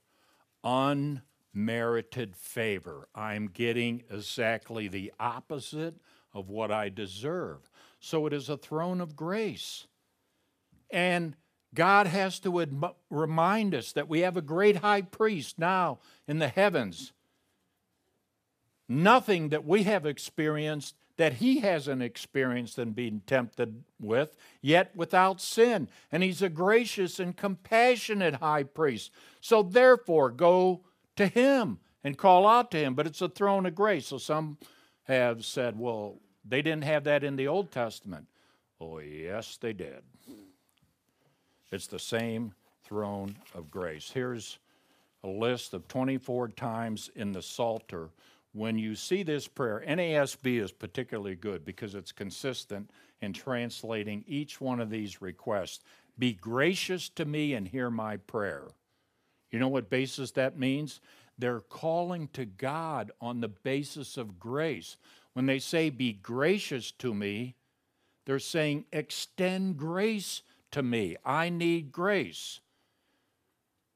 unmerited 0.63 2.37
favor. 2.37 3.09
I'm 3.15 3.49
getting 3.49 4.05
exactly 4.09 4.87
the 4.87 5.13
opposite 5.19 5.97
of 6.33 6.49
what 6.49 6.71
I 6.71 6.89
deserve. 6.89 7.69
So 7.99 8.27
it 8.27 8.33
is 8.33 8.49
a 8.49 8.57
throne 8.57 9.01
of 9.01 9.17
grace. 9.17 9.89
And 10.89 11.35
God 11.75 12.07
has 12.07 12.39
to 12.41 12.95
remind 13.11 13.75
us 13.75 13.93
that 13.93 14.09
we 14.09 14.21
have 14.21 14.37
a 14.37 14.43
great 14.43 14.77
high 14.77 15.03
priest 15.03 15.59
now 15.59 15.99
in 16.29 16.39
the 16.39 16.49
heavens. 16.49 17.13
Nothing 18.89 19.49
that 19.49 19.65
we 19.65 19.83
have 19.83 20.07
experienced 20.07 20.95
that 21.21 21.35
he 21.35 21.61
hasn't 21.61 22.01
experienced 22.03 22.79
and 22.79 22.97
been 22.97 23.21
tempted 23.27 23.85
with, 24.01 24.39
yet 24.63 24.91
without 24.97 25.39
sin. 25.39 25.87
And 26.11 26.23
he's 26.23 26.41
a 26.41 26.49
gracious 26.49 27.21
and 27.21 27.37
compassionate 27.37 28.37
high 28.37 28.63
priest. 28.63 29.11
So 29.43 29.63
therefore, 29.63 30.31
go 30.31 30.81
to 31.17 31.27
him 31.27 31.79
and 32.03 32.17
call 32.17 32.47
out 32.47 32.71
to 32.71 32.79
him. 32.79 32.95
But 32.95 33.07
it's 33.07 33.21
a 33.21 33.29
throne 33.29 33.67
of 33.67 33.75
grace. 33.75 34.07
So 34.07 34.17
some 34.17 34.57
have 35.03 35.45
said, 35.45 35.79
well, 35.79 36.17
they 36.43 36.63
didn't 36.63 36.85
have 36.85 37.05
that 37.05 37.23
in 37.23 37.37
the 37.37 37.49
Old 37.49 37.71
Testament. 37.71 38.27
Oh, 38.81 38.99
yes, 39.01 39.59
they 39.61 39.75
did. 39.75 40.01
It's 41.71 41.87
the 41.87 41.99
same 41.99 42.55
throne 42.83 43.37
of 43.55 43.71
grace. 43.71 44.11
Here's 44.11 44.59
a 45.23 45.29
list 45.29 45.75
of 45.75 45.87
24 45.87 46.49
times 46.49 47.11
in 47.15 47.33
the 47.33 47.43
Psalter. 47.43 48.09
When 48.53 48.79
you 48.79 48.97
see 48.97 49.23
this 49.23 49.47
prayer, 49.47 49.85
NASB 49.87 50.61
is 50.61 50.73
particularly 50.73 51.37
good 51.37 51.65
because 51.65 51.95
it's 51.95 52.11
consistent 52.11 52.91
in 53.21 53.33
translating 53.33 54.25
each 54.27 54.61
one 54.61 54.81
of 54.81 54.91
these 54.91 55.23
requests. 55.23 55.85
Be 56.19 56.33
gracious 56.33 57.09
to 57.11 57.25
me 57.25 57.55
and 57.55 57.69
hear 57.69 57.91
my 57.91 58.17
prayer. 58.17 58.69
You 59.51 59.59
know 59.59 59.69
what 59.69 59.91
basis 59.91 60.33
that 60.33 60.59
means? 60.59 61.01
They're 61.39 61.61
calling 61.61 62.29
to 62.33 62.45
God 62.45 63.13
on 63.21 63.41
the 63.41 63.49
basis 63.49 64.17
of 64.17 64.39
grace. 64.39 64.97
When 65.33 65.47
they 65.47 65.59
say, 65.59 65.91
Be 65.91 66.13
gracious 66.13 66.91
to 66.93 67.15
me, 67.15 67.55
they're 68.27 68.39
saying, 68.39 68.85
Extend 68.93 69.77
grace 69.77 70.43
to 70.73 70.83
me. 70.83 71.17
I 71.25 71.49
need 71.49 71.93
grace. 71.93 72.61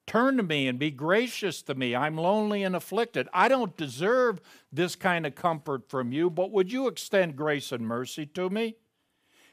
Turn 0.06 0.36
to 0.36 0.42
me 0.42 0.68
and 0.68 0.78
be 0.78 0.90
gracious 0.90 1.62
to 1.62 1.74
me. 1.74 1.96
I'm 1.96 2.16
lonely 2.16 2.62
and 2.62 2.76
afflicted. 2.76 3.28
I 3.32 3.48
don't 3.48 3.76
deserve 3.76 4.40
this 4.70 4.96
kind 4.96 5.26
of 5.26 5.34
comfort 5.34 5.88
from 5.88 6.12
you, 6.12 6.28
but 6.28 6.50
would 6.50 6.70
you 6.70 6.88
extend 6.88 7.36
grace 7.36 7.72
and 7.72 7.86
mercy 7.86 8.26
to 8.26 8.50
me? 8.50 8.76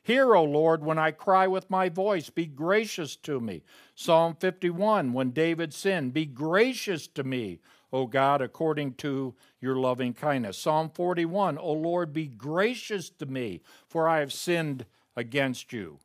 Hear, 0.04 0.36
O 0.36 0.44
Lord, 0.44 0.84
when 0.84 0.98
I 0.98 1.12
cry 1.12 1.48
with 1.48 1.70
my 1.70 1.88
voice, 1.88 2.30
be 2.30 2.48
gracious 2.48 3.16
to 3.18 3.40
me. 3.40 3.64
Psalm 3.94 4.36
51, 4.40 5.14
when 5.14 5.30
David 5.30 5.74
sinned, 5.74 6.14
be 6.14 6.26
gracious 6.26 7.08
to 7.10 7.24
me, 7.24 7.60
O 7.94 8.08
God, 8.08 8.42
according 8.42 8.96
to 8.96 9.36
your 9.62 9.76
loving 9.76 10.14
kindness. 10.14 10.58
Psalm 10.58 10.90
41, 10.94 11.58
O 11.60 11.72
Lord, 11.72 12.14
be 12.14 12.26
gracious 12.26 13.10
to 13.12 13.28
me, 13.28 13.62
for 13.88 14.10
I 14.10 14.20
have 14.20 14.34
sinned 14.34 14.86
against 15.16 15.72
you. 15.72 16.00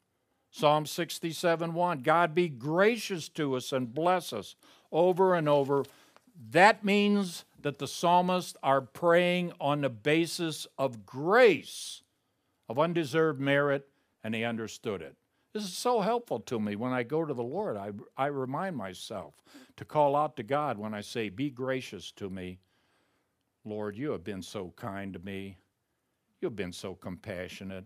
Psalm 0.57 0.87
67 0.87 1.75
1 1.75 2.01
God 2.01 2.35
be 2.35 2.49
gracious 2.49 3.29
to 3.29 3.57
us 3.57 3.73
and 3.73 3.93
bless 3.93 4.33
us 4.33 4.57
over 4.91 5.35
and 5.35 5.51
over. 5.51 5.85
That 6.51 6.83
means 6.83 7.45
that 7.61 7.79
the 7.79 7.87
psalmists 7.87 8.57
are 8.63 8.81
praying 8.81 9.53
on 9.61 9.83
the 9.83 9.91
basis 9.91 10.67
of 10.79 11.05
grace, 11.05 12.01
of 12.71 12.79
undeserved 12.79 13.39
merit, 13.39 13.87
and 14.25 14.35
he 14.35 14.45
understood 14.45 15.03
it. 15.03 15.15
This 15.53 15.65
is 15.65 15.75
so 15.75 16.01
helpful 16.01 16.41
to 16.41 16.59
me 16.59 16.75
when 16.75 16.93
I 16.93 17.03
go 17.03 17.27
to 17.27 17.35
the 17.35 17.43
Lord. 17.43 17.77
I, 17.77 17.91
I 18.17 18.29
remind 18.29 18.77
myself 18.77 19.35
to 19.77 19.85
call 19.85 20.17
out 20.17 20.37
to 20.37 20.43
God 20.43 20.79
when 20.79 20.95
I 20.95 21.03
say, 21.03 21.29
Be 21.29 21.51
gracious 21.51 22.11
to 22.13 22.31
me. 22.31 22.61
Lord, 23.67 23.95
you 23.95 24.11
have 24.13 24.25
been 24.25 24.43
so 24.43 24.73
kind 24.75 25.13
to 25.13 25.19
me. 25.19 25.59
You've 26.41 26.57
been 26.57 26.73
so 26.73 26.95
compassionate. 26.95 27.85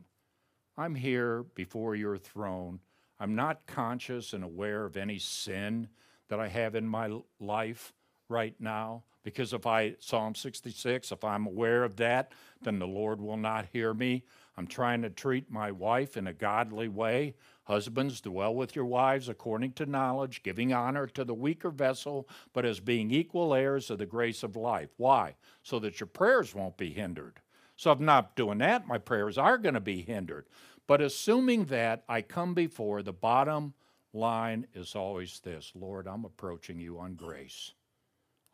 I'm 0.80 0.94
here 0.94 1.42
before 1.54 1.94
your 1.94 2.16
throne. 2.16 2.80
I'm 3.18 3.34
not 3.34 3.66
conscious 3.66 4.32
and 4.32 4.42
aware 4.42 4.86
of 4.86 4.96
any 4.96 5.18
sin 5.18 5.88
that 6.28 6.40
I 6.40 6.48
have 6.48 6.74
in 6.74 6.88
my 6.88 7.20
life 7.38 7.92
right 8.30 8.54
now? 8.58 9.02
Because 9.22 9.52
if 9.52 9.66
I, 9.66 9.96
Psalm 10.00 10.34
66, 10.34 11.12
if 11.12 11.22
I'm 11.22 11.46
aware 11.46 11.84
of 11.84 11.96
that, 11.96 12.32
then 12.62 12.78
the 12.78 12.86
Lord 12.86 13.20
will 13.20 13.36
not 13.36 13.66
hear 13.70 13.92
me. 13.92 14.24
I'm 14.56 14.66
trying 14.66 15.02
to 15.02 15.10
treat 15.10 15.50
my 15.50 15.70
wife 15.70 16.16
in 16.16 16.26
a 16.26 16.32
godly 16.32 16.88
way. 16.88 17.34
Husbands, 17.64 18.22
dwell 18.22 18.54
with 18.54 18.74
your 18.74 18.86
wives 18.86 19.28
according 19.28 19.72
to 19.72 19.84
knowledge, 19.84 20.42
giving 20.42 20.72
honor 20.72 21.06
to 21.08 21.24
the 21.24 21.34
weaker 21.34 21.68
vessel, 21.68 22.26
but 22.54 22.64
as 22.64 22.80
being 22.80 23.10
equal 23.10 23.52
heirs 23.52 23.90
of 23.90 23.98
the 23.98 24.06
grace 24.06 24.42
of 24.42 24.56
life. 24.56 24.88
Why? 24.96 25.34
So 25.62 25.78
that 25.80 26.00
your 26.00 26.06
prayers 26.06 26.54
won't 26.54 26.78
be 26.78 26.90
hindered. 26.90 27.40
So 27.80 27.90
if 27.92 27.98
I'm 27.98 28.04
not 28.04 28.36
doing 28.36 28.58
that, 28.58 28.86
my 28.86 28.98
prayers 28.98 29.38
are 29.38 29.56
going 29.56 29.72
to 29.72 29.80
be 29.80 30.02
hindered. 30.02 30.44
But 30.90 31.00
assuming 31.00 31.66
that 31.66 32.02
I 32.08 32.20
come 32.20 32.52
before, 32.52 33.04
the 33.04 33.12
bottom 33.12 33.74
line 34.12 34.66
is 34.74 34.96
always 34.96 35.38
this 35.38 35.70
Lord, 35.76 36.08
I'm 36.08 36.24
approaching 36.24 36.80
you 36.80 36.98
on 36.98 37.14
grace, 37.14 37.74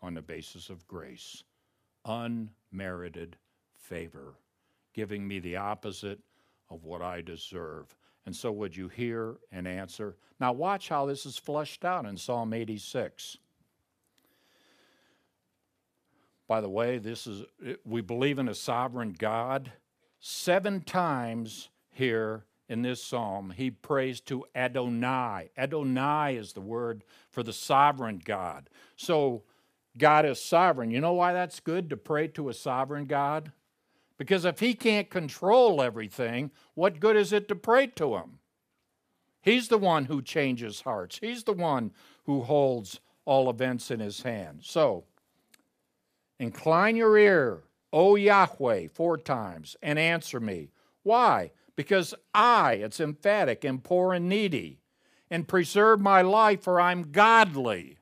on 0.03 0.12
the 0.12 0.20
basis 0.20 0.68
of 0.68 0.87
grace, 0.87 1.45
unmerited 2.05 3.39
favor, 3.78 4.34
giving 4.93 5.26
me 5.26 5.39
the 5.39 5.57
opposite 5.57 6.18
of 6.68 6.84
what 6.84 7.01
I 7.01 7.22
deserve. 7.22 7.97
And 8.26 8.37
so, 8.37 8.53
would 8.53 8.76
you 8.76 8.89
hear 8.89 9.37
and 9.51 9.66
answer? 9.66 10.14
Now, 10.39 10.53
watch 10.53 10.91
how 10.91 11.07
this 11.07 11.24
is 11.24 11.39
fleshed 11.39 11.87
out 11.87 12.05
in 12.05 12.18
Psalm 12.18 12.53
86. 12.53 13.39
By 16.47 16.61
the 16.61 16.68
way, 16.68 16.99
this 16.99 17.26
is 17.26 17.45
we 17.87 18.03
believe 18.03 18.39
in 18.39 18.51
a 18.51 18.55
sovereign 18.55 19.16
God. 19.18 19.72
Seven 20.20 20.82
times 20.82 21.70
here 21.97 22.44
in 22.68 22.82
this 22.82 23.03
psalm, 23.03 23.53
he 23.57 23.70
prays 23.70 24.20
to 24.22 24.44
Adonai. 24.55 25.51
Adonai 25.57 26.36
is 26.36 26.53
the 26.53 26.61
word 26.61 27.05
for 27.30 27.42
the 27.42 27.53
sovereign 27.53 28.20
God. 28.24 28.68
So 28.97 29.42
God 29.97 30.26
is 30.26 30.40
sovereign. 30.40 30.90
You 30.90 31.01
know 31.01 31.12
why 31.12 31.32
that's 31.32 31.61
good 31.61 31.90
to 31.90 31.97
pray 31.97 32.28
to 32.28 32.49
a 32.49 32.55
sovereign 32.55 33.07
God? 33.07 33.53
Because 34.18 34.44
if 34.44 34.61
he 34.61 34.74
can't 34.74 35.11
control 35.11 35.82
everything, 35.82 36.51
what 36.74 37.01
good 37.01 37.16
is 37.16 37.32
it 37.32 37.49
to 37.49 37.55
pray 37.55 37.86
to 37.88 38.16
him? 38.16 38.38
He's 39.40 39.68
the 39.68 39.78
one 39.78 40.07
who 40.07 40.22
changes 40.22 40.80
hearts, 40.80 41.18
he's 41.20 41.44
the 41.44 41.53
one 41.53 41.92
who 42.24 42.42
holds 42.42 43.01
all 43.24 43.49
events 43.49 43.90
in 43.90 44.01
his 44.01 44.22
hand. 44.22 44.61
So, 44.62 45.05
incline 46.40 46.97
your 46.97 47.16
ear, 47.16 47.62
O 47.92 48.16
Yahweh, 48.16 48.88
four 48.92 49.16
times, 49.16 49.76
and 49.82 49.99
answer 49.99 50.40
me. 50.40 50.70
Why? 51.03 51.53
Because 51.77 52.14
I, 52.35 52.74
it's 52.74 53.01
emphatic, 53.01 53.64
am 53.64 53.79
poor 53.79 54.14
and 54.14 54.29
needy, 54.29 54.81
and 55.31 55.47
preserve 55.47 56.01
my 56.01 56.22
life, 56.22 56.62
for 56.62 56.81
I'm 56.81 57.12
godly. 57.12 57.99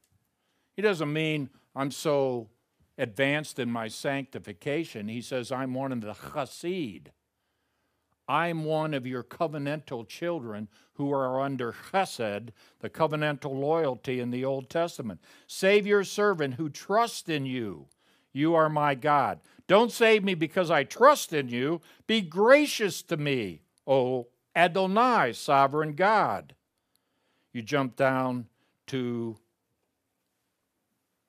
He 0.75 0.83
doesn't 0.83 1.12
mean 1.12 1.51
I'm 1.75 1.91
so 1.91 2.49
advanced 2.97 3.59
in 3.59 3.70
my 3.70 3.89
sanctification. 3.89 5.09
He 5.09 5.20
says, 5.20 5.51
I'm 5.51 5.75
one 5.75 5.93
of 5.93 6.01
the 6.01 6.12
chassid. 6.12 7.09
I'm 8.27 8.64
one 8.64 8.95
of 8.95 9.07
your 9.07 9.22
covenantal 9.22 10.09
children 10.09 10.68
who 10.95 11.12
are 11.12 11.41
under 11.41 11.75
chesed, 11.93 12.51
the 12.81 12.89
covenantal 12.89 13.53
loyalty 13.53 14.20
in 14.20 14.31
the 14.31 14.45
Old 14.45 14.70
Testament. 14.70 15.20
Save 15.47 15.87
your 15.87 16.05
servant 16.05 16.55
who 16.55 16.70
trusts 16.70 17.29
in 17.29 17.45
you. 17.45 17.87
You 18.33 18.55
are 18.55 18.70
my 18.70 18.95
God. 18.95 19.41
Don't 19.66 19.93
save 19.93 20.25
me 20.25 20.35
because 20.35 20.70
I 20.70 20.85
trust 20.85 21.33
in 21.33 21.49
you. 21.49 21.81
Be 22.07 22.20
gracious 22.20 23.03
to 23.03 23.16
me, 23.16 23.62
O 23.87 24.28
Adonai, 24.55 25.32
sovereign 25.32 25.95
God. 25.95 26.55
You 27.53 27.62
jump 27.62 27.97
down 27.97 28.47
to 28.89 29.37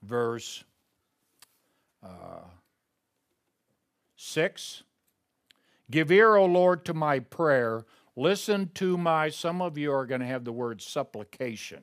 verse 0.02 0.64
uh, 2.04 2.46
6. 4.16 4.84
Give 5.92 6.12
ear, 6.12 6.36
O 6.36 6.46
Lord, 6.46 6.86
to 6.86 6.94
my 6.94 7.20
prayer. 7.20 7.86
Listen 8.16 8.72
to 8.76 8.98
my, 8.98 9.30
some 9.30 9.62
of 9.62 9.78
you 9.78 9.92
are 9.92 10.06
going 10.06 10.22
to 10.22 10.28
have 10.28 10.46
the 10.46 10.52
word 10.52 10.82
supplication. 10.82 11.82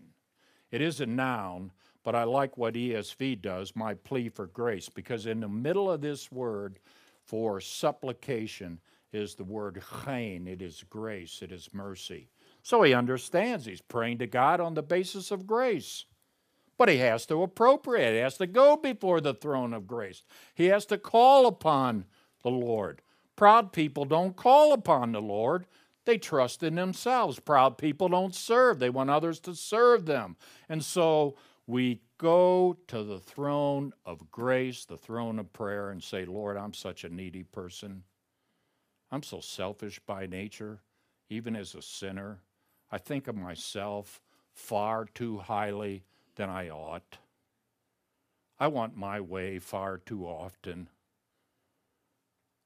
It 0.70 0.80
is 0.80 1.00
a 1.00 1.06
noun, 1.06 1.72
but 2.02 2.14
I 2.14 2.24
like 2.24 2.56
what 2.56 2.74
ESV 2.74 3.42
does, 3.42 3.76
my 3.76 3.94
plea 3.94 4.28
for 4.28 4.46
grace, 4.46 4.88
because 4.88 5.26
in 5.26 5.40
the 5.40 5.48
middle 5.48 5.90
of 5.90 6.00
this 6.00 6.32
word 6.32 6.78
for 7.24 7.60
supplication 7.60 8.80
is 9.12 9.34
the 9.34 9.44
word 9.44 9.82
chen. 10.04 10.46
It 10.46 10.62
is 10.62 10.84
grace, 10.88 11.40
it 11.42 11.52
is 11.52 11.68
mercy. 11.72 12.28
So 12.62 12.82
he 12.82 12.94
understands 12.94 13.66
he's 13.66 13.80
praying 13.80 14.18
to 14.18 14.26
God 14.26 14.60
on 14.60 14.74
the 14.74 14.82
basis 14.82 15.30
of 15.30 15.46
grace. 15.46 16.04
But 16.78 16.88
he 16.88 16.98
has 16.98 17.26
to 17.26 17.42
appropriate, 17.42 18.12
he 18.12 18.18
has 18.18 18.38
to 18.38 18.46
go 18.46 18.76
before 18.76 19.20
the 19.20 19.34
throne 19.34 19.72
of 19.72 19.86
grace, 19.86 20.22
he 20.54 20.66
has 20.66 20.86
to 20.86 20.98
call 20.98 21.46
upon 21.46 22.06
the 22.42 22.50
Lord. 22.50 23.02
Proud 23.36 23.72
people 23.72 24.04
don't 24.04 24.36
call 24.36 24.72
upon 24.72 25.12
the 25.12 25.22
Lord. 25.22 25.66
They 26.04 26.18
trust 26.18 26.62
in 26.62 26.74
themselves. 26.74 27.38
Proud 27.38 27.78
people 27.78 28.08
don't 28.08 28.34
serve. 28.34 28.78
They 28.78 28.90
want 28.90 29.10
others 29.10 29.38
to 29.40 29.54
serve 29.54 30.06
them. 30.06 30.36
And 30.68 30.84
so 30.84 31.36
we 31.66 32.02
go 32.18 32.76
to 32.88 33.04
the 33.04 33.20
throne 33.20 33.92
of 34.04 34.30
grace, 34.30 34.84
the 34.84 34.96
throne 34.96 35.38
of 35.38 35.52
prayer, 35.52 35.90
and 35.90 36.02
say, 36.02 36.24
Lord, 36.24 36.56
I'm 36.56 36.74
such 36.74 37.04
a 37.04 37.08
needy 37.08 37.44
person. 37.44 38.02
I'm 39.12 39.22
so 39.22 39.40
selfish 39.40 40.00
by 40.06 40.26
nature, 40.26 40.80
even 41.28 41.54
as 41.54 41.74
a 41.74 41.82
sinner. 41.82 42.40
I 42.90 42.96
think 42.96 43.28
of 43.28 43.36
myself 43.36 44.22
far 44.54 45.04
too 45.04 45.38
highly 45.38 46.04
than 46.36 46.48
I 46.48 46.70
ought. 46.70 47.18
I 48.58 48.68
want 48.68 48.96
my 48.96 49.20
way 49.20 49.58
far 49.58 49.98
too 49.98 50.24
often. 50.24 50.88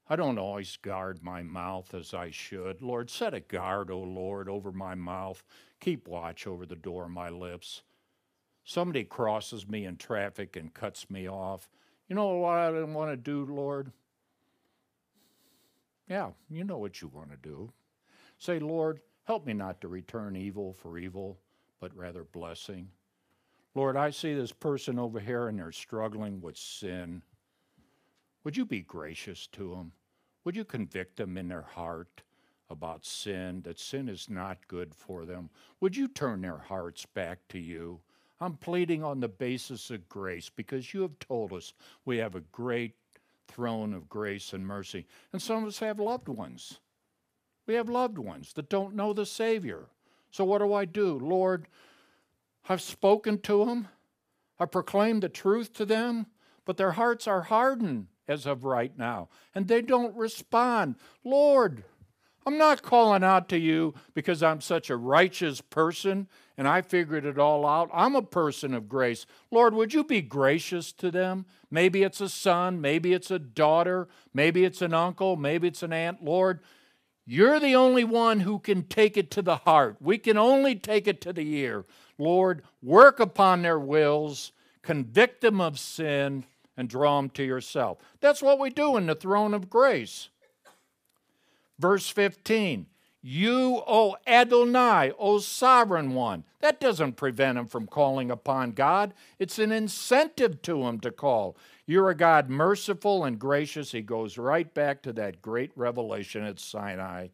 I 0.09 0.15
don't 0.15 0.37
always 0.37 0.77
guard 0.77 1.21
my 1.21 1.43
mouth 1.43 1.93
as 1.93 2.13
I 2.13 2.31
should. 2.31 2.81
Lord, 2.81 3.09
set 3.09 3.33
a 3.33 3.41
guard, 3.41 3.91
O 3.91 3.99
Lord, 3.99 4.47
over 4.47 4.71
my 4.71 4.95
mouth. 4.95 5.43
Keep 5.81 6.07
watch 6.07 6.47
over 6.47 6.65
the 6.65 6.77
door 6.77 7.03
of 7.05 7.11
my 7.11 7.29
lips. 7.29 7.81
Somebody 8.63 9.03
crosses 9.03 9.67
me 9.67 9.83
in 9.83 9.97
traffic 9.97 10.55
and 10.55 10.73
cuts 10.73 11.09
me 11.09 11.27
off. 11.27 11.69
You 12.07 12.15
know 12.15 12.37
what 12.37 12.57
I 12.57 12.83
want 12.83 13.11
to 13.11 13.17
do, 13.17 13.45
Lord? 13.53 13.91
Yeah, 16.09 16.31
you 16.49 16.63
know 16.63 16.77
what 16.77 17.01
you 17.01 17.09
want 17.09 17.31
to 17.31 17.37
do. 17.37 17.71
Say, 18.37 18.59
Lord, 18.59 19.01
help 19.25 19.45
me 19.45 19.53
not 19.53 19.81
to 19.81 19.87
return 19.87 20.35
evil 20.35 20.73
for 20.73 20.97
evil, 20.97 21.37
but 21.79 21.95
rather 21.95 22.23
blessing. 22.23 22.89
Lord, 23.75 23.97
I 23.97 24.09
see 24.09 24.33
this 24.33 24.51
person 24.51 24.97
over 24.97 25.19
here 25.19 25.47
and 25.47 25.59
they're 25.59 25.71
struggling 25.71 26.41
with 26.41 26.57
sin. 26.57 27.21
Would 28.43 28.57
you 28.57 28.65
be 28.65 28.81
gracious 28.81 29.47
to 29.47 29.71
them? 29.71 29.91
Would 30.45 30.55
you 30.55 30.63
convict 30.63 31.17
them 31.17 31.37
in 31.37 31.49
their 31.49 31.61
heart 31.61 32.23
about 32.69 33.05
sin, 33.05 33.61
that 33.63 33.79
sin 33.79 34.07
is 34.07 34.29
not 34.29 34.67
good 34.67 34.95
for 34.95 35.25
them? 35.25 35.49
Would 35.81 35.97
you 35.97 36.07
turn 36.07 36.41
their 36.41 36.57
hearts 36.57 37.05
back 37.05 37.39
to 37.49 37.59
you? 37.59 37.99
I'm 38.39 38.55
pleading 38.55 39.03
on 39.03 39.19
the 39.19 39.27
basis 39.27 39.89
of 39.89 40.07
grace 40.07 40.49
because 40.49 40.93
you 40.93 41.01
have 41.01 41.19
told 41.19 41.53
us 41.53 41.73
we 42.05 42.17
have 42.17 42.35
a 42.35 42.41
great 42.51 42.93
throne 43.47 43.93
of 43.93 44.09
grace 44.09 44.53
and 44.53 44.65
mercy. 44.65 45.05
And 45.31 45.41
some 45.41 45.63
of 45.63 45.69
us 45.69 45.79
have 45.79 45.99
loved 45.99 46.29
ones. 46.29 46.79
We 47.65 47.73
have 47.75 47.89
loved 47.89 48.17
ones 48.17 48.53
that 48.53 48.69
don't 48.69 48.95
know 48.95 49.13
the 49.13 49.25
Savior. 49.25 49.87
So 50.31 50.45
what 50.45 50.59
do 50.59 50.73
I 50.73 50.85
do? 50.85 51.17
Lord, 51.19 51.67
I've 52.69 52.81
spoken 52.81 53.39
to 53.41 53.65
them, 53.65 53.87
I 54.59 54.65
proclaimed 54.65 55.23
the 55.23 55.29
truth 55.29 55.73
to 55.73 55.85
them, 55.85 56.27
but 56.65 56.77
their 56.77 56.91
hearts 56.93 57.27
are 57.27 57.43
hardened 57.43 58.07
as 58.27 58.45
of 58.45 58.65
right 58.65 58.97
now, 58.97 59.29
and 59.55 59.67
they 59.67 59.81
don't 59.81 60.15
respond. 60.15 60.95
Lord, 61.23 61.83
I'm 62.47 62.57
not 62.57 62.81
calling 62.81 63.25
out 63.25 63.49
to 63.49 63.59
you 63.59 63.93
because 64.13 64.41
I'm 64.41 64.61
such 64.61 64.89
a 64.89 64.95
righteous 64.95 65.59
person 65.59 66.29
and 66.57 66.65
I 66.65 66.81
figured 66.81 67.25
it 67.25 67.37
all 67.37 67.67
out. 67.67 67.89
I'm 67.93 68.15
a 68.15 68.21
person 68.21 68.73
of 68.73 68.87
grace. 68.87 69.25
Lord, 69.51 69.73
would 69.73 69.93
you 69.93 70.05
be 70.05 70.21
gracious 70.21 70.93
to 70.93 71.11
them? 71.11 71.45
Maybe 71.69 72.03
it's 72.03 72.21
a 72.21 72.29
son, 72.29 72.79
maybe 72.79 73.11
it's 73.11 73.31
a 73.31 73.37
daughter, 73.37 74.07
maybe 74.33 74.63
it's 74.63 74.81
an 74.81 74.93
uncle, 74.93 75.35
maybe 75.35 75.67
it's 75.67 75.83
an 75.83 75.91
aunt. 75.91 76.23
Lord, 76.23 76.61
you're 77.25 77.59
the 77.59 77.75
only 77.75 78.05
one 78.05 78.39
who 78.39 78.59
can 78.59 78.83
take 78.83 79.17
it 79.17 79.29
to 79.31 79.41
the 79.41 79.57
heart. 79.57 79.97
We 79.99 80.17
can 80.17 80.37
only 80.37 80.75
take 80.75 81.05
it 81.05 81.19
to 81.23 81.33
the 81.33 81.53
ear. 81.55 81.83
Lord, 82.17 82.63
work 82.81 83.19
upon 83.19 83.61
their 83.61 83.77
wills, 83.77 84.53
convict 84.83 85.41
them 85.41 85.59
of 85.59 85.77
sin 85.77 86.45
and 86.77 86.87
draw 86.87 87.17
them 87.17 87.29
to 87.31 87.43
yourself. 87.43 87.97
That's 88.21 88.41
what 88.41 88.57
we 88.57 88.69
do 88.69 88.95
in 88.95 89.07
the 89.07 89.15
throne 89.15 89.53
of 89.53 89.69
grace. 89.69 90.29
Verse 91.79 92.09
15 92.09 92.87
You, 93.21 93.81
O 93.87 94.15
Adonai, 94.25 95.11
O 95.17 95.39
sovereign 95.39 96.13
one. 96.13 96.43
That 96.59 96.79
doesn't 96.79 97.13
prevent 97.13 97.57
him 97.57 97.67
from 97.67 97.87
calling 97.87 98.31
upon 98.31 98.71
God, 98.71 99.13
it's 99.39 99.59
an 99.59 99.71
incentive 99.71 100.61
to 100.63 100.83
him 100.83 100.99
to 101.01 101.11
call. 101.11 101.57
You're 101.85 102.09
a 102.09 102.15
God 102.15 102.49
merciful 102.49 103.23
and 103.23 103.39
gracious. 103.39 103.91
He 103.91 104.01
goes 104.01 104.37
right 104.37 104.73
back 104.73 105.01
to 105.03 105.13
that 105.13 105.41
great 105.41 105.71
revelation 105.75 106.43
at 106.43 106.59
Sinai 106.59 107.27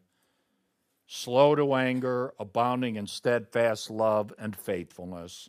slow 1.06 1.54
to 1.54 1.74
anger, 1.74 2.34
abounding 2.38 2.96
in 2.96 3.06
steadfast 3.06 3.90
love 3.90 4.32
and 4.38 4.56
faithfulness. 4.56 5.48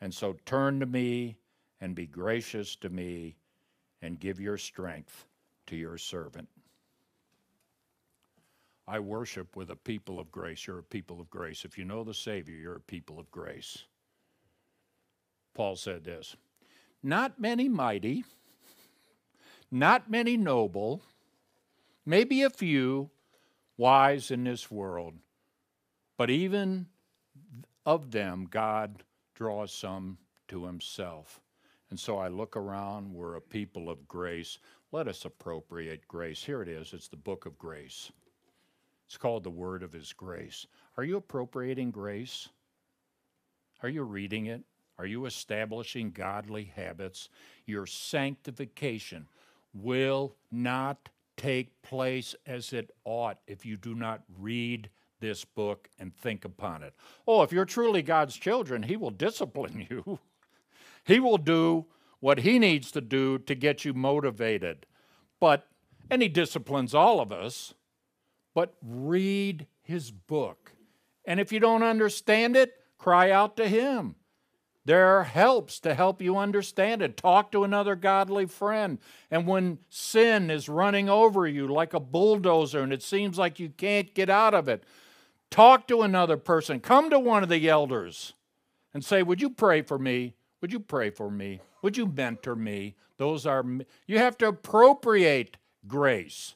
And 0.00 0.14
so 0.14 0.36
turn 0.46 0.80
to 0.80 0.86
me 0.86 1.36
and 1.80 1.94
be 1.94 2.06
gracious 2.06 2.76
to 2.76 2.88
me 2.88 3.36
and 4.02 4.20
give 4.20 4.40
your 4.40 4.58
strength 4.58 5.26
to 5.66 5.76
your 5.76 5.98
servant. 5.98 6.48
I 8.90 8.98
worship 8.98 9.54
with 9.54 9.70
a 9.70 9.76
people 9.76 10.18
of 10.18 10.32
grace. 10.32 10.66
You're 10.66 10.80
a 10.80 10.82
people 10.82 11.20
of 11.20 11.30
grace. 11.30 11.64
If 11.64 11.78
you 11.78 11.84
know 11.84 12.02
the 12.02 12.12
Savior, 12.12 12.56
you're 12.56 12.74
a 12.74 12.80
people 12.80 13.20
of 13.20 13.30
grace. 13.30 13.84
Paul 15.54 15.76
said 15.76 16.02
this 16.02 16.34
Not 17.00 17.40
many 17.40 17.68
mighty, 17.68 18.24
not 19.70 20.10
many 20.10 20.36
noble, 20.36 21.02
maybe 22.04 22.42
a 22.42 22.50
few 22.50 23.10
wise 23.76 24.32
in 24.32 24.42
this 24.42 24.72
world, 24.72 25.14
but 26.18 26.28
even 26.28 26.86
of 27.86 28.10
them, 28.10 28.48
God 28.50 29.04
draws 29.36 29.72
some 29.72 30.18
to 30.48 30.66
himself. 30.66 31.40
And 31.90 31.98
so 31.98 32.18
I 32.18 32.26
look 32.26 32.56
around, 32.56 33.14
we're 33.14 33.36
a 33.36 33.40
people 33.40 33.88
of 33.88 34.08
grace. 34.08 34.58
Let 34.90 35.06
us 35.06 35.24
appropriate 35.24 36.08
grace. 36.08 36.42
Here 36.42 36.60
it 36.60 36.68
is, 36.68 36.92
it's 36.92 37.06
the 37.06 37.16
book 37.16 37.46
of 37.46 37.56
grace. 37.56 38.10
It's 39.10 39.16
called 39.16 39.42
the 39.42 39.50
Word 39.50 39.82
of 39.82 39.92
His 39.92 40.12
Grace. 40.12 40.68
Are 40.96 41.02
you 41.02 41.16
appropriating 41.16 41.90
grace? 41.90 42.48
Are 43.82 43.88
you 43.88 44.04
reading 44.04 44.46
it? 44.46 44.62
Are 44.98 45.04
you 45.04 45.26
establishing 45.26 46.12
godly 46.12 46.70
habits? 46.76 47.28
Your 47.66 47.86
sanctification 47.86 49.26
will 49.74 50.36
not 50.52 51.08
take 51.36 51.82
place 51.82 52.36
as 52.46 52.72
it 52.72 52.92
ought 53.04 53.38
if 53.48 53.66
you 53.66 53.76
do 53.76 53.96
not 53.96 54.22
read 54.38 54.88
this 55.18 55.44
book 55.44 55.88
and 55.98 56.14
think 56.14 56.44
upon 56.44 56.84
it. 56.84 56.94
Oh, 57.26 57.42
if 57.42 57.50
you're 57.50 57.64
truly 57.64 58.02
God's 58.02 58.36
children, 58.36 58.84
He 58.84 58.96
will 58.96 59.10
discipline 59.10 59.88
you. 59.90 60.20
he 61.02 61.18
will 61.18 61.36
do 61.36 61.86
what 62.20 62.38
He 62.38 62.60
needs 62.60 62.92
to 62.92 63.00
do 63.00 63.38
to 63.38 63.56
get 63.56 63.84
you 63.84 63.92
motivated. 63.92 64.86
But, 65.40 65.66
and 66.08 66.22
He 66.22 66.28
disciplines 66.28 66.94
all 66.94 67.18
of 67.18 67.32
us, 67.32 67.74
but 68.54 68.74
read 68.82 69.66
His 69.82 70.10
book. 70.10 70.72
And 71.24 71.38
if 71.38 71.52
you 71.52 71.60
don't 71.60 71.82
understand 71.82 72.56
it, 72.56 72.72
cry 72.98 73.30
out 73.30 73.56
to 73.56 73.68
Him. 73.68 74.16
There 74.84 75.18
are 75.18 75.24
helps 75.24 75.78
to 75.80 75.94
help 75.94 76.22
you 76.22 76.36
understand 76.36 77.02
it. 77.02 77.16
Talk 77.16 77.52
to 77.52 77.64
another 77.64 77.94
godly 77.94 78.46
friend. 78.46 78.98
And 79.30 79.46
when 79.46 79.78
sin 79.88 80.50
is 80.50 80.68
running 80.68 81.08
over 81.08 81.46
you 81.46 81.68
like 81.68 81.92
a 81.92 82.00
bulldozer 82.00 82.80
and 82.80 82.92
it 82.92 83.02
seems 83.02 83.38
like 83.38 83.60
you 83.60 83.68
can't 83.68 84.14
get 84.14 84.30
out 84.30 84.54
of 84.54 84.68
it, 84.68 84.82
talk 85.50 85.86
to 85.88 86.02
another 86.02 86.36
person. 86.36 86.80
Come 86.80 87.10
to 87.10 87.18
one 87.18 87.42
of 87.42 87.48
the 87.50 87.68
elders 87.68 88.32
and 88.94 89.04
say, 89.04 89.22
Would 89.22 89.40
you 89.40 89.50
pray 89.50 89.82
for 89.82 89.98
me? 89.98 90.34
Would 90.62 90.72
you 90.72 90.80
pray 90.80 91.10
for 91.10 91.30
me? 91.30 91.60
Would 91.82 91.96
you 91.96 92.06
mentor 92.06 92.56
me? 92.56 92.96
Those 93.16 93.46
are, 93.46 93.64
you 94.06 94.18
have 94.18 94.38
to 94.38 94.48
appropriate 94.48 95.56
grace. 95.86 96.54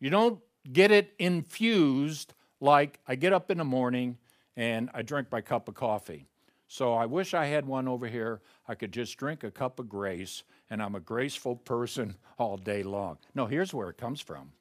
You 0.00 0.10
don't 0.10 0.40
get 0.72 0.90
it 0.90 1.14
infused 1.18 2.34
like 2.60 2.98
I 3.06 3.14
get 3.14 3.32
up 3.32 3.50
in 3.50 3.58
the 3.58 3.64
morning 3.64 4.18
and 4.56 4.90
I 4.94 5.02
drink 5.02 5.28
my 5.30 5.40
cup 5.40 5.68
of 5.68 5.74
coffee. 5.74 6.26
So 6.68 6.94
I 6.94 7.06
wish 7.06 7.34
I 7.34 7.46
had 7.46 7.66
one 7.66 7.86
over 7.86 8.08
here. 8.08 8.40
I 8.66 8.74
could 8.74 8.92
just 8.92 9.16
drink 9.16 9.44
a 9.44 9.50
cup 9.50 9.78
of 9.78 9.88
grace 9.88 10.42
and 10.68 10.82
I'm 10.82 10.94
a 10.94 11.00
graceful 11.00 11.56
person 11.56 12.16
all 12.38 12.56
day 12.56 12.82
long. 12.82 13.18
No, 13.34 13.46
here's 13.46 13.72
where 13.72 13.88
it 13.88 13.98
comes 13.98 14.20
from. 14.20 14.52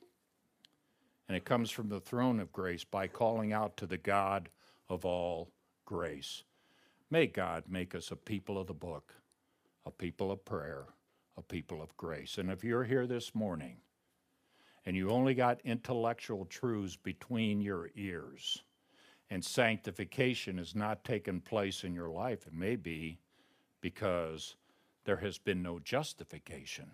And 1.28 1.36
it 1.36 1.46
comes 1.46 1.72
from 1.72 1.90
the 1.90 2.00
throne 2.00 2.40
of 2.40 2.54
grace 2.54 2.84
by 2.84 3.08
calling 3.08 3.52
out 3.52 3.78
to 3.78 3.88
the 3.88 3.98
God 3.98 4.50
of 4.90 5.06
all 5.06 5.50
grace. 5.84 6.44
May 7.10 7.26
God 7.26 7.64
make 7.68 7.96
us 7.96 8.12
a 8.12 8.16
people 8.16 8.60
of 8.60 8.68
the 8.68 8.74
book, 8.74 9.16
a 9.86 9.92
people 9.92 10.32
of 10.32 10.46
prayer, 10.46 10.86
a 11.38 11.42
people 11.42 11.82
of 11.82 11.96
grace. 11.98 12.38
And 12.38 12.52
if 12.52 12.64
you're 12.64 12.84
here 12.84 13.08
this 13.08 13.34
morning 13.34 13.78
and 14.86 14.96
you 14.96 15.10
only 15.10 15.34
got 15.34 15.62
intellectual 15.64 16.46
truths 16.46 16.96
between 16.96 17.62
your 17.62 17.90
ears, 17.96 18.64
and 19.30 19.44
sanctification 19.44 20.58
has 20.58 20.76
not 20.76 21.04
taken 21.04 21.42
place 21.42 21.84
in 21.84 21.94
your 21.94 22.10
life, 22.10 22.46
it 22.46 22.54
may 22.54 22.76
be 22.76 23.18
because 23.82 24.56
there 25.06 25.18
has 25.18 25.38
been 25.38 25.62
no 25.62 25.80
justification. 25.80 26.92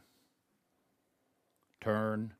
Turn 1.81 2.33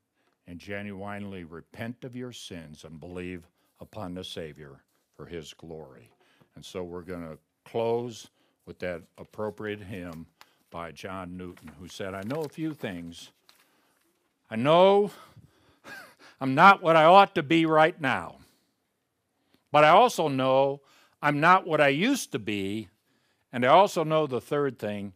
and 0.46 0.58
genuinely 0.58 1.44
repent 1.44 2.04
of 2.04 2.16
your 2.16 2.32
sins 2.32 2.84
and 2.84 3.00
believe 3.00 3.48
upon 3.80 4.14
the 4.14 4.24
Savior 4.24 4.82
for 5.16 5.26
His 5.26 5.52
glory. 5.52 6.10
And 6.54 6.64
so 6.64 6.82
we're 6.82 7.02
going 7.02 7.22
to 7.22 7.38
close 7.64 8.28
with 8.66 8.78
that 8.80 9.02
appropriate 9.18 9.80
hymn 9.80 10.26
by 10.70 10.92
John 10.92 11.36
Newton, 11.36 11.70
who 11.78 11.88
said, 11.88 12.14
I 12.14 12.22
know 12.22 12.42
a 12.42 12.48
few 12.48 12.72
things. 12.72 13.32
I 14.52 14.56
know 14.56 15.10
I'm 16.40 16.54
not 16.54 16.82
what 16.82 16.94
I 16.94 17.04
ought 17.04 17.34
to 17.36 17.42
be 17.42 17.64
right 17.64 17.98
now. 17.98 18.36
But 19.70 19.84
I 19.84 19.88
also 19.88 20.28
know 20.28 20.82
I'm 21.22 21.40
not 21.40 21.66
what 21.66 21.80
I 21.80 21.88
used 21.88 22.32
to 22.32 22.38
be. 22.38 22.90
And 23.50 23.64
I 23.64 23.68
also 23.68 24.04
know 24.04 24.26
the 24.26 24.42
third 24.42 24.78
thing 24.78 25.14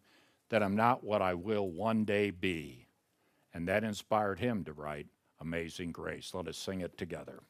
that 0.48 0.62
I'm 0.62 0.74
not 0.74 1.04
what 1.04 1.20
I 1.20 1.34
will 1.34 1.68
one 1.68 2.06
day 2.06 2.30
be. 2.30 2.86
And 3.52 3.68
that 3.68 3.84
inspired 3.84 4.38
him 4.38 4.64
to 4.64 4.72
write 4.72 5.06
Amazing 5.38 5.92
Grace. 5.92 6.32
Let 6.32 6.48
us 6.48 6.56
sing 6.56 6.80
it 6.80 6.96
together. 6.96 7.42